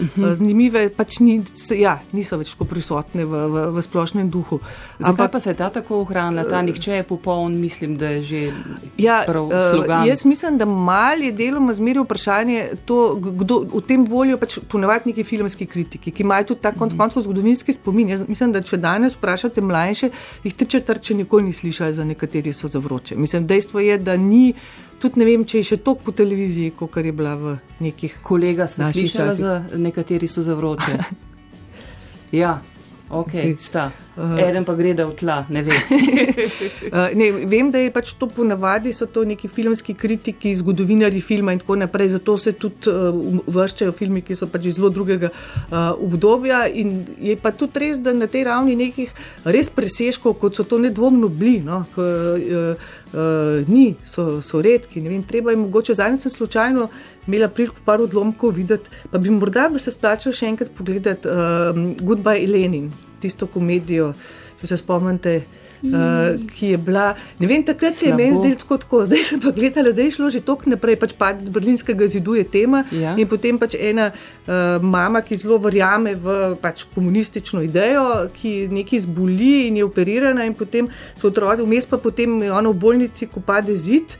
uh 0.01 0.09
-huh. 0.17 0.35
zanimive, 0.35 0.89
pač 0.89 1.19
ni, 1.21 1.43
ja, 1.77 1.99
ni 2.13 2.25
niso 2.25 2.39
več 2.41 2.55
tako 2.55 2.65
prisotne 2.65 3.25
v, 3.25 3.43
v, 3.53 3.65
v 3.77 3.83
splošnem 3.83 4.31
duhu. 4.31 4.61
Zakaj 4.99 5.11
Ampak, 5.11 5.33
pa 5.33 5.41
se 5.41 5.51
je 5.51 5.55
ta 5.55 5.71
tako 5.71 6.01
ohranila, 6.01 6.45
ta 6.45 6.63
nihče 6.63 6.93
je 6.93 7.03
popoln, 7.03 7.61
mislim, 7.61 7.97
da 7.97 8.09
je 8.09 8.23
že 8.23 8.53
ja, 8.99 9.23
prav 9.27 9.53
eh, 9.53 9.71
slogan. 9.71 10.07
Jaz 10.07 10.25
mislim, 10.25 10.59
da 10.59 10.65
mal 10.65 11.23
je 11.23 11.33
deloma 11.33 11.75
zmeri 11.75 12.01
vprašanje, 12.01 12.69
to, 12.85 13.15
kdo 13.15 13.61
v 13.75 13.83
tem 13.87 14.05
volijo 14.05 14.39
pač 14.39 14.59
ponovati 14.69 15.09
neki 15.09 15.25
filmski 15.25 15.67
kritiki, 15.67 16.11
ki 16.11 16.23
imajo 16.23 16.45
tudi 16.45 16.61
ta 16.61 16.73
konc 16.73 16.97
koncev 16.97 17.23
zgodovinski 17.23 17.73
spomin. 17.73 18.09
Jaz 18.09 18.25
mislim, 18.29 18.53
da 18.53 18.63
če 18.63 18.77
danes 18.77 19.15
vprašate 19.15 19.61
mlajše, 19.61 20.11
jih 20.45 20.55
te 20.55 20.65
četrče 20.65 21.15
nikoli 21.15 21.43
ni 21.43 21.53
slišali, 21.53 21.93
za 21.95 22.05
nekateri 22.05 22.53
so 22.53 22.69
zavroče. 22.69 23.17
Mislim, 23.17 23.47
dejstvo 23.47 23.81
je, 23.81 23.99
da 23.99 24.17
ni 24.17 24.54
tudi 25.03 25.21
ne 25.21 25.29
vem, 25.29 25.45
če 25.45 25.61
je 25.61 25.69
še 25.73 25.81
toliko 25.85 26.11
po 26.11 26.17
televiziji, 26.17 26.73
kot 26.79 26.97
je 26.97 27.13
bila 27.13 27.35
v 27.37 27.57
nekih. 27.85 28.21
Kolega, 28.25 28.67
sem 28.71 28.87
slišala, 28.93 29.35
da 29.39 29.79
nekateri 29.79 30.29
so 30.29 30.45
zavroče. 30.45 30.99
Ja, 32.35 32.57
okay. 33.11 33.55
sta. 33.59 33.93
Uh, 34.17 34.39
Eden 34.39 34.63
pa 34.63 34.77
gre 34.79 34.93
da 34.95 35.09
v 35.09 35.15
tla, 35.19 35.41
ne 35.51 35.65
vem. 35.67 35.75
uh, 35.75 37.11
ne, 37.19 37.31
vem, 37.51 37.71
da 37.75 37.83
je 37.83 37.91
pač 37.91 38.13
to 38.15 38.29
ponavadi, 38.31 38.93
so 38.95 39.09
to 39.11 39.25
neki 39.27 39.51
filmski 39.51 39.97
kritiki, 39.99 40.53
zgodovinari 40.55 41.19
filma 41.19 41.53
in 41.53 41.59
tako 41.59 41.77
naprej, 41.83 42.13
zato 42.15 42.37
se 42.39 42.55
tudi 42.55 42.93
uh, 42.93 43.43
vrščajo 43.51 43.95
filmi, 43.99 44.23
ki 44.23 44.39
so 44.39 44.47
pač 44.51 44.71
iz 44.71 44.79
zelo 44.79 44.93
drugega 44.95 45.33
uh, 45.35 45.93
obdobja. 45.99 46.65
In 46.71 47.01
je 47.19 47.35
pa 47.41 47.51
tudi 47.51 47.89
res, 47.89 47.99
da 47.99 48.15
na 48.15 48.31
tej 48.31 48.47
ravni 48.47 48.79
nekih 48.79 49.11
res 49.45 49.73
preseškov, 49.73 50.39
kot 50.39 50.61
so 50.61 50.69
to 50.69 50.79
nedvomno 50.79 51.29
bili. 51.29 51.59
No, 51.65 51.83
k, 51.95 52.05
uh, 52.05 52.93
Uh, 53.15 53.63
ni, 53.71 53.95
so, 54.03 54.41
so 54.43 54.59
redki. 54.59 54.99
Vem, 54.99 55.21
treba 55.23 55.53
je 55.53 55.57
mogoče 55.61 55.95
zadnjič 55.95 56.35
slučajno 56.35 56.89
imela 57.27 57.49
priliko 57.49 57.77
par 57.85 58.01
odlomkov 58.01 58.55
videti, 58.57 58.91
pa 59.11 59.19
bi 59.19 59.31
morda 59.31 59.69
bi 59.73 59.81
se 59.83 59.93
splačal 59.95 60.33
še 60.33 60.49
enkrat 60.53 60.73
pogledati 60.77 61.29
uh, 61.29 61.85
Goodbye 62.01 62.49
Lenin, 62.51 62.91
tisto 63.23 63.47
komedijo, 63.51 64.13
če 64.61 64.75
se 64.75 64.83
spomnite. 64.83 65.43
Uh, 65.85 66.41
ki 66.57 66.71
je 66.73 66.77
bila, 66.81 67.11
ne 67.37 67.45
vem, 67.45 67.61
takrat 67.61 67.93
se 67.93 68.07
je 68.07 68.15
meni 68.17 68.39
zdelo 68.39 68.57
tako, 68.57 68.79
tako, 68.81 69.01
zdaj 69.05 69.25
sem 69.29 69.41
pa 69.43 69.51
gledala, 69.53 69.91
zdaj 69.93 70.07
je 70.07 70.13
šlo 70.17 70.31
že 70.33 70.41
tok 70.41 70.63
naprej, 70.65 70.97
pač 70.97 71.13
padec 71.13 71.51
berlinskega 71.53 72.07
zidu 72.09 72.39
je 72.39 72.45
tema 72.49 72.87
ja. 72.89 73.13
in 73.21 73.29
potem 73.29 73.59
pač 73.61 73.77
ena 73.77 74.07
uh, 74.09 74.81
mama, 74.81 75.21
ki 75.21 75.37
zelo 75.43 75.59
verjame 75.61 76.15
v 76.17 76.55
pač 76.63 76.87
komunistično 76.95 77.61
idejo, 77.67 78.31
ki 78.33 78.55
nekaj 78.73 79.05
zboli 79.05 79.67
in 79.69 79.83
je 79.83 79.85
operirana 79.85 80.49
in 80.49 80.57
potem 80.57 80.89
so 81.13 81.29
otroci, 81.29 81.61
vmes 81.61 81.85
pa 81.91 82.01
potem 82.01 82.41
je 82.47 82.49
ona 82.49 82.73
v 82.73 82.81
bolnici, 82.81 83.29
ko 83.29 83.45
pade 83.45 83.77
zid. 83.77 84.17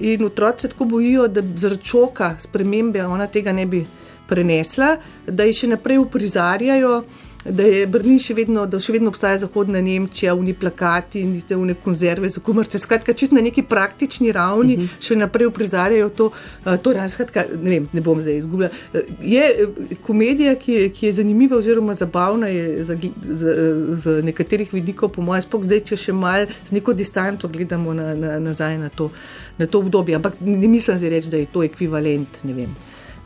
In 0.00 0.24
otroci 0.24 0.66
se 0.66 0.68
tako 0.68 0.84
bojijo, 0.84 1.28
da 1.28 1.42
zaradi 1.56 1.82
čoka 1.82 2.34
spremembe 2.38 3.04
ona 3.06 3.26
tega 3.26 3.52
ne 3.52 3.66
bi 3.66 3.84
prenesla, 4.28 4.96
da 5.26 5.44
jih 5.44 5.56
še 5.64 5.74
naprej 5.76 5.98
uprizarjajo. 5.98 7.02
da 7.44 7.62
je 7.62 7.86
Berlin 7.86 8.18
še 8.22 8.34
vedno, 8.36 8.64
da 8.70 8.78
še 8.80 8.94
vedno 8.94 9.10
obstaja 9.12 9.36
zahodna 9.42 9.80
Nemčija, 9.84 10.32
uni 10.34 10.54
plakati 10.56 11.20
in 11.20 11.34
iste 11.36 11.56
uni 11.56 11.74
konzerve 11.84 12.28
za 12.32 12.40
kumarce. 12.40 12.78
Skratka, 12.80 13.12
čisto 13.12 13.36
na 13.36 13.42
neki 13.44 13.62
praktični 13.68 14.32
ravni 14.32 14.76
uh 14.76 14.80
mhm. 14.80 14.88
-huh. 14.88 15.06
še 15.06 15.16
naprej 15.16 15.46
uprizarjajo 15.46 16.08
to. 16.08 16.30
Uh, 16.64 16.76
to 16.76 16.94
skratka, 17.08 17.44
ne 17.62 17.70
vem, 17.70 17.88
ne 17.92 18.00
bom 18.00 18.20
zdaj 18.20 18.36
izgubila. 18.36 18.70
Uh, 18.92 19.00
je 19.20 19.44
uh, 19.66 19.96
komedija, 20.06 20.54
ki 20.54 20.72
je, 20.72 20.88
ki 20.88 21.06
je 21.06 21.12
zanimiva 21.12 21.56
oziroma 21.56 21.94
zabavna 21.94 22.48
je 22.48 22.84
za, 22.84 22.96
za, 23.30 23.52
za 23.96 24.22
nekaterih 24.22 24.72
vidikov, 24.72 25.08
po 25.08 25.22
mojem, 25.22 25.42
spok 25.42 25.64
zdaj, 25.64 25.80
če 25.80 25.96
še 25.96 26.12
mal 26.12 26.46
z 26.64 26.72
neko 26.72 26.92
distanco 26.92 27.48
gledamo 27.48 27.94
na, 27.94 28.14
na, 28.14 28.38
nazaj 28.38 28.78
na 28.78 28.88
to, 28.88 29.10
na 29.58 29.66
to 29.66 29.78
obdobje. 29.78 30.16
Ampak 30.16 30.40
ne 30.40 30.68
mislim 30.68 30.98
zdaj 30.98 31.10
reči, 31.10 31.28
da 31.28 31.36
je 31.36 31.46
to 31.46 31.62
ekvivalent, 31.62 32.40
ne 32.44 32.52
vem. 32.52 32.72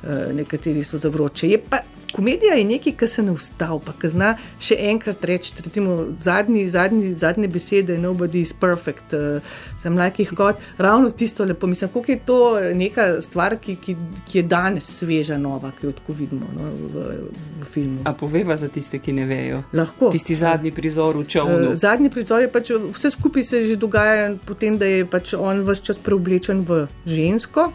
Uh, 0.02 0.34
nekateri 0.34 0.84
so 0.84 0.98
za 0.98 1.08
vroče. 1.08 1.48
Je 1.50 1.58
pa 1.58 1.80
komedija 2.12 2.54
je 2.54 2.64
nekaj, 2.64 2.92
kar 2.92 3.08
se 3.08 3.22
ne 3.22 3.32
ustavi, 3.32 3.80
pa 3.84 3.92
ki 4.00 4.10
zna 4.12 4.32
še 4.60 4.76
enkrat 4.90 5.24
reči. 5.24 5.52
Recimo 5.64 5.96
zadnji, 6.16 6.68
zadnji, 6.70 7.14
zadnje 7.18 7.48
besede, 7.52 7.98
nobody 7.98 8.42
is 8.42 8.52
perfect, 8.52 9.12
uh, 9.12 9.42
sem 9.80 9.96
lakih 9.98 10.32
kot 10.36 10.62
ravno 10.78 11.10
tisto 11.10 11.44
lepo. 11.44 11.66
Mislim, 11.66 11.90
kako 11.92 12.12
je 12.12 12.18
to 12.26 12.38
neka 12.74 13.08
stvar, 13.24 13.58
ki, 13.60 13.76
ki, 13.76 13.96
ki 14.28 14.38
je 14.38 14.44
danes 14.48 14.88
sveža, 15.00 15.38
nova, 15.38 15.72
ki 15.80 15.86
jo 15.86 15.92
tako 16.00 16.16
vidimo 16.18 16.48
no, 16.56 16.70
v, 16.94 17.08
v 17.62 17.70
filmu. 17.72 18.00
A 18.08 18.12
poveva 18.12 18.56
za 18.56 18.68
tiste, 18.72 18.98
ki 18.98 19.12
ne 19.12 19.26
vejo. 19.28 19.62
Lahko. 19.72 20.12
Tisti 20.14 20.38
zadnji 20.38 20.72
prizor 20.74 21.18
v 21.20 21.26
čovnu. 21.28 21.72
Uh, 21.72 21.76
zadnji 21.78 22.12
prizor 22.14 22.46
je 22.46 22.52
pač 22.52 22.72
vse 22.94 23.12
skupaj 23.14 23.44
se 23.44 23.64
že 23.68 23.76
dogaja, 23.76 24.32
potem 24.46 24.78
da 24.78 24.88
je 24.88 25.04
pač 25.06 25.34
on 25.36 25.62
vse 25.66 25.92
čas 25.92 26.00
preoblečen 26.02 26.64
v 26.64 26.86
žensko 27.06 27.68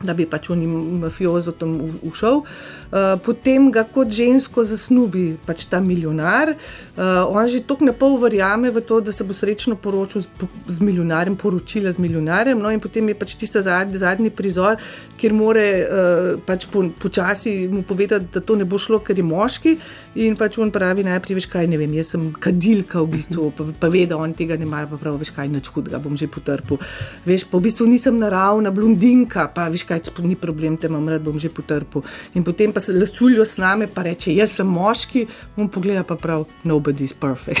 da 0.00 0.14
bi 0.16 0.24
pač 0.24 0.48
oni 0.48 0.64
mafiozo 1.02 1.52
tam 1.52 1.74
ušel. 2.08 2.40
Uh, 2.40 2.79
potem 3.24 3.70
ga 3.70 3.84
kot 3.86 4.10
žensko 4.10 4.64
zasnubi 4.66 5.36
pač 5.46 5.64
ta 5.70 5.80
milijonar. 5.80 6.56
Uh, 7.00 7.24
on 7.30 7.46
že 7.48 7.62
tok 7.62 7.80
ne 7.86 7.94
pol 7.96 8.18
verjame 8.18 8.70
v 8.70 8.82
to, 8.82 9.00
da 9.00 9.12
se 9.12 9.24
bo 9.24 9.32
srečno 9.32 9.76
poročil 9.76 10.20
z, 10.20 10.28
z 10.68 10.78
milijonarjem, 10.82 11.36
poročila 11.36 11.92
z 11.92 12.02
milijonarjem. 12.02 12.58
No 12.58 12.70
in 12.70 12.80
potem 12.82 13.08
je 13.08 13.14
pač 13.14 13.36
tista 13.38 13.62
zadnji, 13.62 14.02
zadnji 14.02 14.30
prizor, 14.30 14.76
kjer 15.16 15.32
more 15.32 15.66
uh, 15.80 16.42
pač 16.44 16.66
po, 16.66 16.82
počasi 16.98 17.68
mu 17.70 17.82
povedati, 17.86 18.26
da 18.34 18.42
to 18.42 18.56
ne 18.58 18.66
bo 18.66 18.78
šlo, 18.78 18.98
ker 19.06 19.16
je 19.16 19.24
moški. 19.24 19.76
In 20.20 20.34
pač 20.34 20.58
on 20.58 20.72
pravi 20.74 21.06
najprej, 21.06 21.38
veš 21.38 21.46
kaj, 21.46 21.68
ne 21.70 21.78
vem, 21.78 21.92
jaz 21.94 22.16
sem 22.16 22.32
kadilka 22.34 22.98
v 23.04 23.14
bistvu, 23.14 23.52
pa, 23.54 23.68
pa 23.78 23.90
ve, 23.92 24.02
da 24.10 24.18
on 24.18 24.34
tega 24.34 24.58
ne 24.58 24.66
mara, 24.66 24.90
pa 24.90 24.98
pravi, 24.98 25.22
veš 25.22 25.30
kaj, 25.36 25.46
nič 25.46 25.70
hudega, 25.70 26.02
bom 26.02 26.18
že 26.18 26.26
potrpel. 26.26 26.82
Veš, 27.22 27.46
pa 27.46 27.60
v 27.60 27.68
bistvu 27.68 27.86
nisem 27.86 28.18
naravna 28.18 28.74
blondinka, 28.74 29.46
pa 29.54 29.68
veš 29.70 29.86
kaj, 29.86 30.10
ni 30.26 30.34
problem, 30.34 30.74
te 30.74 30.90
imam 30.90 31.06
rad, 31.06 31.22
bom 31.22 31.38
že 31.38 31.52
potrpel. 31.54 32.02
In 32.34 32.42
potem 32.42 32.74
pa 32.74 32.79
se 32.80 32.92
lasulijo 32.92 33.44
s 33.44 33.58
nami, 33.58 33.86
pa 33.86 34.02
reče, 34.02 34.34
jaz 34.34 34.56
sem 34.58 34.66
moški, 34.66 35.26
bom 35.56 35.68
pogleda 35.68 36.04
pa 36.04 36.16
prav, 36.16 36.46
nobody 36.64 37.04
is 37.04 37.14
perfect. 37.14 37.60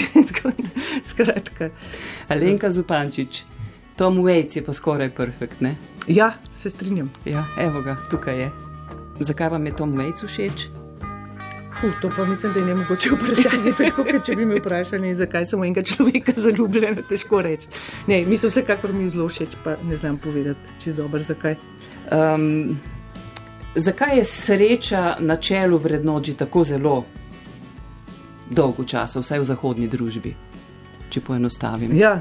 Skratka. 1.10 1.70
Alenka 2.28 2.70
Zupančič, 2.70 3.44
Tom 3.96 4.18
Waits 4.24 4.56
je 4.56 4.64
pa 4.64 4.72
skoraj 4.72 5.10
perfekt, 5.14 5.60
ne? 5.60 5.76
Ja, 6.08 6.32
se 6.52 6.70
strinjam. 6.70 7.10
Ja, 7.24 7.44
evo 7.58 7.82
ga, 7.82 7.96
tukaj 8.10 8.40
je. 8.40 8.50
Zakaj 9.20 9.48
vam 9.48 9.66
je 9.66 9.76
Tom 9.76 9.96
Waits 9.96 10.26
všeč? 10.26 10.68
Fuh, 11.80 11.92
to 12.02 12.10
pa 12.16 12.24
mislim, 12.24 12.52
da 12.52 12.60
je 12.60 12.66
ne 12.66 12.74
mogoče 12.74 13.10
vprašanje. 13.10 13.72
Tako, 13.78 14.04
če 14.24 14.36
bi 14.36 14.44
me 14.44 14.58
vprašali, 14.60 15.14
zakaj 15.14 15.46
sem 15.46 15.62
enega 15.64 15.84
človeka 15.86 16.32
zaljubljen, 16.36 16.98
težko 17.08 17.42
reči. 17.42 17.68
Ne, 18.06 18.24
mislim, 18.26 18.50
vsekakor 18.50 18.92
mi 18.92 19.06
je 19.06 19.14
zelo 19.14 19.28
všeč, 19.28 19.54
pa 19.64 19.76
ne 19.88 19.96
znam 19.96 20.18
povedati, 20.18 20.74
je 20.84 20.92
dobro, 20.92 21.22
zakaj. 21.22 21.56
Um, 22.12 22.80
zakaj 23.74 24.18
je 24.18 24.24
sreča 24.24 25.16
na 25.20 25.36
čelu 25.36 25.78
vrednot 25.78 26.24
že 26.24 26.36
tako 26.36 26.64
zelo 26.64 27.04
dolgo 28.50 28.84
časa, 28.84 29.20
vsaj 29.20 29.38
v 29.38 29.44
zahodni 29.46 29.88
družbi, 29.88 30.34
če 31.10 31.20
poenostavim? 31.22 31.94
Ja. 31.96 32.18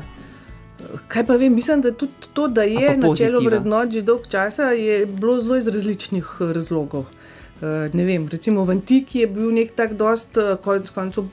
Kaj 1.08 1.26
pa 1.26 1.36
vem, 1.36 1.56
mislim, 1.56 1.82
da 1.82 1.92
tudi 1.92 2.30
to, 2.34 2.48
da 2.48 2.64
je 2.64 2.94
na 2.98 3.16
čelu 3.16 3.42
vrednot 3.44 3.92
že 3.92 4.02
dolgo 4.06 4.30
časa, 4.30 4.72
je 4.78 5.06
bilo 5.06 5.42
zelo 5.42 5.58
iz 5.58 5.68
različnih 5.68 6.36
razlogov. 6.54 7.10
Uh, 7.60 7.90
ne 7.94 8.06
vem, 8.06 8.28
recimo 8.32 8.64
v 8.64 8.78
Antiki 8.78 9.26
je 9.26 9.28
bil 9.28 9.50
nek 9.52 9.74
tak 9.76 9.98
dost, 10.00 10.38
uh, 10.38 10.56
konc 10.64 10.90
koncev, 10.96 11.28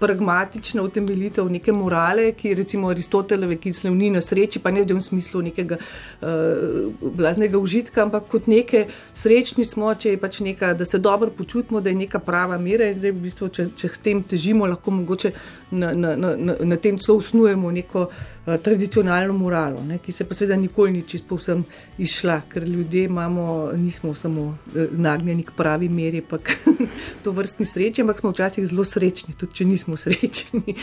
pragmatična 0.00 0.82
utemeljitev 0.82 1.50
neke 1.50 1.72
morale, 1.72 2.32
ki 2.32 2.48
je 2.48 2.54
recimo 2.54 2.88
Aristotelove, 2.90 3.56
ki 3.60 3.72
sloni 3.76 4.10
na 4.10 4.20
sreči, 4.24 4.58
pa 4.58 4.72
ne 4.72 4.82
zdaj 4.84 4.96
v 4.96 5.04
smislu 5.04 5.42
nekega 5.50 5.76
uh, 5.76 7.10
blaznega 7.16 7.58
užitka, 7.58 8.02
ampak 8.02 8.28
kot 8.32 8.48
neke 8.50 8.86
srečni 9.14 9.66
smo, 9.68 9.92
če 9.94 10.14
je 10.14 10.20
pač 10.20 10.40
neka, 10.44 10.72
da 10.74 10.88
se 10.88 10.98
dobro 10.98 11.30
počutimo, 11.30 11.80
da 11.80 11.92
je 11.92 12.00
neka 12.00 12.18
prava 12.24 12.58
mera 12.58 12.88
in 12.88 12.96
zdaj 12.96 13.12
v 13.12 13.24
bistvu, 13.26 13.48
če, 13.48 13.68
če 13.76 13.92
tem 14.02 14.22
težimo, 14.24 14.68
lahko 14.70 14.94
mogoče 14.96 15.32
na, 15.70 15.92
na, 15.92 16.16
na, 16.16 16.56
na, 16.60 16.76
tem 16.76 16.98
celo 16.98 17.18
usnujemo 17.18 17.70
neko 17.70 18.06
uh, 18.06 18.56
tradicionalno 18.62 19.36
moralo, 19.36 19.82
ne, 19.84 19.98
ki 19.98 20.12
se 20.12 20.24
pa 20.24 20.34
seveda 20.34 20.56
nikoli 20.56 20.92
ni 20.92 21.02
čisto 21.02 21.28
povsem 21.28 21.64
išla, 21.98 22.40
ker 22.48 22.68
ljudje 22.68 23.04
imamo, 23.04 23.70
nismo 23.76 24.14
samo 24.14 24.42
uh, 24.42 24.82
nagnjeni 24.92 25.42
k 25.42 25.52
pravi 25.56 25.88
meri, 25.88 26.20
pa 26.20 26.38
to 27.24 27.32
vrstni 27.36 27.66
sreči, 27.66 28.02
ampak 28.02 28.20
smo 28.20 28.30
včasih 28.30 28.66
zelo 28.66 28.84
srečni, 28.84 29.34
tudi 29.38 29.60
če 29.60 29.64
nismo 29.64 29.90
smo 29.90 29.96
srečni. 30.04 30.74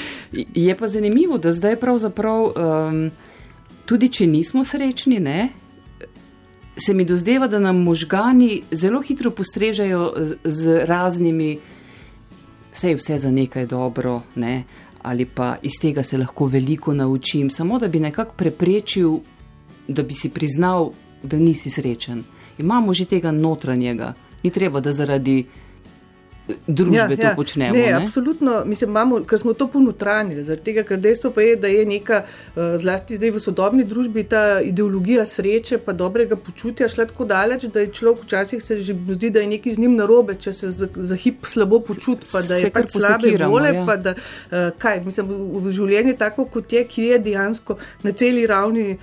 Je 0.56 0.78
pa 0.78 0.88
zanimivo, 0.88 1.38
da 1.38 1.52
zdaj 1.52 1.76
pravzaprav, 1.80 2.44
um, 2.44 3.10
tudi 3.86 4.10
če 4.10 4.28
nismo 4.28 4.66
srečni, 4.66 5.20
ne, 5.20 5.50
se 6.78 6.94
mi 6.94 7.06
dozdeva, 7.06 7.48
da 7.48 7.60
nam 7.60 7.82
možgani 7.84 8.62
zelo 8.72 9.02
hitro 9.02 9.32
postrežajo 9.32 10.14
z 10.44 10.86
raznimi, 10.86 11.58
vse 12.78 12.90
je 12.90 12.96
vse 12.96 13.18
za 13.18 13.32
nekaj 13.32 13.66
dobro, 13.66 14.22
ne, 14.36 14.64
ali 15.02 15.26
pa 15.26 15.56
iz 15.62 15.80
tega 15.82 16.04
se 16.04 16.18
lahko 16.18 16.46
veliko 16.46 16.94
naučim, 16.94 17.50
samo 17.50 17.80
da 17.80 17.88
bi 17.88 18.00
nekako 18.00 18.34
preprečil, 18.38 19.18
da 19.88 20.04
bi 20.04 20.14
si 20.14 20.30
priznal, 20.30 20.92
da 21.24 21.40
nisi 21.40 21.70
srečen. 21.70 22.24
Imamo 22.58 22.94
že 22.94 23.06
tega 23.06 23.32
notranjega, 23.32 24.14
ni 24.44 24.52
treba, 24.52 24.80
da 24.80 24.94
zaradi 24.94 25.46
družbe 26.68 26.96
ja, 26.96 27.08
to 27.16 27.24
ja. 27.24 27.34
počnemo. 27.36 27.76
Ne, 27.76 27.86
ne? 27.92 28.06
Absolutno, 28.06 28.62
mislim, 28.66 28.90
imamo, 28.90 29.20
ker 29.28 29.40
smo 29.40 29.54
to 29.54 29.68
ponotranili, 29.68 30.44
zaradi 30.48 30.64
tega, 30.64 30.84
ker 30.88 31.00
dejstvo 31.02 31.32
pa 31.36 31.44
je, 31.44 31.56
da 31.60 31.68
je 31.72 31.86
neka, 31.86 32.22
eh, 32.24 32.78
zlasti 32.80 33.18
zdaj 33.20 33.34
v 33.36 33.42
sodobni 33.44 33.86
družbi, 33.88 34.24
ta 34.30 34.62
ideologija 34.64 35.26
sreče 35.26 35.82
pa 35.84 35.94
dobrega 35.94 36.36
počutja 36.36 36.88
šla 36.92 37.08
tako 37.12 37.28
daleč, 37.28 37.68
da 37.74 37.84
je 37.84 37.92
človek 38.00 38.24
včasih 38.24 38.64
se 38.64 38.80
že 38.80 38.96
zdi, 39.10 39.30
da 39.30 39.44
je 39.44 39.48
nekaj 39.48 39.76
z 39.76 39.84
njim 39.84 39.96
narobe, 40.00 40.38
če 40.40 40.54
se 40.54 40.72
za, 40.72 40.88
za 40.96 41.16
hip 41.16 41.46
slabo 41.46 41.80
počuti, 41.80 42.28
pa 42.32 42.42
da 42.42 42.62
je 42.62 42.72
pač 42.72 42.96
slabe 42.96 43.36
vole, 43.44 43.74
ja. 43.76 43.86
pa 43.86 43.98
da, 43.98 44.16
uh, 44.16 44.70
kaj, 44.78 45.02
mislim, 45.06 45.34
v 45.64 45.74
življenju 45.76 46.16
tako, 46.18 46.46
kot 46.52 46.74
je, 46.74 46.84
ki 46.88 47.12
je 47.12 47.20
dejansko 47.30 47.78
na 48.04 48.12
celi 48.12 48.46
ravni 48.48 48.98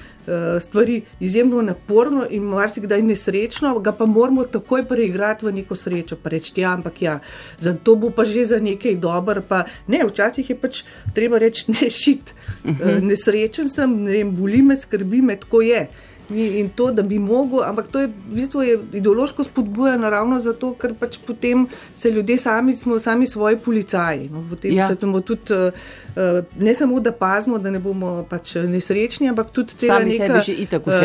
stvari 0.60 1.02
izjemno 1.20 1.62
naporno 1.62 2.26
in 2.30 2.42
marsikdaj 2.42 3.02
nesrečno, 3.02 3.78
ga 3.78 3.92
pa 3.92 4.06
moramo 4.06 4.44
takoj 4.44 4.84
preigrati 4.88 5.46
v 5.46 5.52
neko 5.52 5.76
srečo, 5.76 6.16
pa 6.22 6.32
reči, 6.32 6.52
ja, 6.60 6.72
ampak 6.72 7.02
ja, 7.02 7.18
zato 7.58 7.96
bo 7.96 8.10
pa 8.10 8.24
že 8.24 8.44
za 8.44 8.58
nekaj 8.60 8.96
dober. 8.96 9.42
Pa, 9.48 9.64
ne, 9.87 10.04
včasih 10.06 10.50
je 10.50 10.56
pač 10.56 10.82
treba 11.14 11.38
reči, 11.38 11.66
ne 11.72 11.90
šit, 11.90 12.34
uh, 12.64 12.98
nesrečen 13.02 13.70
sem, 13.70 14.02
ne 14.04 14.18
vem, 14.18 14.34
boli 14.34 14.62
me, 14.62 14.76
skrbi 14.76 15.22
me, 15.22 15.37
tako 15.40 15.62
je. 15.62 15.87
In 16.30 16.70
to, 16.74 16.90
da 16.90 17.02
bi 17.02 17.18
mogel, 17.18 17.60
ampak 17.62 17.88
to 17.92 18.00
je 18.00 18.06
v 18.06 18.34
bistvu 18.34 18.62
je 18.62 18.78
ideološko 18.92 19.44
spodbujeno 19.44 20.10
ravno 20.10 20.40
zato, 20.40 20.72
ker 20.80 20.94
pač 20.96 21.18
potem 21.26 21.66
se 21.94 22.10
ljudje 22.10 22.38
sami, 22.38 22.76
smo 22.76 22.98
sami 22.98 23.26
svoji 23.26 23.56
policaji. 23.56 24.30
No, 24.32 24.44
potem 24.50 24.72
ja. 24.72 24.88
se 24.88 24.96
temu 24.96 25.20
tudi, 25.20 25.52
uh, 25.52 26.44
ne 26.58 26.74
samo 26.74 27.00
da 27.00 27.12
pazimo, 27.12 27.58
da 27.58 27.70
ne 27.70 27.78
bomo 27.78 28.24
pač 28.30 28.54
nesrečni, 28.54 29.28
ampak 29.28 29.52
tudi 29.52 29.76
te 29.76 29.87
neka, 29.87 30.40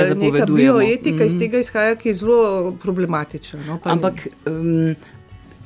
zapovedujemo. 0.07 0.55
Bioetika 0.55 1.15
mm 1.15 1.19
-hmm. 1.19 1.25
iz 1.25 1.33
mhm. 1.33 1.39
tega 1.39 1.59
izhaja, 1.59 1.95
ki 1.95 2.09
je 2.09 2.13
zelo 2.13 2.71
problematična. 2.81 3.59
No, 3.67 3.79
ampak. 3.83 4.27
Um, 4.45 4.95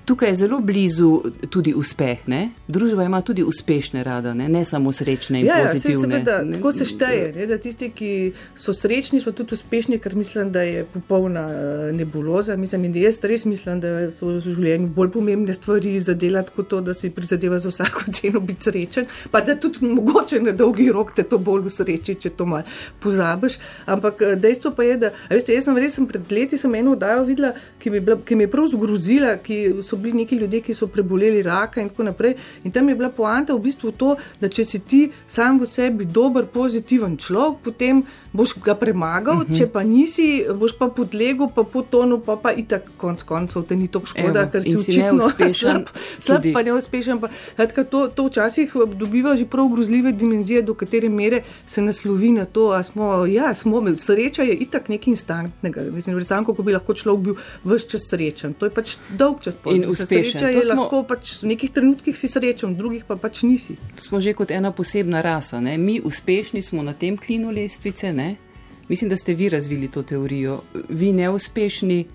Tukaj 0.06 0.30
je 0.30 0.36
zelo 0.36 0.60
blizu 0.60 1.22
tudi 1.50 1.74
uspeh. 1.74 2.28
Ne? 2.28 2.50
Družba 2.68 3.04
ima 3.04 3.22
tudi 3.22 3.44
uspešne 3.44 4.04
rada, 4.04 4.34
ne, 4.34 4.50
ne 4.50 4.66
samo 4.66 4.92
srečne 4.92 5.40
in 5.40 5.46
ja, 5.46 5.62
pozitivne. 5.64 6.18
Ja, 6.18 6.24
seveda, 6.26 6.54
tako 6.54 6.72
se 6.72 6.86
šteje, 6.86 7.30
ne, 7.36 7.46
da 7.48 7.58
tisti, 7.58 7.88
ki 7.96 8.10
so 8.60 8.74
srečni, 8.76 9.22
so 9.24 9.32
tudi 9.32 9.56
uspešni, 9.56 10.00
ker 10.04 10.16
mislim, 10.20 10.52
da 10.52 10.62
je 10.68 10.84
popolna 10.94 11.46
uh, 11.48 11.96
nebuloza. 11.96 12.58
Mislim, 12.60 12.90
da 12.92 13.00
jaz 13.00 13.22
res 13.24 13.46
mislim, 13.48 13.80
da 13.80 14.12
so 14.12 14.28
v 14.28 14.42
življenju 14.44 14.90
bolj 14.96 15.14
pomembne 15.16 15.56
stvari 15.56 15.96
za 16.04 16.18
delati 16.20 16.52
kot 16.56 16.68
to, 16.74 16.82
da 16.82 16.94
si 16.94 17.12
prizadeva 17.14 17.60
za 17.64 17.72
vsako 17.72 18.04
ceno 18.20 18.44
biti 18.44 18.70
srečen, 18.70 19.08
pa 19.32 19.42
da 19.42 19.56
tudi 19.56 19.88
mogoče 19.88 20.42
na 20.44 20.52
dolgi 20.52 20.90
rok 20.92 21.16
te 21.16 21.24
to 21.24 21.40
bolj 21.40 21.72
usreči, 21.72 22.18
če 22.20 22.34
to 22.36 22.50
mal 22.50 22.68
pozabiš. 23.00 23.56
Ampak 23.88 24.22
uh, 24.22 24.36
dejstvo 24.36 24.74
pa 24.76 24.84
je, 24.84 25.00
da, 25.06 25.14
veste, 25.32 25.56
jaz 25.56 25.70
sem 25.70 25.80
res 25.80 26.00
pred 26.10 26.32
leti 26.32 26.60
sem 26.60 26.76
eno 26.76 26.98
oddajo 26.98 27.24
videla, 27.28 27.54
ki 27.80 27.92
mi, 27.94 28.04
bila, 28.04 28.20
ki 28.20 28.36
mi 28.36 28.48
je 28.48 28.52
prav 28.52 28.68
zgrozila, 28.74 29.38
ki 29.44 29.60
so 29.86 29.93
bili 29.96 30.24
neki 30.24 30.36
ljudje, 30.36 30.62
ki 30.62 30.74
so 30.74 30.88
preboleli 30.88 31.42
raka 31.44 31.82
in 31.82 31.90
tako 31.90 32.04
naprej. 32.04 32.36
In 32.64 32.72
tam 32.72 32.90
je 32.90 32.96
bila 32.96 33.10
poanta 33.10 33.54
v 33.54 33.60
bistvu 33.60 33.92
to, 33.92 34.16
da 34.42 34.50
če 34.50 34.66
si 34.66 34.80
ti 34.80 35.02
sam 35.28 35.60
v 35.60 35.68
sebi 35.68 36.06
dober, 36.06 36.46
pozitiven 36.46 37.18
človek, 37.18 37.64
potem 37.64 38.04
boš 38.34 38.56
ga 38.66 38.76
premagal, 38.76 39.36
uh 39.36 39.44
mhm. 39.44 39.54
-huh. 39.54 39.58
če 39.58 39.68
pa 39.68 39.84
nisi, 39.84 40.46
boš 40.60 40.72
pa 40.78 40.88
podlegel, 40.88 41.48
pa 41.56 41.64
po 41.64 41.82
tonu, 41.82 42.20
pa 42.20 42.36
pa 42.36 42.52
itak 42.52 42.90
konc 42.98 43.24
koncev 43.24 43.64
te 43.64 43.76
ni 43.76 43.88
to 43.88 44.02
škoda, 44.06 44.42
Evo, 44.42 44.52
ker 44.52 44.64
si 44.64 44.76
očitno 44.76 45.26
uspešen. 45.28 45.86
Slab 46.20 46.44
pa 46.54 46.64
neuspešen. 46.64 47.20
Pa, 47.20 47.28
hdka, 47.58 47.84
to, 47.84 48.08
to 48.08 48.26
včasih 48.26 48.74
dobiva 48.96 49.38
že 49.38 49.46
prav 49.46 49.70
grozljive 49.70 50.12
dimenzije, 50.12 50.62
do 50.62 50.74
katere 50.74 51.10
mere 51.10 51.44
se 51.68 51.82
naslovi 51.82 52.32
na 52.32 52.46
to. 52.46 52.84
Smo, 52.84 53.26
ja, 53.26 53.54
smo, 53.54 53.98
sreča 53.98 54.44
je 54.44 54.54
itak 54.54 54.90
nekaj 54.90 55.12
instantnega. 55.12 55.82
Mislim, 55.82 56.18
recimo, 56.18 56.46
kako 56.46 56.64
bi 56.64 56.74
lahko 56.74 56.94
človek 56.94 57.24
bil 57.24 57.36
vse 57.64 57.90
čas 57.90 58.02
srečen. 58.10 58.54
To 58.54 58.66
je 58.66 58.72
pač 58.72 58.98
dolg 59.10 59.42
čas. 59.42 59.56
In 59.66 59.86
uspešen. 59.90 60.32
Sreča 60.32 60.48
je 60.50 60.62
smo... 60.62 60.82
lahko 60.82 61.04
pač 61.04 61.44
v 61.44 61.54
nekih 61.54 61.72
trenutkih 61.72 62.18
si 62.18 62.28
srečen, 62.28 62.74
v 62.74 62.78
drugih 62.78 63.06
pa 63.06 63.16
pač 63.16 63.44
nisi. 63.44 63.78
Smo 63.98 64.22
že 64.22 64.34
kot 64.34 64.52
ena 64.52 64.72
posebna 64.72 65.22
rasa. 65.22 65.62
Ne? 65.62 65.78
Mi 65.78 66.02
uspešni 66.02 66.62
smo 66.62 66.84
na 66.84 66.94
tem 66.94 67.18
klinu 67.18 67.52
lestvice. 67.52 68.14
Ne? 68.14 68.23
Mislim, 68.88 69.10
da 69.10 69.18
ste 69.18 69.34
vi 69.34 69.50
razvili 69.50 69.88
to 69.88 70.04
teorijo. 70.04 70.62
Vi 70.90 71.14
neuspešni. 71.14 72.06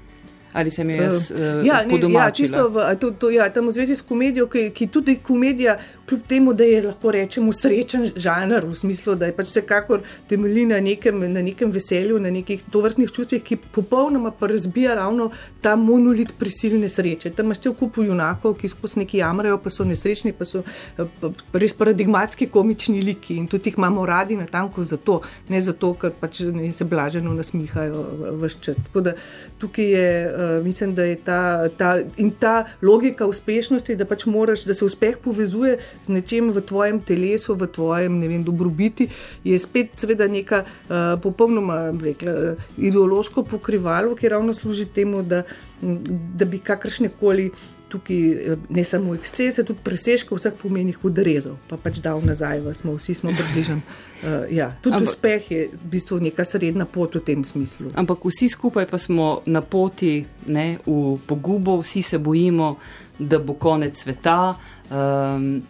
Ali 0.52 0.70
se 0.70 0.84
mi 0.84 0.92
je 0.92 1.02
jaz 1.02 1.30
uh, 1.30 1.66
ja, 1.66 1.84
podobno? 1.90 2.18
Ja, 2.18 2.30
čisto 2.30 2.68
v, 2.68 2.96
to, 3.00 3.10
to, 3.10 3.30
ja, 3.30 3.50
tam 3.52 3.68
v 3.68 3.72
zvezi 3.72 3.96
s 3.96 4.02
komedijo, 4.02 4.46
ki, 4.48 4.70
ki 4.74 4.86
tudi 4.86 5.18
komedija 5.22 5.78
kljub 6.08 6.20
temu, 6.28 6.52
da 6.52 6.64
je 6.64 6.82
lahko 6.82 7.10
rečemo 7.12 7.52
srečen 7.52 8.10
žanr, 8.16 8.64
v 8.66 8.76
smislu, 8.76 9.14
da 9.14 9.28
je 9.28 9.34
pač 9.36 9.50
vsekakor 9.50 10.00
temelji 10.28 10.64
na 10.66 10.80
nekem, 10.80 11.20
na 11.32 11.42
nekem 11.44 11.72
veselju, 11.72 12.20
na 12.20 12.30
nekih 12.32 12.62
tovrstnih 12.72 13.12
čustvih, 13.12 13.42
ki 13.44 13.58
popolnoma 13.74 14.30
pa 14.30 14.48
razbija 14.48 14.94
ravno 14.96 15.30
ta 15.60 15.76
monolit 15.76 16.32
prisilne 16.38 16.88
sreče. 16.88 17.30
Tam 17.36 17.50
imaš 17.50 17.60
cel 17.66 17.74
kup 17.76 18.00
junakov, 18.00 18.56
ki 18.58 18.70
skozi 18.72 19.02
neki 19.04 19.20
jamrajo, 19.20 19.58
pa 19.60 19.70
so 19.70 19.84
nesrečni, 19.84 20.32
pa 20.32 20.48
so 20.48 20.62
pa, 20.96 21.06
pa 21.20 21.60
res 21.60 21.76
paradigmatski 21.76 22.48
komični 22.52 23.02
liki 23.04 23.36
in 23.36 23.46
tudi 23.46 23.68
jih 23.68 23.78
imamo 23.78 24.06
radi 24.06 24.36
na 24.36 24.46
tanko 24.46 24.84
zato, 24.84 25.20
ne 25.52 25.60
zato, 25.62 25.92
ker 26.00 26.14
pač 26.20 26.40
ne 26.40 26.72
se 26.72 26.88
blaženo 26.88 27.34
nasmihajo 27.36 28.06
vse 28.40 28.64
čas. 28.64 28.80
Tako 28.88 29.04
da 29.10 29.14
tukaj 29.60 29.92
je, 29.92 30.08
uh, 30.38 30.64
mislim, 30.64 30.94
da 30.94 31.04
je 31.04 31.16
ta, 31.16 31.68
ta 31.68 31.98
in 32.16 32.30
ta 32.30 32.64
logika 32.82 33.26
uspešnosti, 33.26 33.96
da 33.96 34.06
pač 34.06 34.26
moraš, 34.26 34.64
da 34.64 34.74
se 34.74 34.84
uspeh 34.84 35.18
povezuje 35.24 35.78
z 36.06 36.14
nečem 36.14 36.52
v 36.54 36.62
tvojem 36.62 37.00
telesu, 37.02 37.54
v 37.58 37.66
tvojem 37.66 38.20
vem, 38.20 38.44
dobrobiti, 38.44 39.08
je 39.44 39.58
spet 39.58 39.98
seveda 39.98 40.28
neka 40.30 40.62
uh, 40.64 41.18
popolnoma 41.22 41.90
rekla, 42.02 42.54
ideološko 42.78 43.42
pokrivalo, 43.42 44.14
ki 44.14 44.28
ravno 44.28 44.54
služi 44.54 44.86
temu, 44.86 45.22
da, 45.22 45.42
da 45.82 46.44
bi 46.44 46.58
kakršne 46.58 47.10
koli. 47.20 47.50
Tukaj 47.88 48.16
eh, 48.18 48.56
ne 48.68 48.84
samo 48.84 49.14
ekscese, 49.16 49.64
tudi 49.64 49.80
presežke 49.84 50.36
vseh 50.36 50.54
pomenih 50.60 50.98
odrezal, 51.04 51.56
pa 51.70 51.78
pač 51.80 52.02
dal 52.04 52.20
nazaj, 52.24 52.60
smo 52.76 52.98
vsi 52.98 53.14
smo 53.14 53.34
približeni. 53.36 53.82
Uh, 54.18 54.50
ja, 54.50 54.72
tudi 54.82 54.96
ampak, 54.96 55.14
uspeh 55.14 55.50
je 55.50 55.60
v 55.70 55.88
bistvu 55.92 56.16
neka 56.18 56.42
srednja 56.42 56.82
pot 56.90 57.14
v 57.14 57.20
tem 57.22 57.44
smislu. 57.46 57.92
Ampak 57.94 58.24
vsi 58.26 58.48
skupaj 58.50 58.88
pa 58.90 58.98
smo 58.98 59.46
na 59.46 59.62
poti 59.62 60.26
ne, 60.50 60.82
v 60.82 61.22
pogubo, 61.22 61.76
vsi 61.78 62.02
se 62.02 62.18
bojimo, 62.18 62.72
da 63.14 63.38
bo 63.38 63.54
konec 63.54 63.94
sveta. 63.94 64.58
Um, 64.90 65.62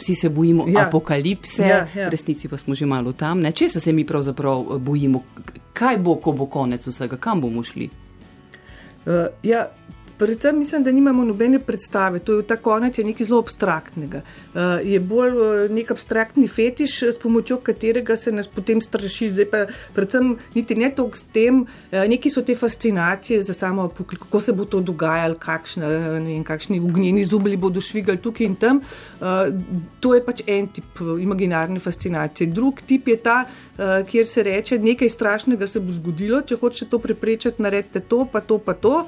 vsi 0.00 0.14
se 0.14 0.28
bojimo 0.28 0.64
ja. 0.68 0.86
apokalipse, 0.86 1.62
ja, 1.62 1.86
ja. 1.94 2.08
v 2.08 2.10
resnici 2.10 2.48
pa 2.48 2.56
smo 2.56 2.74
že 2.74 2.86
malo 2.86 3.12
tam. 3.12 3.44
Če 3.52 3.68
se 3.68 3.92
mi 3.92 4.04
pravzaprav 4.04 4.60
eh, 4.60 4.78
bojimo, 4.78 5.22
kaj 5.72 5.98
bo, 5.98 6.16
ko 6.16 6.32
bo 6.32 6.46
konec 6.46 6.86
vsega, 6.86 7.16
kam 7.16 7.40
bomo 7.40 7.62
šli? 7.62 7.90
Uh, 9.06 9.28
ja, 9.42 9.68
Predvsem 10.20 10.58
mislim, 10.58 10.82
da 10.84 10.92
nimamo 10.92 11.24
nobene 11.24 11.58
predstave, 11.58 12.18
to 12.18 12.32
je 12.32 12.42
ta 12.42 12.56
konec 12.56 12.98
je 12.98 13.04
nekaj 13.04 13.26
zelo 13.26 13.38
abstraktnega. 13.40 14.20
Uh, 14.20 14.60
je 14.84 15.00
bolj 15.00 15.32
uh, 15.32 15.70
nek 15.72 15.90
abstraktni 15.94 16.48
fetiš, 16.48 17.02
s 17.02 17.18
pomočjo 17.18 17.56
katerega 17.64 18.16
se 18.20 18.32
nas 18.32 18.46
potem 18.46 18.82
straši. 18.84 19.30
Zdaj 19.30 19.48
pa 19.50 19.62
predvsem 19.96 20.34
niti 20.54 20.76
ne 20.76 20.90
toliko 20.96 21.16
s 21.16 21.24
tem, 21.32 21.62
uh, 21.62 22.04
neki 22.12 22.30
so 22.30 22.42
te 22.44 22.54
fascinacije 22.54 23.40
za 23.42 23.54
samo, 23.54 23.88
kako 23.88 24.40
se 24.40 24.52
bo 24.52 24.68
to 24.68 24.80
dogajalo, 24.80 25.40
kakšne, 25.40 25.88
vem, 25.88 26.44
kakšni 26.44 26.80
ugnjeni 26.80 27.24
zubli 27.24 27.56
bodo 27.56 27.80
švigali 27.80 28.20
tukaj 28.20 28.46
in 28.46 28.60
tam. 28.60 28.84
Uh, 29.20 29.48
to 30.04 30.14
je 30.14 30.24
pač 30.24 30.44
en 30.46 30.68
tip 30.68 31.00
imaginarne 31.20 31.80
fascinacije. 31.80 32.52
Drug 32.52 32.84
tip 32.86 33.08
je 33.08 33.16
ta, 33.16 33.40
uh, 33.48 34.04
kjer 34.04 34.28
se 34.28 34.42
reče, 34.42 34.78
nekaj 34.78 35.16
strašnega 35.16 35.66
se 35.66 35.80
bo 35.80 35.96
zgodilo, 35.96 36.44
če 36.44 36.60
hočete 36.60 36.90
to 36.90 36.98
preprečiti, 36.98 37.62
naredite 37.62 38.04
to, 38.04 38.26
pa 38.32 38.44
to, 38.44 38.58
pa 38.58 38.76
to. 38.76 39.06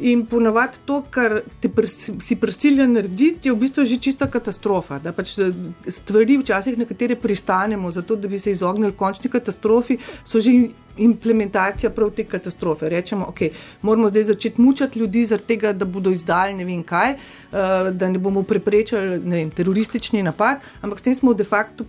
In 0.00 0.26
ponovadi 0.26 0.78
to, 0.86 1.00
kar 1.10 1.40
prs, 1.74 2.10
si 2.22 2.36
prisiljen 2.36 2.92
narediti, 2.94 3.48
je 3.48 3.54
v 3.54 3.58
bistvu 3.58 3.84
že 3.84 3.98
čista 3.98 4.28
katastrofa. 4.30 4.98
Da 5.02 5.12
pač 5.12 5.34
eh, 5.38 5.54
stvari, 5.90 6.38
včasih 6.38 6.78
na 6.78 6.86
katere 6.86 7.16
pristanemo, 7.16 7.90
zato 7.90 8.16
da 8.16 8.28
bi 8.28 8.38
se 8.38 8.54
izognili 8.54 8.92
končni 8.92 9.30
katastrofi, 9.30 9.98
so 10.24 10.40
že 10.40 10.54
implementacija 10.98 11.90
prav 11.90 12.10
te 12.10 12.24
katastrofe. 12.24 12.88
Rečemo, 12.88 13.26
ok, 13.28 13.40
moramo 13.82 14.08
zdaj 14.08 14.24
začeti 14.32 14.60
mučati 14.62 14.98
ljudi, 14.98 15.26
tega, 15.46 15.72
da 15.72 15.84
bodo 15.84 16.10
izdali 16.10 16.54
ne 16.54 16.64
vem 16.64 16.82
kaj, 16.82 17.14
uh, 17.14 17.90
da 17.92 18.08
ne 18.08 18.18
bomo 18.18 18.42
preprečili 18.42 19.18
ne 19.24 19.36
vem, 19.36 19.50
teroristični 19.50 20.22
napad, 20.22 20.64
ampak 20.82 20.98
s 20.98 21.02
tem 21.02 21.14
smo 21.14 21.34
de 21.34 21.44
facto 21.44 21.84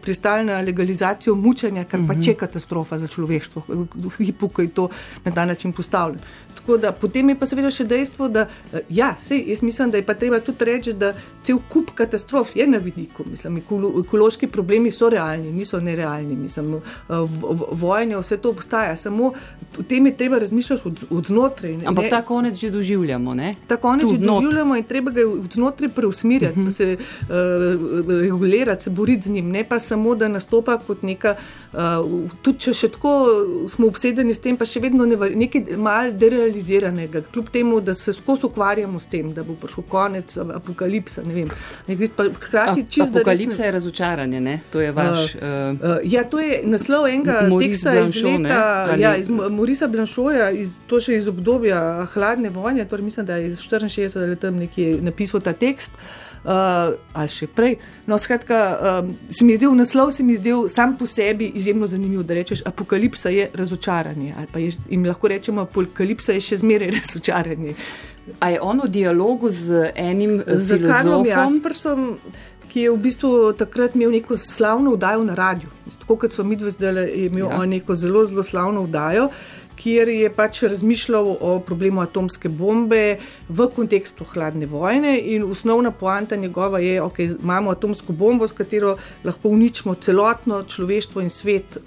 pristali 0.00 0.44
na 0.44 0.60
legalizacijo 0.60 1.34
mučanja, 1.34 1.84
kar 1.84 2.00
pač 2.08 2.26
je 2.26 2.34
katastrofa 2.34 2.98
za 2.98 3.06
človeštvo, 3.06 3.62
v 3.94 4.12
hipu, 4.18 4.48
ki 4.48 4.68
je 4.68 4.74
to 4.74 4.88
na 5.24 5.32
ta 5.32 5.44
način 5.44 5.72
postavljeno. 5.72 6.22
Da, 6.76 6.92
potem 6.92 7.28
je 7.28 7.34
pa 7.38 7.46
seveda 7.48 7.70
še 7.72 7.86
dejstvo, 7.88 8.26
da 8.28 8.44
eh, 8.44 8.82
ja, 8.92 9.14
sej, 9.24 9.40
jaz 9.48 9.62
mislim, 9.64 9.90
da 9.90 10.00
je 10.00 10.04
pa 10.04 10.14
treba 10.18 10.40
tudi 10.44 10.66
reči, 10.68 10.92
da 10.92 11.14
cel 11.42 11.62
kup 11.68 11.94
katastrof 11.96 12.52
je 12.56 12.66
na 12.68 12.76
vidiku. 12.82 13.24
Mislim, 13.24 13.62
ekološki 14.02 14.50
problemi 14.52 14.90
so 14.92 15.08
realni, 15.08 15.52
niso 15.52 15.80
nerealni. 15.80 16.36
Mislim, 16.36 16.76
vojne, 17.08 18.18
vse 18.20 18.36
to 18.36 18.47
obstaja, 18.50 18.96
samo 18.96 19.32
v 19.78 19.84
tem 19.88 20.06
je 20.06 20.16
treba 20.16 20.38
razmišljati 20.38 20.82
od, 20.84 21.04
od 21.10 21.26
znotraj. 21.26 21.76
Ne? 21.76 21.86
Ampak 21.86 22.10
ta 22.10 22.22
konec 22.22 22.54
že 22.58 22.70
doživljamo. 22.70 23.34
Ne? 23.34 23.54
Ta 23.66 23.76
konec 23.76 24.06
Tud 24.06 24.20
že 24.20 24.26
not. 24.26 24.42
doživljamo 24.42 24.76
in 24.76 24.84
treba 24.84 25.10
ga 25.10 25.26
od 25.26 25.52
znotraj 25.52 25.88
preusmirjati, 25.88 26.52
uh 26.52 26.58
mhm. 26.58 26.68
-huh. 26.68 26.76
se 26.76 26.96
uh, 26.96 28.20
regulirati, 28.20 28.84
se 28.84 28.90
boriti 28.90 29.22
z 29.22 29.30
njim, 29.30 29.50
ne 29.50 29.64
pa 29.64 29.78
samo, 29.78 30.14
da 30.14 30.28
nastopa 30.28 30.78
kot 30.78 31.02
neka. 31.02 31.34
Uh, 31.72 31.78
tudi 32.42 32.58
če 32.58 32.74
še 32.74 32.88
tako 32.88 33.26
smo 33.68 33.86
obsedeni 33.86 34.34
s 34.34 34.38
tem, 34.38 34.56
pa 34.56 34.64
še 34.64 34.80
vedno 34.80 35.06
ne, 35.06 35.16
nekaj 35.16 35.76
malo 35.76 36.12
derealiziranega, 36.12 37.22
kljub 37.32 37.50
temu, 37.52 37.80
da 37.80 37.94
se 37.94 38.12
skozi 38.12 38.46
ukvarjamo 38.46 39.00
s 39.00 39.06
tem, 39.06 39.32
da 39.32 39.42
bo 39.42 39.54
prišel 39.54 39.84
konec 39.88 40.36
apokalipsa. 40.36 41.22
Ne 41.26 41.34
vem, 41.34 41.50
ne, 41.88 41.96
pa, 42.16 42.24
hkrati, 42.24 42.86
čist, 42.88 43.16
apokalipsa 43.16 43.62
ne... 43.62 43.66
je 43.66 43.72
razočaranje, 43.72 44.40
ne? 44.40 44.60
to 44.72 44.80
je 44.80 44.92
vaš. 44.92 45.34
Uh, 45.34 45.42
uh, 45.42 45.80
uh, 45.80 45.96
ja, 46.04 46.24
to 46.24 46.40
je 46.40 46.62
naslov 46.64 47.06
enega 47.06 47.48
teksta 47.60 47.94
iz 48.00 48.16
leta, 48.42 48.96
ja, 48.98 49.16
iz 49.16 49.28
Morisa 49.28 49.88
Blanšoja, 49.88 50.50
iz, 50.50 50.78
to 50.86 51.00
še 51.00 51.18
iz 51.18 51.28
obdobja 51.28 52.06
hladne 52.14 52.50
vojne, 52.54 52.86
torej 52.88 53.04
mislim, 53.04 53.26
da 53.26 53.36
je 53.36 53.52
iz 53.52 53.60
64 53.64 54.28
let 54.30 54.40
tam 54.40 54.56
nekje 54.56 54.98
napisal 55.02 55.40
ta 55.40 55.52
tekst. 55.52 55.92
Uh, 56.38 56.94
ali 57.18 57.30
še 57.34 57.48
prej. 57.50 57.74
No, 58.06 58.14
skratka, 58.16 58.58
um, 59.02 59.08
se 59.34 59.44
mi 59.44 59.56
je 59.56 59.58
zdel 59.58 59.72
naslov, 59.74 60.12
se 60.14 60.22
mi 60.22 60.36
je 60.36 60.42
zdel 60.44 60.68
sam 60.70 60.94
po 60.96 61.06
sebi 61.10 61.50
izjemno 61.58 61.88
zanimiv, 61.90 62.22
da 62.22 62.36
rečeš, 62.38 62.62
apokalipsa 62.64 63.32
je 63.34 63.48
razočaranje. 63.58 64.46
Je, 64.54 64.70
in 64.94 65.06
lahko 65.06 65.28
rečemo, 65.28 65.66
apokalipsa 65.66 66.36
je 66.38 66.44
še 66.46 66.60
zmeraj 66.62 66.94
razočaranje. 67.00 67.74
A 68.38 68.52
je 68.54 68.60
on 68.62 68.80
v 68.84 68.88
dialogu 68.92 69.50
z 69.50 69.90
enim 69.96 70.38
z 70.46 70.78
Karlom 70.86 71.26
Jaspersom? 71.26 72.06
Ki 72.68 72.80
je 72.80 72.90
v 72.90 73.00
bistvu 73.02 73.52
takrat 73.58 73.94
imel 73.96 74.10
neko 74.12 74.36
slavno 74.36 74.94
vdajo 74.96 75.24
na 75.24 75.34
radiju. 75.34 75.70
Tako 76.00 76.16
kot 76.16 76.32
smo 76.32 76.44
mi 76.44 76.56
dve 76.56 76.70
zdaj, 76.70 77.04
je 77.04 77.26
imel 77.26 77.50
ja. 77.50 77.66
neko 77.66 77.96
zelo, 77.96 78.26
zelo 78.26 78.42
slavno 78.42 78.82
vdajo, 78.82 79.28
kjer 79.78 80.08
je 80.08 80.30
pač 80.34 80.62
razmišljal 80.62 81.36
o 81.40 81.58
problemu 81.66 82.00
atomske 82.02 82.48
bombe 82.48 83.18
v 83.48 83.68
kontekstu 83.76 84.24
hladne 84.24 84.66
vojne. 84.66 85.18
In 85.34 85.44
osnovna 85.50 85.90
poanta 85.90 86.36
njegova 86.36 86.78
je, 86.78 86.96
da 87.00 87.06
okay, 87.06 87.36
imamo 87.42 87.70
atomsko 87.70 88.12
bombo, 88.12 88.48
s 88.48 88.52
katero 88.52 88.96
lahko 89.24 89.48
uničimo 89.48 89.94
celotno 89.94 90.62
človeštvo 90.62 91.22
in 91.22 91.30
svet 91.30 91.78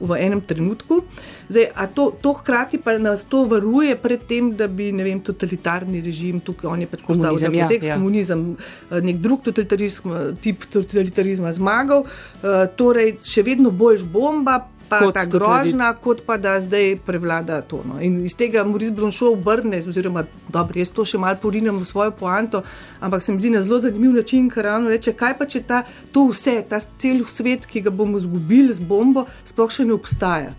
v 0.00 0.16
enem 0.16 0.40
trenutku. 0.40 1.04
Zdaj, 1.52 1.70
to, 1.94 2.10
to 2.22 2.32
hkrati 2.40 2.80
pa 2.80 2.96
nas 2.98 3.24
to 3.28 3.44
varuje 3.44 3.96
pred 4.00 4.24
tem, 4.24 4.52
da 4.56 4.66
bi 4.66 4.90
vem, 4.92 5.20
totalitarni 5.20 6.00
režim, 6.00 6.40
tukaj 6.40 6.70
on 6.70 6.80
je 6.80 6.88
pač 6.90 7.04
postavil 7.04 7.38
za 7.38 7.48
ja, 7.48 7.52
kontekst 7.52 7.88
ja. 7.88 8.00
komunizem, 8.00 8.44
eh, 8.90 9.00
nek 9.04 9.20
drug 9.20 9.44
totalitarizm, 9.44 10.36
tip 10.40 10.64
totalitarizma 10.72 11.52
zmagal, 11.52 12.06
uh, 12.06 12.66
torej 12.76 13.18
še 13.24 13.44
vedno 13.44 13.70
boljš 13.74 14.06
bomba. 14.08 14.62
Pa 14.90 14.98
kot 15.04 15.14
ta 15.14 15.24
grožnja, 15.30 15.92
kot 16.02 16.24
pa 16.26 16.36
da 16.36 16.56
zdaj 16.60 16.96
prevlada 17.06 17.60
to. 17.62 17.82
No. 17.86 18.00
In 18.02 18.24
iz 18.26 18.34
tega 18.38 18.64
Moris 18.66 18.90
Bronšo 18.90 19.32
obrne, 19.32 19.78
oziroma 19.86 20.24
dobro, 20.48 20.78
jaz 20.82 20.90
to 20.94 21.06
še 21.06 21.20
malo 21.22 21.38
porinem 21.42 21.78
v 21.78 21.86
svojo 21.86 22.10
poanto, 22.10 22.64
ampak 23.00 23.22
se 23.22 23.32
mi 23.32 23.38
zdi 23.40 23.54
na 23.54 23.62
zelo 23.62 23.78
zanimiv 23.80 24.16
način, 24.18 24.50
ker 24.50 24.66
ravno 24.66 24.90
reče, 24.90 25.14
kaj 25.14 25.38
pa 25.38 25.46
če 25.46 25.62
ta, 25.68 25.84
to 26.12 26.26
vse, 26.32 26.58
ta 26.68 26.82
cel 26.98 27.22
svet, 27.24 27.70
ki 27.70 27.86
ga 27.86 27.94
bomo 27.94 28.18
izgubili 28.18 28.74
z 28.74 28.82
bombo, 28.82 29.28
sploh 29.46 29.70
še 29.70 29.86
ne 29.86 29.94
obstaja 29.94 30.56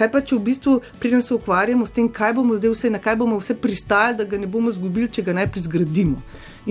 Kaj 0.00 0.08
pa, 0.08 0.22
če 0.24 0.38
v 0.38 0.44
bistvu 0.46 0.74
pridem 0.96 1.20
se 1.20 1.34
ukvarjamo 1.36 1.84
s 1.84 1.92
tem, 1.92 2.06
kaj 2.08 2.32
bomo 2.38 2.54
zdaj 2.56 2.70
vse, 2.72 2.88
na 2.88 2.98
kaj 3.04 3.18
bomo 3.20 3.36
vse 3.36 3.52
pristali, 3.60 4.16
da 4.16 4.24
ga 4.24 4.38
ne 4.40 4.46
bomo 4.48 4.72
zgubili, 4.72 5.10
če 5.12 5.26
ga 5.26 5.34
najprej 5.36 5.66
zgradimo. 5.66 6.22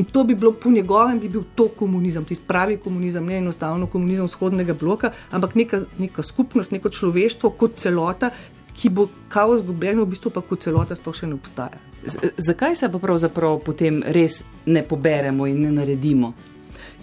In 0.02 0.08
to 0.10 0.24
bi 0.26 0.34
bilo 0.34 0.50
po 0.58 0.72
njegovem, 0.74 1.20
bi 1.22 1.30
bil 1.30 1.44
to 1.56 1.68
komunizem, 1.78 2.26
tisti 2.26 2.48
pravi 2.50 2.80
komunizem, 2.82 3.30
ne 3.30 3.38
enostavno 3.38 3.86
komunizem 3.86 4.26
vzhodnega 4.26 4.74
bloka, 4.74 5.14
ampak 5.30 5.54
neka, 5.56 5.84
neka 6.02 6.26
skupnost, 6.26 6.74
neko 6.74 6.90
človeštvo 6.90 7.54
kot 7.54 7.78
celota, 7.78 8.32
ki 8.74 8.90
bo 8.90 9.06
kao 9.30 9.60
izgubljeno, 9.60 10.08
v 10.08 10.16
bistvu 10.16 10.34
pa 10.34 10.42
kot 10.42 10.66
celota 10.66 10.98
sploh 10.98 11.14
še 11.14 11.30
ne 11.30 11.38
obstaja. 11.38 11.78
Z 12.02 12.34
zakaj 12.42 12.80
se 12.80 12.90
pa 12.90 12.98
pravzaprav 12.98 13.60
potem 13.62 14.02
res 14.08 14.42
ne 14.66 14.82
poberemo 14.82 15.46
in 15.46 15.68
ne 15.68 15.76
naredimo? 15.82 16.34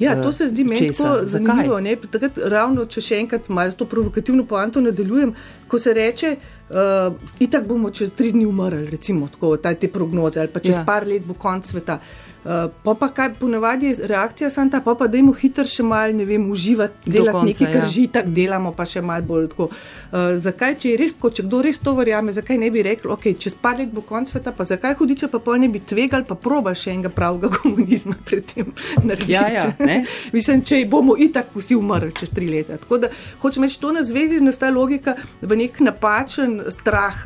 Ja, 0.00 0.22
to 0.22 0.32
se 0.32 0.48
zdi 0.48 0.64
meni 0.64 0.90
tako 0.92 1.24
zanimivo. 1.24 1.80
Takrat, 2.10 2.38
ravno, 2.52 2.84
če 2.84 3.00
še 3.00 3.20
enkrat 3.22 3.48
malo 3.48 3.72
to 3.72 3.86
provokativno 3.88 4.44
poanto 4.44 4.80
nadaljujem, 4.80 5.32
ko 5.68 5.78
se 5.78 5.94
reče, 5.96 6.36
uh, 6.36 7.14
itak 7.40 7.64
bomo 7.66 7.90
čez 7.90 8.12
tri 8.16 8.32
dni 8.32 8.44
umrli, 8.46 8.90
recimo, 8.90 9.28
tako, 9.32 9.56
te 9.56 9.88
prognoze, 9.88 10.40
ali 10.40 10.52
pa 10.52 10.60
čez 10.60 10.76
ja. 10.76 10.84
par 10.84 11.08
let 11.08 11.24
bo 11.24 11.34
konc 11.34 11.72
sveta. 11.72 11.96
Uh, 11.96 12.25
Uh, 12.46 12.70
pa 12.82 12.94
pa 12.94 13.08
kaj 13.08 13.32
ponavadi 13.40 13.86
je 13.86 14.06
reakcija, 14.06 14.50
sem 14.50 14.70
ta, 14.70 14.80
pa 14.80 14.94
pa 14.94 15.08
da 15.10 15.18
jim 15.18 15.32
hitro 15.34 15.64
še 15.66 15.82
malo, 15.82 16.14
ne 16.14 16.24
vem, 16.24 16.44
uživati, 16.50 17.10
delati 17.10 17.48
nekaj, 17.48 17.72
kar 17.72 17.82
ja. 17.82 17.88
že 17.90 18.04
tako 18.14 18.34
delamo, 18.36 18.70
pa 18.76 18.84
še 18.86 19.02
malo 19.02 19.26
bolj 19.26 19.48
tako. 19.50 19.66
Uh, 19.66 20.36
zakaj, 20.38 20.76
če 20.78 20.92
je 20.92 21.00
res 21.00 21.16
tako, 21.16 21.32
če 21.34 21.44
kdo 21.48 21.62
res 21.66 21.80
to 21.82 21.96
verjame, 21.98 22.30
zakaj 22.36 22.60
ne 22.62 22.68
bi 22.70 22.84
rekel, 22.86 23.10
ok, 23.16 23.26
čez 23.42 23.56
par 23.58 23.80
let 23.80 23.90
bo 23.90 24.04
konc 24.06 24.30
sveta, 24.30 24.52
pa 24.54 24.66
zakaj 24.68 24.94
hudiče 25.00 25.26
pa 25.32 25.40
pol 25.42 25.58
ne 25.58 25.70
bi 25.74 25.80
tvegal, 25.82 26.22
pa 26.28 26.36
proba 26.38 26.74
še 26.78 26.92
enega 26.94 27.10
pravega 27.16 27.50
komunizma 27.56 28.14
pred 28.28 28.46
tem 28.52 28.70
narediti. 29.02 29.32
Ja, 29.34 29.48
ja, 29.50 29.66
Mislim, 30.36 30.62
če 30.62 30.84
bomo 30.90 31.18
itak 31.18 31.50
pusti 31.50 31.74
umrli 31.74 32.12
čez 32.14 32.30
tri 32.30 32.46
leta. 32.52 32.78
Tako 32.78 33.00
da 33.02 33.10
hočem 33.42 33.66
reči, 33.66 33.80
to 33.82 33.90
nas 33.96 34.14
vedi 34.14 34.38
na 34.38 34.54
ta 34.54 34.70
logika 34.70 35.16
v 35.42 35.58
nek 35.58 35.82
napačen 35.82 36.60
strah, 36.70 37.24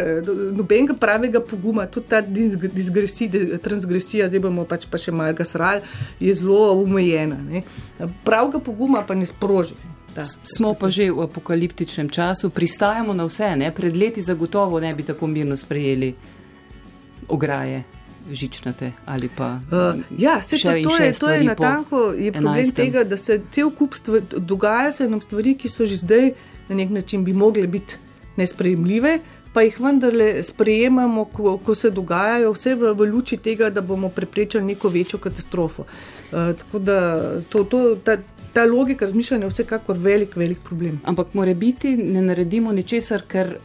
nobenega 0.57 0.97
pravega 0.97 1.45
poguma, 1.45 1.85
tudi 1.93 2.09
ta 2.09 2.25
disgresija, 2.25 3.61
transgresija, 3.61 4.33
zdaj 4.33 4.47
bomo 4.49 4.65
pač 4.65 4.89
pa 4.89 4.97
še 4.97 5.10
še 5.11 5.17
malo 5.17 5.35
gasral, 5.35 5.83
je 6.21 6.35
zelo 6.35 6.73
omejena. 6.79 7.39
Pravega 8.25 8.63
poguma 8.63 9.03
pa 9.07 9.15
ne 9.15 9.27
sproži. 9.27 9.75
Da. 10.15 10.25
Smo 10.27 10.75
pa 10.75 10.91
že 10.91 11.11
v 11.11 11.23
apokaliptičnem 11.23 12.11
času, 12.11 12.51
pristajamo 12.51 13.15
na 13.15 13.29
vse. 13.29 13.55
Ne? 13.57 13.71
Pred 13.71 13.95
leti 13.97 14.23
zagotovo 14.23 14.81
ne 14.81 14.91
bi 14.95 15.07
tako 15.07 15.27
mirno 15.27 15.57
sprejeli 15.57 16.15
ograje. 17.29 17.85
Žičnate, 18.31 18.93
ali 19.09 19.31
pa 19.33 19.59
uh, 19.73 19.97
ja, 20.19 20.43
se 20.43 20.55
pa 20.63 20.77
to, 20.77 20.97
je, 21.03 21.13
to 21.19 21.31
je 21.31 21.45
natanko 21.45 22.13
je 22.13 22.33
problem 22.33 22.65
11. 22.69 22.75
tega, 22.77 23.03
da 23.05 23.17
se 23.17 23.41
cel 23.51 23.71
kup 23.71 23.97
stvari, 23.97 24.23
dogaja 24.37 24.93
se 24.93 25.09
nam 25.09 25.23
stvari, 25.25 25.55
ki 25.59 25.71
so 25.73 25.87
že 25.89 25.97
zdaj 25.97 26.29
na 26.69 26.77
nek 26.77 26.91
način 26.91 27.25
bi 27.25 27.33
mogle 27.33 27.67
biti 27.67 27.97
nesprejemljive, 28.37 29.19
pa 29.53 29.63
jih 29.63 29.81
vendarle 29.81 30.43
sprejemamo, 30.43 31.25
ko, 31.25 31.57
ko 31.65 31.75
se 31.75 31.91
dogajajo, 31.91 32.53
vse 32.55 32.75
v, 32.75 32.93
v 32.95 33.09
luči 33.11 33.37
tega, 33.37 33.71
da 33.71 33.81
bomo 33.81 34.09
preprečili 34.09 34.65
neko 34.65 34.89
večjo 34.89 35.19
katastrofo. 35.19 35.87
Uh, 36.31 36.53
tako 36.59 36.79
da 36.79 36.99
to, 37.49 37.65
to, 37.65 37.81
ta, 38.05 38.17
ta 38.53 38.65
logika 38.65 39.05
razmišljanja 39.05 39.45
je 39.45 39.51
vsekakor 39.51 39.99
velik, 39.99 40.37
velik 40.37 40.63
problem. 40.65 41.01
Ampak 41.05 41.35
mora 41.35 41.55
biti, 41.55 41.97
ne 41.97 42.23
naredimo 42.23 42.73
ničesar, 42.73 43.27
ker 43.27 43.57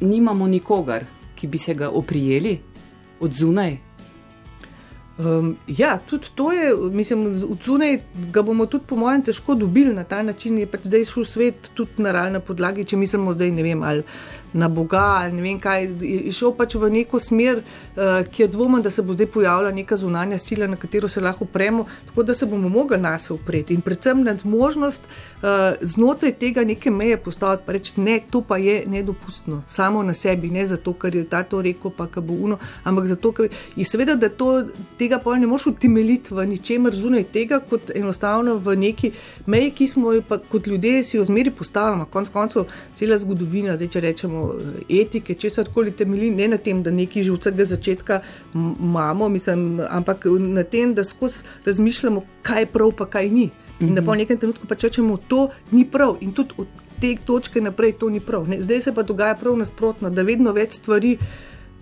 nimamo 0.00 0.46
nikogar, 0.46 1.04
ki 1.34 1.46
bi 1.46 1.58
se 1.58 1.74
ga 1.74 1.90
oprijeli 1.90 2.58
od 3.20 3.32
zunaj. 3.32 3.76
Um, 5.18 5.56
ja, 5.66 5.98
tudi 6.06 6.26
to 6.34 6.52
je, 6.52 6.74
mislim, 6.92 7.26
od 7.26 7.58
zunaj 7.64 8.00
ga 8.32 8.42
bomo 8.42 8.66
tudi, 8.66 8.84
po 8.86 8.96
mojem, 8.96 9.22
težko 9.22 9.54
dobili 9.54 9.94
na 9.94 10.04
ta 10.04 10.22
način. 10.22 10.58
Je 10.58 10.66
pač 10.66 10.84
zdaj 10.84 11.04
šel 11.08 11.24
svet 11.24 11.70
tudi 11.74 12.02
na 12.04 12.12
realni 12.12 12.40
podlagi, 12.40 12.84
če 12.84 12.96
mislimo 13.00 13.32
zdaj, 13.32 13.50
ne 13.50 13.64
vem, 13.64 13.82
ali 13.82 14.04
na 14.52 14.68
Boga 14.68 15.28
ne 15.32 15.42
vem 15.42 15.60
kaj, 15.60 15.88
je 16.00 16.32
šel 16.32 16.54
pač 16.56 16.74
v 16.74 16.90
neko 16.92 17.20
smer, 17.20 17.62
uh, 17.62 18.20
kjer 18.32 18.50
dvomim, 18.50 18.82
da 18.82 18.90
se 18.90 19.02
bo 19.02 19.14
zdaj 19.14 19.26
pojavila 19.34 19.72
neka 19.72 19.96
zunanja 19.96 20.38
sila, 20.38 20.66
na 20.66 20.76
katero 20.76 21.08
se 21.08 21.20
lahko 21.20 21.44
premo, 21.44 21.86
tako 22.06 22.22
da 22.22 22.34
se 22.34 22.46
bomo 22.46 22.68
mogli 22.68 22.98
nas 22.98 23.30
upreti 23.30 23.74
in 23.74 23.80
predvsem 23.80 24.22
na 24.24 24.36
možnost 24.44 25.02
uh, 25.06 25.76
znotraj 25.80 26.32
tega 26.32 26.64
neke 26.64 26.90
meje 26.90 27.16
postaviti, 27.16 27.62
pa 27.66 27.72
reči, 27.72 27.92
ne, 28.00 28.20
to 28.30 28.40
pa 28.40 28.56
je 28.56 28.82
nedopustno, 28.86 29.62
samo 29.68 30.02
na 30.02 30.14
sebi, 30.14 30.50
ne 30.50 30.66
zato, 30.66 30.92
ker 30.92 31.16
je 31.16 31.24
ta 31.24 31.42
to 31.42 31.62
rekel, 31.62 31.90
pa 31.90 32.06
ka 32.06 32.20
bo 32.20 32.34
uno, 32.34 32.58
ampak 32.84 33.06
zato, 33.06 33.32
ker 33.32 33.48
je 33.76 33.84
seveda, 33.84 34.14
da 34.14 34.28
to, 34.28 34.64
tega 34.98 35.18
pa 35.22 35.36
ne 35.38 35.46
moš 35.46 35.66
utemeljiti 35.72 36.34
v 36.34 36.46
ničemer 36.46 36.94
zunaj 36.94 37.24
tega, 37.32 37.60
kot 37.60 37.90
enostavno 37.94 38.56
v 38.56 38.76
neki 38.76 39.12
meji, 39.46 39.70
ki 39.70 39.88
smo 39.88 40.12
jo 40.12 40.22
kot 40.48 40.66
ljudje 40.66 41.02
si 41.04 41.16
jo 41.16 41.24
zmeri 41.24 41.50
postavljamo, 41.50 42.04
konc 42.10 42.28
koncev 42.32 42.66
cela 42.96 43.18
zgodovina, 43.18 43.76
zdaj 43.76 43.88
če 43.88 44.00
rečemo, 44.00 44.35
etike, 44.88 45.34
česar 45.34 45.68
koli 45.74 45.92
temelji, 45.92 46.30
ne 46.30 46.48
na 46.48 46.58
tem, 46.58 46.82
da 46.82 46.90
nekaj 46.90 47.22
že 47.22 47.32
od 47.32 47.40
vsega 47.40 47.64
začetka 47.64 48.20
imamo, 48.54 49.28
mislim, 49.28 49.80
ampak 49.90 50.26
na 50.40 50.62
tem, 50.62 50.94
da 50.94 51.04
skozi 51.04 51.44
razmišljamo, 51.64 52.22
kaj 52.42 52.62
je 52.62 52.66
prav, 52.66 52.92
pa 52.98 53.06
kaj 53.06 53.30
ni. 53.30 53.50
In 53.80 53.94
da 53.94 54.02
po 54.02 54.10
mhm. 54.10 54.18
nekem 54.18 54.38
trenutku 54.38 54.66
pač 54.66 54.88
rečemo, 54.88 55.18
to 55.28 55.48
ni 55.70 55.84
prav 55.84 56.16
in 56.20 56.32
tudi 56.32 56.54
od 56.56 56.66
te 57.00 57.16
točke 57.24 57.60
naprej 57.60 57.92
to 58.00 58.08
ni 58.08 58.20
prav. 58.20 58.48
Ne? 58.48 58.62
Zdaj 58.62 58.80
se 58.80 58.94
pa 58.94 59.02
dogaja 59.02 59.34
prav 59.34 59.56
nasprotno, 59.56 60.10
da 60.10 60.22
vedno 60.22 60.52
več 60.52 60.78
stvari 60.80 61.16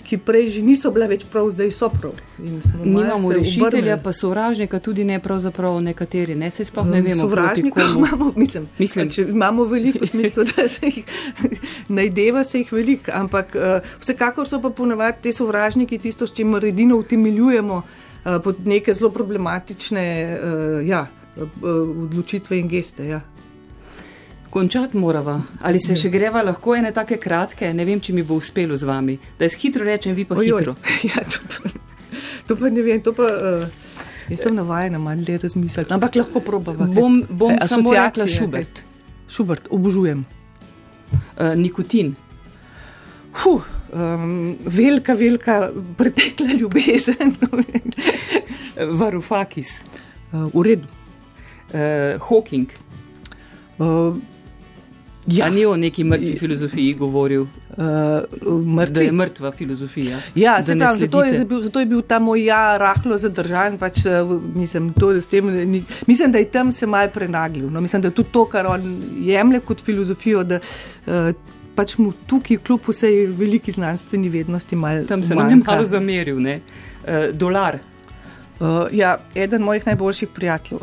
ki 0.05 0.19
prej 0.19 0.49
že 0.49 0.63
niso 0.63 0.91
bile 0.95 1.09
več 1.09 1.25
prav, 1.31 1.49
zdaj 1.55 1.71
so 1.75 1.89
prav. 1.91 2.13
Nimamo 2.39 3.33
rešitelja, 3.33 3.97
pa 4.03 4.13
sovražnika 4.13 4.79
tudi 4.85 5.05
ne 5.05 5.19
pravzaprav 5.23 5.81
nekateri, 5.83 6.37
ne 6.39 6.51
se 6.51 6.65
sploh 6.65 6.87
ne 6.87 7.01
um, 7.01 7.09
vemo. 7.09 7.27
Sovražnika 7.27 7.89
imamo, 7.97 8.33
mislim, 8.43 8.69
mislim. 8.79 9.11
Če 9.11 9.27
imamo 9.33 9.65
veliko 9.71 10.07
smisla, 10.07 10.47
da 10.53 10.69
se 10.69 10.93
jih 10.93 11.05
najdeva, 11.99 12.45
se 12.45 12.63
jih 12.63 12.73
veliko, 12.73 13.13
ampak 13.15 13.57
uh, 13.59 13.93
vsekakor 14.01 14.49
so 14.49 14.61
pa 14.63 14.71
ponavadi 14.71 15.29
te 15.29 15.33
sovražniki 15.33 15.99
tisto, 15.99 16.27
s 16.27 16.37
čimer 16.37 16.65
edino 16.71 17.01
utemeljujemo 17.01 17.83
uh, 17.83 18.41
pod 18.45 18.67
neke 18.69 18.95
zelo 18.95 19.11
problematične 19.11 20.07
uh, 20.39 20.81
ja, 20.87 21.07
uh, 21.37 21.47
odločitve 22.07 22.61
in 22.61 22.69
geste. 22.69 23.09
Ja 23.09 23.25
končati 24.55 24.97
morava. 24.97 25.41
Ali 25.67 25.81
se 25.83 25.97
še 25.99 26.09
greva 26.15 26.43
lahko 26.47 26.77
ene 26.79 26.93
take 26.95 27.19
kratke, 27.19 27.73
ne 27.75 27.87
vem, 27.87 27.99
če 28.01 28.15
mi 28.15 28.23
bo 28.27 28.39
uspelo 28.39 28.77
z 28.79 28.87
vami, 28.87 29.17
da 29.39 29.49
jaz 29.49 29.57
hitro 29.59 29.87
rečem, 29.87 30.15
vi 30.15 30.27
pa 30.29 30.39
Ojoj. 30.39 30.61
hitro. 30.61 30.77
Ja, 31.11 31.25
to, 31.27 31.43
pa, 31.51 31.73
to 32.47 32.57
pa 32.61 32.71
ne 32.71 32.85
vem, 32.87 33.03
to 33.03 33.15
pa. 33.17 33.27
Uh, 33.35 33.81
Jaz 34.31 34.47
sem 34.47 34.55
navajena 34.57 34.99
malo 35.03 35.21
le 35.27 35.37
razmisliti, 35.37 35.93
ampak 35.93 36.15
lahko 36.17 36.41
probam. 36.41 36.79
Bom, 36.95 37.19
bom 37.29 37.53
e, 37.53 37.67
samo 37.69 37.93
rekla 37.93 38.25
Šubert. 38.31 38.81
Šubert, 39.29 39.67
obožujem. 39.75 40.23
Uh, 41.13 41.53
nikotin. 41.61 42.15
Huh, 43.43 43.67
um, 43.93 44.55
velika, 44.65 45.15
velika 45.19 45.59
pretekla 45.99 46.55
ljubezen. 46.57 47.35
Varufakis. 49.01 49.83
Uh, 50.33 50.47
v 50.55 50.65
redu. 50.71 50.89
Uh, 51.75 52.23
Hawking. 52.31 52.71
Uh, 53.77 54.17
Ja. 55.27 55.49
Ni 55.51 55.65
o 55.67 55.77
neki 55.77 56.05
mrtvi 56.05 56.37
filozofiji 56.39 56.95
govoril, 56.95 57.43
uh, 57.43 58.87
da 58.89 59.01
je 59.01 59.13
mrtva 59.13 59.53
filozofija. 59.53 60.19
Ja, 60.35 60.59
prav, 60.79 60.99
zato, 60.99 61.23
je 61.25 61.45
bil, 61.45 61.63
zato 61.63 61.81
je 61.81 61.87
bil 61.87 62.03
ta 62.03 62.19
moj 62.19 62.45
ja 62.45 62.77
rahlo 62.79 63.17
zadržan. 63.19 63.79
Pač, 63.79 64.03
uh, 64.05 64.35
mislim, 64.55 64.93
tem, 65.31 65.47
ni, 65.71 65.83
mislim, 66.07 66.33
da 66.33 66.39
je 66.39 66.51
tam 66.51 66.73
se 66.73 66.87
mal 66.87 67.09
prenaglil. 67.09 67.71
No, 67.71 67.81
mislim, 67.81 68.03
da 68.03 68.09
je 68.09 68.15
tudi 68.21 68.29
to, 68.33 68.45
kar 68.45 68.67
on 68.67 68.85
jemlje 69.25 69.61
kot 69.61 69.83
filozofijo. 69.85 70.45
Da, 70.45 70.61
uh, 71.07 71.33
Pač 71.75 71.97
mu 71.99 72.13
tukaj, 72.31 72.61
kljub 72.63 72.85
vsej 72.87 73.25
veliki 73.35 73.73
znanstveni 73.75 74.29
vednosti, 74.31 74.77
malo. 74.77 75.03
Tam 75.09 75.25
se 75.27 75.35
nam 75.35 75.51
je 75.51 75.57
malo 75.57 75.87
zameril, 75.87 76.39
ne? 76.39 76.61
Uh, 77.03 77.33
dolar. 77.35 77.81
Uh, 78.61 78.87
ja, 78.93 79.17
eden 79.35 79.63
mojih 79.63 79.87
najboljših 79.87 80.29
prijateljev. 80.35 80.81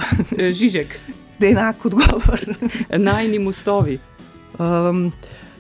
Žižek. 0.52 0.98
Da 1.42 1.48
je 1.48 1.52
enak 1.52 1.86
odgovor. 1.86 2.42
Najni 2.98 3.40
mostovi. 3.40 3.96
Um, 4.62 5.12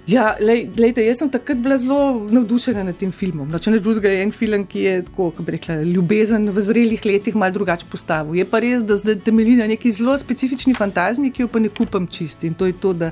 ja, 0.08 0.36
lej, 0.42 0.66
lejte, 0.78 1.04
jaz 1.06 1.22
sem 1.22 1.30
takrat 1.32 1.60
bila 1.62 1.78
zelo 1.78 1.98
navdušena 2.34 2.84
nad 2.84 2.98
tem 2.98 3.12
filmom. 3.14 3.48
No, 3.52 3.60
če 3.62 3.74
ne 3.74 3.80
drugega, 3.84 4.10
je 4.10 4.24
en 4.26 4.34
film, 4.36 4.66
ki 4.68 4.84
je 4.84 4.96
tako, 5.08 5.30
kako 5.32 5.46
bi 5.48 5.56
rekla, 5.56 5.78
ljubezen 5.88 6.50
v 6.52 6.64
zrelih 6.66 7.06
letih 7.06 7.38
malo 7.38 7.54
drugače 7.56 7.88
postavil. 7.92 8.36
Je 8.40 8.46
pa 8.50 8.60
res, 8.64 8.84
da 8.88 8.98
zdaj 9.00 9.20
temelji 9.26 9.56
na 9.60 9.70
neki 9.72 9.94
zelo 9.96 10.18
specifični 10.18 10.74
fantazmi, 10.78 11.32
ki 11.32 11.46
jo 11.46 11.52
pa 11.54 11.62
ne 11.62 11.70
kupam 11.70 12.10
čisti. 12.10 12.50
In 12.50 12.58
to 12.58 12.70
je 12.70 12.76
to, 12.82 12.94
da 12.98 13.12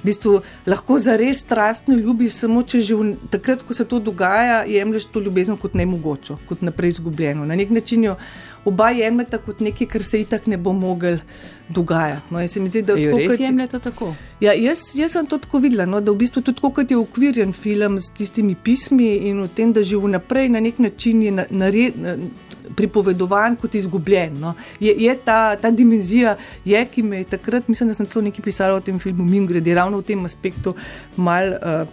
v 0.00 0.08
bistvu 0.08 0.38
lahko 0.66 0.98
za 0.98 1.16
res 1.20 1.44
strastno 1.44 1.96
ljubiš, 1.96 2.40
samo 2.40 2.64
če 2.64 2.80
že 2.88 2.96
v, 2.96 3.14
takrat, 3.32 3.62
ko 3.66 3.76
se 3.76 3.84
to 3.84 4.00
dogaja, 4.00 4.62
jemliš 4.68 5.10
to 5.12 5.20
ljubezen 5.20 5.60
kot 5.60 5.76
nemogoče, 5.76 6.40
kot 6.48 6.64
naprej 6.64 6.96
izgubljeno. 6.96 7.44
Na 7.44 7.58
nek 7.58 7.70
način 7.70 8.08
jo 8.08 8.16
oba 8.64 8.90
jemljeta 8.90 9.38
kot 9.38 9.60
nekaj, 9.60 9.86
kar 9.86 10.02
se 10.04 10.20
itak 10.20 10.46
ne 10.46 10.56
bo 10.56 10.72
mogel 10.72 11.18
dogajati. 11.68 12.34
No, 12.34 12.48
se 12.48 12.60
mi 12.60 12.68
zdi, 12.68 12.82
da 12.82 12.92
je 12.92 13.10
to 13.10 13.18
res 13.18 13.40
jemljeta 13.40 13.78
tako. 13.78 14.14
Ja, 14.40 14.52
jaz, 14.52 14.90
jaz 14.94 15.12
sem 15.12 15.26
to 15.26 15.38
tako 15.38 15.60
videla, 15.62 15.86
no, 15.86 16.00
da 16.00 16.12
v 16.12 16.20
bistvu 16.24 16.42
tudi 16.42 16.60
kot 16.60 16.90
je 16.90 16.98
ukvirjen 16.98 17.52
film 17.52 18.00
s 18.00 18.10
tistimi 18.10 18.54
pismi 18.54 19.12
in 19.30 19.42
v 19.44 19.48
tem, 19.54 19.72
da 19.72 19.82
že 19.82 19.96
vnaprej 19.96 20.48
na 20.48 20.60
nek 20.60 20.78
način 20.78 21.22
je 21.22 21.46
nared. 21.50 22.00
Na, 22.00 22.16
Pripovedovan 22.70 23.56
kot 23.58 23.72
izgubljen. 23.74 24.36
No. 24.38 24.52
Je, 24.80 24.92
je 24.94 25.14
ta, 25.24 25.56
ta 25.58 25.72
dimenzija, 25.74 26.36
je, 26.64 26.78
ki 26.86 27.02
me 27.02 27.18
je 27.18 27.26
takrat, 27.32 27.66
mislim, 27.68 27.88
da 27.90 27.96
sem 27.98 28.06
celo 28.06 28.22
nekaj 28.22 28.44
pisala 28.46 28.76
o 28.78 28.84
tem 28.84 28.98
filmu, 29.02 29.26
mi 29.26 29.40
grede 29.46 29.74
ravno 29.74 29.98
v 29.98 30.06
tem 30.06 30.22
aspektu, 30.24 30.76
malo 31.16 31.58
uh, 31.58 31.88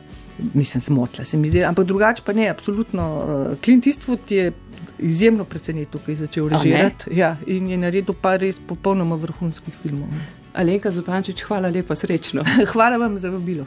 mislim, 0.53 0.82
zmotila 0.82 1.26
se 1.26 1.38
mi 1.38 1.49
zdi. 1.49 1.63
Ampak 1.63 1.86
drugače 1.86 2.22
pa 2.26 2.34
ne, 2.34 2.49
absolutno. 2.49 3.07
Uh, 3.18 3.57
Clint 3.63 3.88
Eastwood 3.88 4.32
je 4.32 4.51
izjemno 4.99 5.43
presenečen, 5.43 6.01
ko 6.05 6.11
je 6.11 6.17
začel 6.17 6.49
režirati 6.49 7.11
ja, 7.11 7.35
in 7.47 7.67
je 7.67 7.77
naredil 7.77 8.15
pa 8.21 8.35
res 8.37 8.59
popolnoma 8.59 9.15
vrhunskih 9.15 9.73
filmov. 9.81 10.09
Alenka 10.57 10.91
Zupančič, 10.91 11.43
hvala 11.45 11.69
lepa, 11.69 11.95
srečno. 11.95 12.43
hvala 12.73 12.97
vam 12.97 13.17
za 13.17 13.29
vabilo. 13.29 13.65